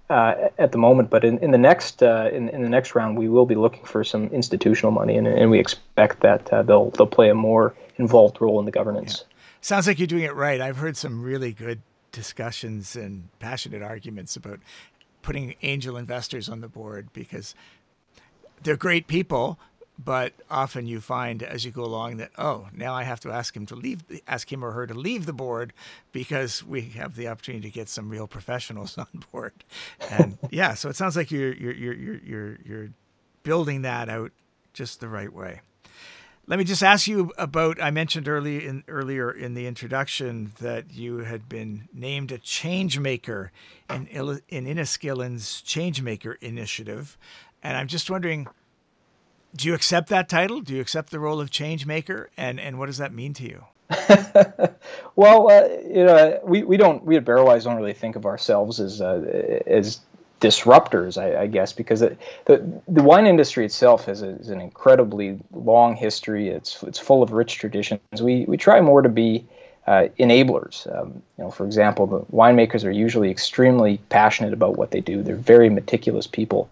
uh, 0.09 0.49
at 0.57 0.71
the 0.71 0.77
moment, 0.77 1.09
but 1.09 1.23
in, 1.23 1.39
in 1.39 1.51
the 1.51 1.57
next 1.57 2.03
uh, 2.03 2.29
in, 2.31 2.49
in 2.49 2.61
the 2.61 2.69
next 2.69 2.95
round, 2.95 3.17
we 3.17 3.27
will 3.27 3.45
be 3.45 3.55
looking 3.55 3.83
for 3.83 4.03
some 4.03 4.27
institutional 4.27 4.91
money, 4.91 5.17
and, 5.17 5.27
and 5.27 5.49
we 5.49 5.59
expect 5.59 6.19
that 6.21 6.51
uh, 6.53 6.61
they'll 6.61 6.91
they'll 6.91 7.07
play 7.07 7.29
a 7.29 7.35
more 7.35 7.73
involved 7.97 8.39
role 8.39 8.59
in 8.59 8.65
the 8.65 8.71
governance. 8.71 9.23
Yeah. 9.27 9.35
Sounds 9.61 9.87
like 9.87 9.97
you're 9.97 10.07
doing 10.07 10.23
it 10.23 10.35
right. 10.35 10.61
I've 10.61 10.77
heard 10.77 10.95
some 10.95 11.23
really 11.23 11.51
good 11.51 11.81
discussions 12.11 12.95
and 12.95 13.29
passionate 13.39 13.81
arguments 13.81 14.35
about 14.35 14.59
putting 15.23 15.55
angel 15.63 15.97
investors 15.97 16.47
on 16.47 16.61
the 16.61 16.67
board 16.67 17.09
because 17.11 17.55
they're 18.61 18.77
great 18.77 19.07
people, 19.07 19.57
but 20.03 20.33
often 20.49 20.85
you 20.87 20.99
find 20.99 21.41
as 21.41 21.63
you 21.63 21.71
go 21.71 21.83
along 21.83 22.17
that 22.17 22.31
oh 22.37 22.67
now 22.73 22.93
i 22.93 23.03
have 23.03 23.19
to 23.19 23.31
ask 23.31 23.55
him 23.55 23.65
to 23.65 23.75
leave 23.75 24.03
ask 24.27 24.51
him 24.51 24.63
or 24.63 24.71
her 24.71 24.85
to 24.85 24.93
leave 24.93 25.25
the 25.25 25.33
board 25.33 25.73
because 26.11 26.63
we 26.63 26.81
have 26.81 27.15
the 27.15 27.27
opportunity 27.27 27.69
to 27.69 27.73
get 27.73 27.89
some 27.89 28.09
real 28.09 28.27
professionals 28.27 28.97
on 28.97 29.07
board. 29.31 29.53
And 30.09 30.37
yeah 30.49 30.73
so 30.73 30.89
it 30.89 30.95
sounds 30.95 31.15
like 31.15 31.31
you're 31.31 31.53
you're 31.53 31.73
you're 31.73 32.17
you're 32.17 32.57
you're 32.63 32.89
building 33.43 33.83
that 33.83 34.09
out 34.09 34.31
just 34.73 34.99
the 34.99 35.07
right 35.07 35.31
way. 35.31 35.61
Let 36.47 36.59
me 36.59 36.65
just 36.65 36.83
ask 36.83 37.07
you 37.07 37.31
about 37.37 37.81
i 37.81 37.89
mentioned 37.89 38.27
early 38.27 38.65
in 38.65 38.83
earlier 38.87 39.31
in 39.31 39.53
the 39.55 39.65
introduction 39.65 40.51
that 40.59 40.93
you 40.93 41.19
had 41.19 41.49
been 41.49 41.87
named 41.93 42.31
a 42.31 42.37
change 42.37 42.99
maker 42.99 43.51
in 43.89 44.07
in 44.07 44.65
Inniskillin's 44.65 45.61
change 45.61 46.01
maker 46.01 46.33
initiative. 46.41 47.17
And 47.63 47.77
i'm 47.77 47.87
just 47.87 48.09
wondering 48.09 48.47
do 49.55 49.67
you 49.67 49.73
accept 49.73 50.09
that 50.09 50.29
title? 50.29 50.61
Do 50.61 50.73
you 50.75 50.81
accept 50.81 51.11
the 51.11 51.19
role 51.19 51.39
of 51.39 51.49
change 51.49 51.85
maker? 51.85 52.29
And 52.37 52.59
and 52.59 52.77
what 52.77 52.87
does 52.87 52.97
that 52.97 53.13
mean 53.13 53.33
to 53.35 53.43
you? 53.43 53.65
well, 55.15 55.49
uh, 55.49 55.67
you 55.87 56.03
know, 56.03 56.39
we, 56.43 56.63
we 56.63 56.77
don't 56.77 57.03
we 57.03 57.17
at 57.17 57.25
Barrelwise 57.25 57.63
don't 57.63 57.75
really 57.75 57.93
think 57.93 58.15
of 58.15 58.25
ourselves 58.25 58.79
as 58.79 59.01
uh, 59.01 59.61
as 59.67 59.99
disruptors, 60.41 61.21
I, 61.21 61.43
I 61.43 61.47
guess, 61.47 61.71
because 61.71 62.01
it, 62.01 62.17
the 62.45 62.81
the 62.87 63.03
wine 63.03 63.27
industry 63.27 63.65
itself 63.65 64.05
has, 64.05 64.21
a, 64.21 64.33
has, 64.33 64.49
an 64.49 64.59
incredibly 64.59 65.39
long 65.53 65.95
history. 65.95 66.49
It's 66.49 66.81
it's 66.83 66.99
full 66.99 67.23
of 67.23 67.31
rich 67.31 67.55
traditions. 67.55 68.01
We 68.19 68.45
we 68.45 68.57
try 68.57 68.81
more 68.81 69.01
to 69.01 69.09
be 69.09 69.45
uh, 69.87 70.07
enablers. 70.19 70.87
Um, 70.95 71.21
you 71.37 71.43
know, 71.43 71.51
for 71.51 71.65
example, 71.65 72.07
the 72.07 72.19
winemakers 72.35 72.83
are 72.83 72.91
usually 72.91 73.29
extremely 73.29 73.97
passionate 74.09 74.53
about 74.53 74.77
what 74.77 74.91
they 74.91 75.01
do. 75.01 75.21
They're 75.21 75.35
very 75.35 75.69
meticulous 75.69 76.27
people, 76.27 76.69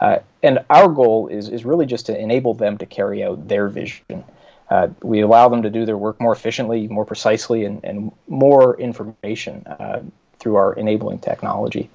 uh, 0.00 0.18
and 0.42 0.64
our 0.70 0.88
goal 0.88 1.28
is, 1.28 1.48
is 1.48 1.64
really 1.64 1.86
just 1.86 2.06
to 2.06 2.18
enable 2.18 2.54
them 2.54 2.78
to 2.78 2.86
carry 2.86 3.24
out 3.24 3.48
their 3.48 3.68
vision. 3.68 4.24
Uh, 4.68 4.88
we 5.02 5.20
allow 5.20 5.48
them 5.48 5.62
to 5.62 5.70
do 5.70 5.86
their 5.86 5.96
work 5.96 6.20
more 6.20 6.32
efficiently, 6.32 6.88
more 6.88 7.04
precisely, 7.04 7.64
and, 7.64 7.84
and 7.84 8.12
more 8.26 8.78
information 8.80 9.64
uh, 9.66 10.02
through 10.38 10.56
our 10.56 10.72
enabling 10.74 11.18
technology. 11.20 11.88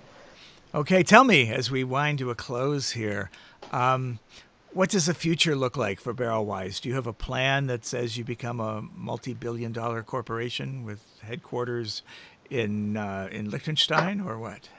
Okay, 0.73 1.03
tell 1.03 1.25
me 1.25 1.51
as 1.51 1.69
we 1.69 1.83
wind 1.83 2.19
to 2.19 2.29
a 2.29 2.35
close 2.35 2.91
here, 2.91 3.29
um, 3.71 4.19
what 4.73 4.89
does 4.89 5.05
the 5.05 5.13
future 5.13 5.53
look 5.53 5.75
like 5.75 5.99
for 5.99 6.13
Barrelwise? 6.13 6.79
Do 6.79 6.87
you 6.87 6.95
have 6.95 7.07
a 7.07 7.13
plan 7.13 7.67
that 7.67 7.83
says 7.83 8.17
you 8.17 8.23
become 8.23 8.61
a 8.61 8.81
multi-billion-dollar 8.95 10.03
corporation 10.03 10.85
with 10.85 11.03
headquarters 11.23 12.03
in 12.49 12.95
uh, 12.95 13.27
in 13.31 13.49
Liechtenstein, 13.49 14.21
or 14.21 14.39
what? 14.39 14.69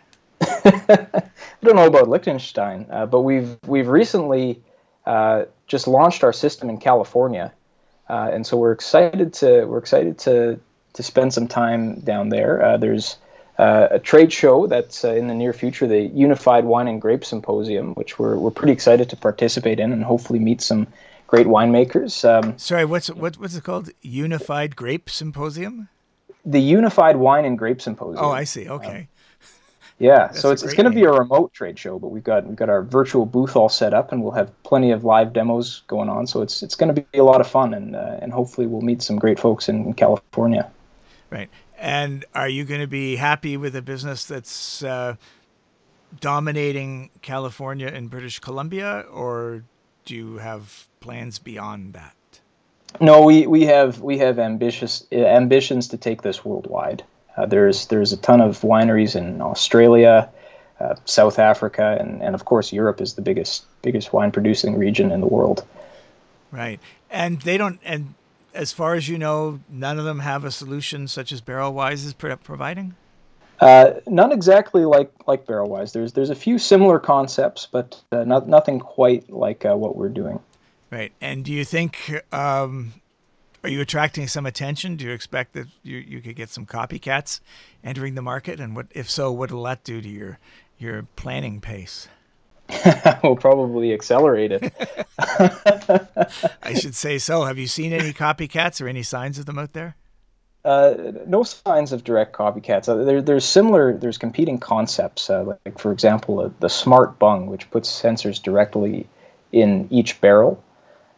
I 0.65 1.65
don't 1.65 1.77
know 1.77 1.87
about 1.87 2.09
Liechtenstein, 2.09 2.87
uh, 2.91 3.07
but 3.07 3.21
we've 3.21 3.57
we've 3.67 3.89
recently 3.89 4.61
uh, 5.07 5.45
just 5.67 5.87
launched 5.87 6.25
our 6.25 6.33
system 6.33 6.69
in 6.69 6.79
California, 6.79 7.53
uh, 8.09 8.31
and 8.33 8.47
so 8.47 8.57
we're 8.57 8.73
excited 8.73 9.33
to 9.35 9.65
we're 9.65 9.79
excited 9.79 10.19
to 10.21 10.59
to 10.95 11.03
spend 11.03 11.33
some 11.33 11.49
time 11.49 12.01
down 12.01 12.29
there. 12.29 12.63
Uh, 12.63 12.77
there's 12.77 13.17
uh, 13.59 13.89
a 13.91 13.99
trade 13.99 14.33
show 14.33 14.67
that's 14.67 15.05
uh, 15.05 15.15
in 15.15 15.29
the 15.29 15.35
near 15.35 15.53
future, 15.53 15.87
the 15.87 16.03
Unified 16.03 16.65
Wine 16.65 16.89
and 16.89 17.01
Grape 17.01 17.25
Symposium, 17.25 17.95
which 17.95 18.19
we're 18.19 18.37
we're 18.37 18.51
pretty 18.51 18.73
excited 18.73 19.09
to 19.11 19.17
participate 19.17 19.79
in 19.79 19.93
and 19.93 20.05
hopefully 20.05 20.39
meet 20.39 20.61
some 20.61 20.87
great 21.27 21.47
winemakers. 21.47 22.25
Um, 22.29 22.59
Sorry, 22.59 22.85
what's 22.85 23.09
what, 23.09 23.39
what's 23.39 23.55
it 23.55 23.65
called? 23.65 23.91
Unified 24.03 24.75
Grape 24.77 25.09
Symposium. 25.09 25.89
the 26.45 26.61
Unified 26.61 27.17
Wine 27.17 27.45
and 27.45 27.57
Grape 27.57 27.81
Symposium. 27.81 28.25
Oh, 28.25 28.31
I 28.31 28.45
see. 28.45 28.69
Okay. 28.69 28.97
Um, 28.97 29.09
yeah, 30.03 30.27
That's 30.27 30.41
so 30.41 30.51
it's, 30.51 30.65
it's 30.65 30.75
going 30.75 30.91
to 30.91 30.95
be 30.95 31.05
a 31.05 31.13
remote 31.13 31.53
trade 31.53 31.79
show, 31.79 31.97
but 31.97 32.09
we've 32.09 32.25
got 32.25 32.45
we've 32.45 32.57
got 32.57 32.69
our 32.69 32.83
virtual 32.83 33.25
booth 33.25 33.55
all 33.55 33.69
set 33.69 33.95
up, 33.95 34.11
and 34.11 34.21
we'll 34.21 34.33
have 34.33 34.51
plenty 34.65 34.91
of 34.91 35.05
live 35.05 35.33
demos 35.33 35.85
going 35.87 36.09
on. 36.09 36.27
So 36.27 36.43
it's 36.43 36.61
it's 36.61 36.75
going 36.75 36.93
to 36.93 37.03
be 37.03 37.19
a 37.19 37.23
lot 37.23 37.41
of 37.41 37.47
fun, 37.47 37.73
and 37.73 37.95
uh, 37.95 38.19
and 38.21 38.33
hopefully 38.33 38.67
we'll 38.67 38.81
meet 38.81 39.01
some 39.01 39.17
great 39.17 39.39
folks 39.39 39.69
in, 39.69 39.87
in 39.87 39.95
California. 39.95 40.69
Right. 41.31 41.49
And 41.79 42.25
are 42.35 42.49
you 42.49 42.65
going 42.65 42.81
to 42.81 42.89
be 42.89 43.15
happy 43.15 43.57
with 43.57 43.77
a 43.77 43.83
business 43.83 44.25
that's 44.25 44.83
uh, 44.83 45.15
dominating 46.19 47.11
California 47.23 47.87
and 47.87 48.11
British 48.11 48.41
Columbia, 48.41 49.05
or 49.09 49.63
do 50.05 50.17
you 50.17 50.39
have 50.39 50.89
plans 50.99 51.39
beyond 51.39 51.93
that? 51.93 52.17
No, 53.01 53.23
we, 53.23 53.47
we 53.47 53.67
have 53.67 54.01
we 54.01 54.19
have 54.19 54.41
ambitious 54.41 55.07
ambitions 55.13 55.87
to 55.89 55.97
take 55.97 56.23
this 56.23 56.45
worldwide. 56.45 57.05
Uh, 57.37 57.47
there's 57.47 57.87
there's 57.87 58.13
a 58.13 58.17
ton 58.17 58.41
of 58.41 58.61
wineries 58.61 59.17
in 59.17 59.41
Australia, 59.41 60.29
uh, 60.81 60.95
South 61.05 61.39
Africa, 61.39 61.97
and, 61.99 62.23
and 62.23 62.35
of 62.35 62.45
course 62.45 62.73
Europe 62.73 63.01
is 63.01 63.15
the 63.15 63.23
biggest 63.23 63.65
biggest 63.83 64.13
wine 64.13 64.31
producing 64.31 64.79
region 64.79 65.11
in 65.11 65.21
the 65.21 65.27
world. 65.27 65.65
Right, 66.51 66.81
and 67.11 67.41
they 67.43 67.57
don't. 67.57 67.81
And 67.85 68.15
as 68.55 68.73
far 68.73 68.95
as 68.95 69.09
you 69.09 69.19
know, 69.19 69.61
none 69.69 69.99
of 69.99 70.05
them 70.05 70.21
have 70.21 70.45
a 70.45 70.51
solution 70.51 71.09
such 71.09 71.33
as 71.33 71.41
Barrelwise 71.41 72.05
is 72.05 72.13
providing. 72.13 72.95
Uh, 73.61 74.01
none 74.07 74.33
exactly 74.33 74.85
like 74.85 75.11
like 75.27 75.47
Barrelwise. 75.47 75.93
There's 75.93 76.13
there's 76.13 76.31
a 76.31 76.35
few 76.35 76.59
similar 76.59 76.99
concepts, 76.99 77.67
but 77.71 78.03
uh, 78.11 78.25
not, 78.25 78.49
nothing 78.49 78.81
quite 78.81 79.31
like 79.31 79.65
uh, 79.65 79.77
what 79.77 79.97
we're 79.97 80.09
doing. 80.09 80.41
Right. 80.91 81.13
And 81.23 81.45
do 81.45 81.53
you 81.53 81.65
think 81.65 82.13
um, 82.33 82.93
are 83.65 83.71
you 83.71 83.81
attracting 83.81 84.27
some 84.29 84.47
attention? 84.47 84.97
Do 84.97 85.05
you 85.05 85.13
expect 85.13 85.53
that 85.55 85.69
you, 85.83 85.99
you 85.99 86.21
could 86.21 86.37
get 86.37 86.49
some 86.49 86.67
copycats 86.67 87.41
entering 87.85 88.15
the 88.15 88.23
market? 88.23 88.61
And 88.61 88.75
what 88.75 88.87
if 88.91 89.11
so, 89.11 89.31
what 89.31 89.53
will 89.53 89.65
that 89.65 89.85
do 89.85 90.01
to 90.01 90.09
your 90.09 90.39
your 90.79 91.05
planning 91.17 91.61
pace? 91.61 92.09
will 93.23 93.37
probably 93.37 93.93
accelerate 93.93 94.53
it. 94.53 94.73
I 96.63 96.75
should 96.75 96.95
say 96.95 97.19
so. 97.19 97.45
Have 97.45 97.59
you 97.59 97.67
seen 97.67 97.93
any 97.93 98.13
copycats 98.13 98.81
or 98.81 98.89
any 98.89 99.03
signs 99.03 99.39
of 99.39 99.47
them 99.47 99.59
out 99.59 99.73
there? 99.73 99.97
Uh, 100.65 100.95
no 101.27 101.43
signs 101.43 101.93
of 101.93 102.05
direct 102.05 102.33
copycats. 102.33 102.89
Uh, 102.89 103.05
there, 103.05 103.21
there's 103.21 103.45
similar, 103.45 103.97
there's 103.97 104.17
competing 104.17 104.59
concepts. 104.59 105.29
Uh, 105.29 105.43
like, 105.65 105.79
for 105.79 105.93
example, 105.93 106.41
uh, 106.41 106.51
the 106.61 106.69
smart 106.69 107.19
bung, 107.19 107.47
which 107.47 107.69
puts 107.71 107.91
sensors 107.91 108.41
directly 108.41 109.07
in 109.51 109.89
each 109.91 110.21
barrel. 110.21 110.63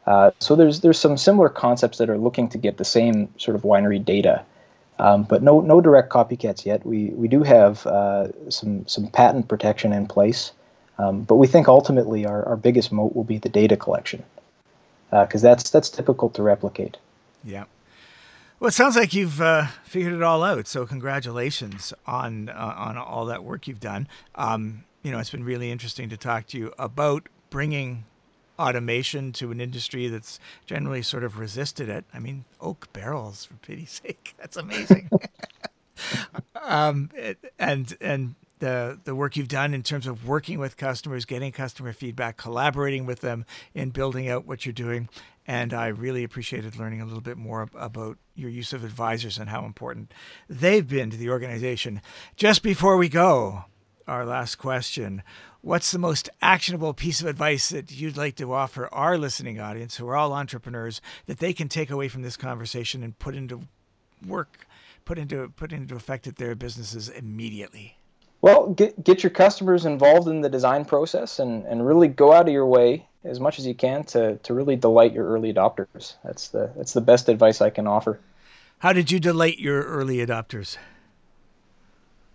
Uh, 0.06 0.30
so 0.38 0.54
there's 0.54 0.80
there's 0.80 0.98
some 0.98 1.16
similar 1.16 1.48
concepts 1.48 1.98
that 1.98 2.10
are 2.10 2.18
looking 2.18 2.48
to 2.48 2.58
get 2.58 2.76
the 2.76 2.84
same 2.84 3.28
sort 3.38 3.54
of 3.54 3.62
winery 3.62 4.04
data, 4.04 4.44
um, 4.98 5.22
but 5.22 5.42
no 5.42 5.60
no 5.60 5.80
direct 5.80 6.10
copycats 6.10 6.66
yet. 6.66 6.84
We 6.84 7.06
we 7.10 7.28
do 7.28 7.42
have 7.42 7.86
uh, 7.86 8.28
some 8.50 8.86
some 8.86 9.08
patent 9.08 9.48
protection 9.48 9.92
in 9.92 10.06
place, 10.06 10.52
um, 10.98 11.22
but 11.22 11.36
we 11.36 11.46
think 11.46 11.68
ultimately 11.68 12.26
our, 12.26 12.44
our 12.46 12.56
biggest 12.56 12.92
moat 12.92 13.16
will 13.16 13.24
be 13.24 13.38
the 13.38 13.48
data 13.48 13.76
collection, 13.76 14.22
because 15.10 15.42
uh, 15.42 15.48
that's 15.48 15.70
that's 15.70 15.88
difficult 15.88 16.34
to 16.34 16.42
replicate. 16.42 16.98
Yeah. 17.42 17.64
Well, 18.60 18.68
it 18.68 18.74
sounds 18.74 18.96
like 18.96 19.14
you've 19.14 19.40
uh, 19.40 19.66
figured 19.84 20.12
it 20.12 20.22
all 20.22 20.42
out. 20.42 20.66
So 20.66 20.86
congratulations 20.86 21.94
on 22.06 22.50
uh, 22.50 22.74
on 22.76 22.98
all 22.98 23.24
that 23.26 23.42
work 23.42 23.66
you've 23.66 23.80
done. 23.80 24.06
Um, 24.34 24.84
you 25.02 25.10
know, 25.12 25.18
it's 25.18 25.30
been 25.30 25.44
really 25.44 25.70
interesting 25.70 26.08
to 26.10 26.16
talk 26.16 26.46
to 26.48 26.58
you 26.58 26.72
about 26.78 27.28
bringing 27.50 28.04
automation 28.58 29.32
to 29.32 29.50
an 29.50 29.60
industry 29.60 30.08
that's 30.08 30.38
generally 30.66 31.02
sort 31.02 31.24
of 31.24 31.38
resisted 31.38 31.88
it. 31.88 32.04
I 32.12 32.18
mean, 32.18 32.44
oak 32.60 32.92
barrels, 32.92 33.44
for 33.44 33.54
pity's 33.54 34.00
sake, 34.02 34.34
that's 34.38 34.56
amazing. 34.56 35.10
um, 36.62 37.10
and 37.58 37.96
and 38.00 38.34
the 38.58 38.98
the 39.04 39.14
work 39.14 39.36
you've 39.36 39.48
done 39.48 39.74
in 39.74 39.82
terms 39.82 40.06
of 40.06 40.26
working 40.26 40.58
with 40.58 40.76
customers, 40.76 41.24
getting 41.24 41.52
customer 41.52 41.92
feedback, 41.92 42.36
collaborating 42.36 43.06
with 43.06 43.20
them 43.20 43.44
in 43.74 43.90
building 43.90 44.28
out 44.28 44.46
what 44.46 44.64
you're 44.64 44.72
doing. 44.72 45.08
And 45.46 45.74
I 45.74 45.88
really 45.88 46.24
appreciated 46.24 46.78
learning 46.78 47.02
a 47.02 47.04
little 47.04 47.20
bit 47.20 47.36
more 47.36 47.68
about 47.74 48.16
your 48.34 48.48
use 48.48 48.72
of 48.72 48.82
advisors 48.82 49.36
and 49.36 49.50
how 49.50 49.66
important 49.66 50.12
they've 50.48 50.88
been 50.88 51.10
to 51.10 51.18
the 51.18 51.28
organization. 51.28 52.00
Just 52.34 52.62
before 52.62 52.96
we 52.96 53.10
go, 53.10 53.66
our 54.06 54.24
last 54.24 54.56
question 54.56 55.22
What's 55.64 55.92
the 55.92 55.98
most 55.98 56.28
actionable 56.42 56.92
piece 56.92 57.22
of 57.22 57.26
advice 57.26 57.70
that 57.70 57.90
you'd 57.90 58.18
like 58.18 58.36
to 58.36 58.52
offer 58.52 58.86
our 58.92 59.16
listening 59.16 59.58
audience, 59.58 59.96
who 59.96 60.06
are 60.08 60.14
all 60.14 60.34
entrepreneurs, 60.34 61.00
that 61.24 61.38
they 61.38 61.54
can 61.54 61.70
take 61.70 61.90
away 61.90 62.08
from 62.08 62.20
this 62.20 62.36
conversation 62.36 63.02
and 63.02 63.18
put 63.18 63.34
into 63.34 63.62
work, 64.26 64.66
put 65.06 65.18
into 65.18 65.48
put 65.56 65.72
into 65.72 65.96
effect 65.96 66.26
at 66.26 66.36
their 66.36 66.54
businesses 66.54 67.08
immediately? 67.08 67.96
Well, 68.42 68.74
get 68.74 69.02
get 69.02 69.22
your 69.22 69.30
customers 69.30 69.86
involved 69.86 70.28
in 70.28 70.42
the 70.42 70.50
design 70.50 70.84
process 70.84 71.38
and, 71.38 71.64
and 71.64 71.86
really 71.86 72.08
go 72.08 72.30
out 72.30 72.46
of 72.46 72.52
your 72.52 72.66
way 72.66 73.06
as 73.24 73.40
much 73.40 73.58
as 73.58 73.66
you 73.66 73.74
can 73.74 74.04
to, 74.04 74.36
to 74.36 74.52
really 74.52 74.76
delight 74.76 75.14
your 75.14 75.26
early 75.26 75.50
adopters. 75.50 76.16
That's 76.22 76.48
the 76.48 76.70
that's 76.76 76.92
the 76.92 77.00
best 77.00 77.30
advice 77.30 77.62
I 77.62 77.70
can 77.70 77.86
offer. 77.86 78.20
How 78.80 78.92
did 78.92 79.10
you 79.10 79.18
delight 79.18 79.58
your 79.58 79.82
early 79.82 80.18
adopters? 80.18 80.76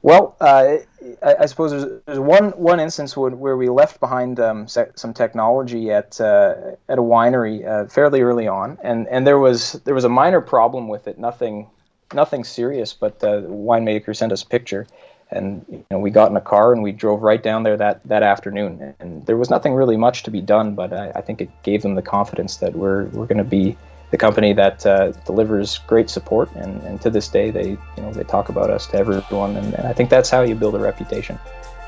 Well, 0.02 0.38
uh, 0.40 0.78
I, 1.22 1.36
I, 1.42 1.46
suppose 1.46 1.72
there's, 1.72 2.02
there's, 2.06 2.20
one 2.20 2.52
one 2.52 2.80
instance 2.80 3.18
where, 3.18 3.32
where 3.32 3.58
we 3.58 3.68
left 3.68 4.00
behind 4.00 4.40
um, 4.40 4.68
some 4.68 5.14
technology 5.14 5.92
at 5.92 6.22
uh, 6.22 6.56
at 6.88 6.98
a 6.98 7.02
winery 7.02 7.68
uh, 7.68 7.88
fairly 7.88 8.22
early 8.22 8.48
on, 8.48 8.78
and, 8.82 9.08
and 9.10 9.28
there 9.28 9.40
was 9.40 9.74
there 9.84 9.94
was 9.94 10.06
a 10.06 10.10
minor 10.10 10.40
problem 10.40 10.88
with 10.88 11.08
it, 11.08 11.20
nothing 11.20 11.68
nothing 12.14 12.46
serious, 12.46 12.94
but 12.94 13.20
the 13.20 13.42
winemaker 13.42 14.16
sent 14.16 14.32
us 14.32 14.42
a 14.44 14.48
picture, 14.48 14.88
and 15.32 15.66
you 15.70 15.84
know 15.92 16.00
we 16.00 16.12
got 16.12 16.32
in 16.32 16.38
a 16.38 16.42
car 16.42 16.72
and 16.72 16.82
we 16.82 16.94
drove 16.94 17.22
right 17.22 17.44
down 17.44 17.64
there 17.64 17.76
that, 17.76 18.00
that 18.06 18.24
afternoon, 18.24 18.96
and 19.02 19.26
there 19.26 19.38
was 19.38 19.50
nothing 19.50 19.74
really 19.74 19.98
much 19.98 20.24
to 20.24 20.32
be 20.32 20.40
done, 20.40 20.76
but 20.76 20.94
I, 20.94 21.12
I 21.16 21.22
think 21.22 21.42
it 21.42 21.50
gave 21.64 21.82
them 21.82 21.96
the 21.96 22.02
confidence 22.02 22.58
that 22.58 22.74
we're 22.74 23.06
we're 23.08 23.28
going 23.28 23.38
to 23.38 23.44
be 23.44 23.78
the 24.12 24.18
company 24.18 24.54
that 24.54 24.86
uh, 24.86 25.12
delivers 25.26 25.80
great 25.80 26.10
support, 26.10 26.52
and, 26.56 26.82
and 26.84 27.02
to 27.02 27.10
this 27.10 27.28
day, 27.28 27.52
they 27.52 27.70
you 27.70 27.80
know 27.98 28.12
they 28.12 28.24
talk 28.24 28.50
about 28.50 28.70
us 28.70 28.88
to 28.88 28.98
everyone, 28.98 29.56
and, 29.56 29.74
and 29.74 29.88
I 29.88 29.94
think 29.94 30.10
that's 30.10 30.30
how 30.30 30.42
you 30.42 30.56
build 30.56 30.76
a 30.76 30.80
reputation. 30.80 31.40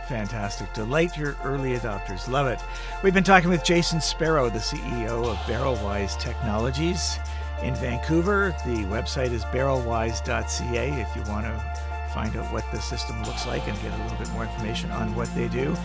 Fantastic. 0.07 0.73
Delight 0.73 1.17
your 1.17 1.37
early 1.43 1.77
adopters. 1.77 2.27
Love 2.27 2.47
it. 2.47 2.59
We've 3.01 3.13
been 3.13 3.23
talking 3.23 3.49
with 3.49 3.63
Jason 3.63 4.01
Sparrow, 4.01 4.49
the 4.49 4.59
CEO 4.59 5.25
of 5.25 5.37
Barrelwise 5.47 6.19
Technologies 6.19 7.17
in 7.63 7.73
Vancouver. 7.75 8.53
The 8.65 8.83
website 8.85 9.31
is 9.31 9.45
barrelwise.ca 9.45 11.01
if 11.01 11.15
you 11.15 11.21
want 11.31 11.45
to 11.45 11.81
find 12.13 12.35
out 12.35 12.51
what 12.51 12.63
the 12.71 12.79
system 12.79 13.21
looks 13.23 13.45
like 13.45 13.67
and 13.67 13.81
get 13.81 13.93
a 13.93 14.03
little 14.03 14.17
bit 14.17 14.29
more 14.31 14.43
information 14.43 14.91
on 14.91 15.15
what 15.15 15.33
they 15.35 15.47
do. 15.47 15.75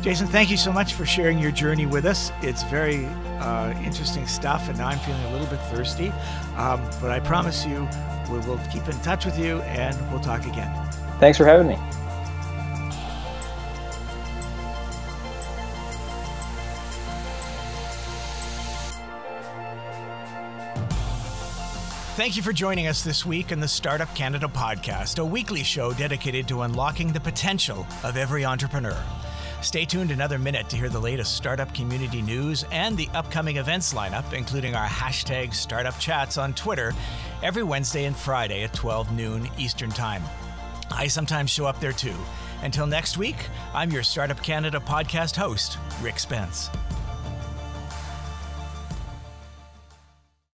Jason, 0.00 0.26
thank 0.26 0.50
you 0.50 0.56
so 0.56 0.72
much 0.72 0.94
for 0.94 1.04
sharing 1.04 1.38
your 1.38 1.50
journey 1.50 1.86
with 1.86 2.04
us. 2.04 2.30
It's 2.40 2.62
very 2.64 3.06
uh, 3.40 3.74
interesting 3.82 4.26
stuff, 4.26 4.68
and 4.68 4.78
now 4.78 4.88
I'm 4.88 4.98
feeling 5.00 5.24
a 5.24 5.32
little 5.32 5.48
bit 5.48 5.60
thirsty. 5.72 6.10
Um, 6.56 6.80
but 7.00 7.10
I 7.10 7.20
promise 7.20 7.66
you, 7.66 7.88
we 8.30 8.38
will 8.40 8.60
keep 8.70 8.86
in 8.88 8.98
touch 9.00 9.24
with 9.24 9.38
you 9.38 9.60
and 9.62 9.96
we'll 10.10 10.20
talk 10.20 10.44
again. 10.46 10.72
Thanks 11.18 11.38
for 11.38 11.44
having 11.44 11.66
me. 11.66 11.97
Thank 22.18 22.36
you 22.36 22.42
for 22.42 22.52
joining 22.52 22.88
us 22.88 23.04
this 23.04 23.24
week 23.24 23.52
in 23.52 23.60
the 23.60 23.68
Startup 23.68 24.12
Canada 24.12 24.48
podcast, 24.48 25.20
a 25.20 25.24
weekly 25.24 25.62
show 25.62 25.92
dedicated 25.92 26.48
to 26.48 26.62
unlocking 26.62 27.12
the 27.12 27.20
potential 27.20 27.86
of 28.02 28.16
every 28.16 28.44
entrepreneur. 28.44 29.00
Stay 29.62 29.84
tuned 29.84 30.10
another 30.10 30.36
minute 30.36 30.68
to 30.70 30.76
hear 30.76 30.88
the 30.88 30.98
latest 30.98 31.36
startup 31.36 31.72
community 31.72 32.20
news 32.20 32.64
and 32.72 32.96
the 32.96 33.08
upcoming 33.14 33.58
events 33.58 33.94
lineup, 33.94 34.32
including 34.32 34.74
our 34.74 34.88
hashtag 34.88 35.54
startup 35.54 35.96
chats 36.00 36.38
on 36.38 36.54
Twitter 36.54 36.92
every 37.44 37.62
Wednesday 37.62 38.06
and 38.06 38.16
Friday 38.16 38.64
at 38.64 38.74
12 38.74 39.12
noon 39.12 39.48
Eastern 39.56 39.90
Time. 39.90 40.24
I 40.90 41.06
sometimes 41.06 41.50
show 41.50 41.66
up 41.66 41.78
there 41.78 41.92
too. 41.92 42.16
Until 42.62 42.88
next 42.88 43.16
week, 43.16 43.46
I'm 43.72 43.92
your 43.92 44.02
Startup 44.02 44.42
Canada 44.42 44.80
podcast 44.80 45.36
host, 45.36 45.78
Rick 46.02 46.18
Spence. 46.18 46.68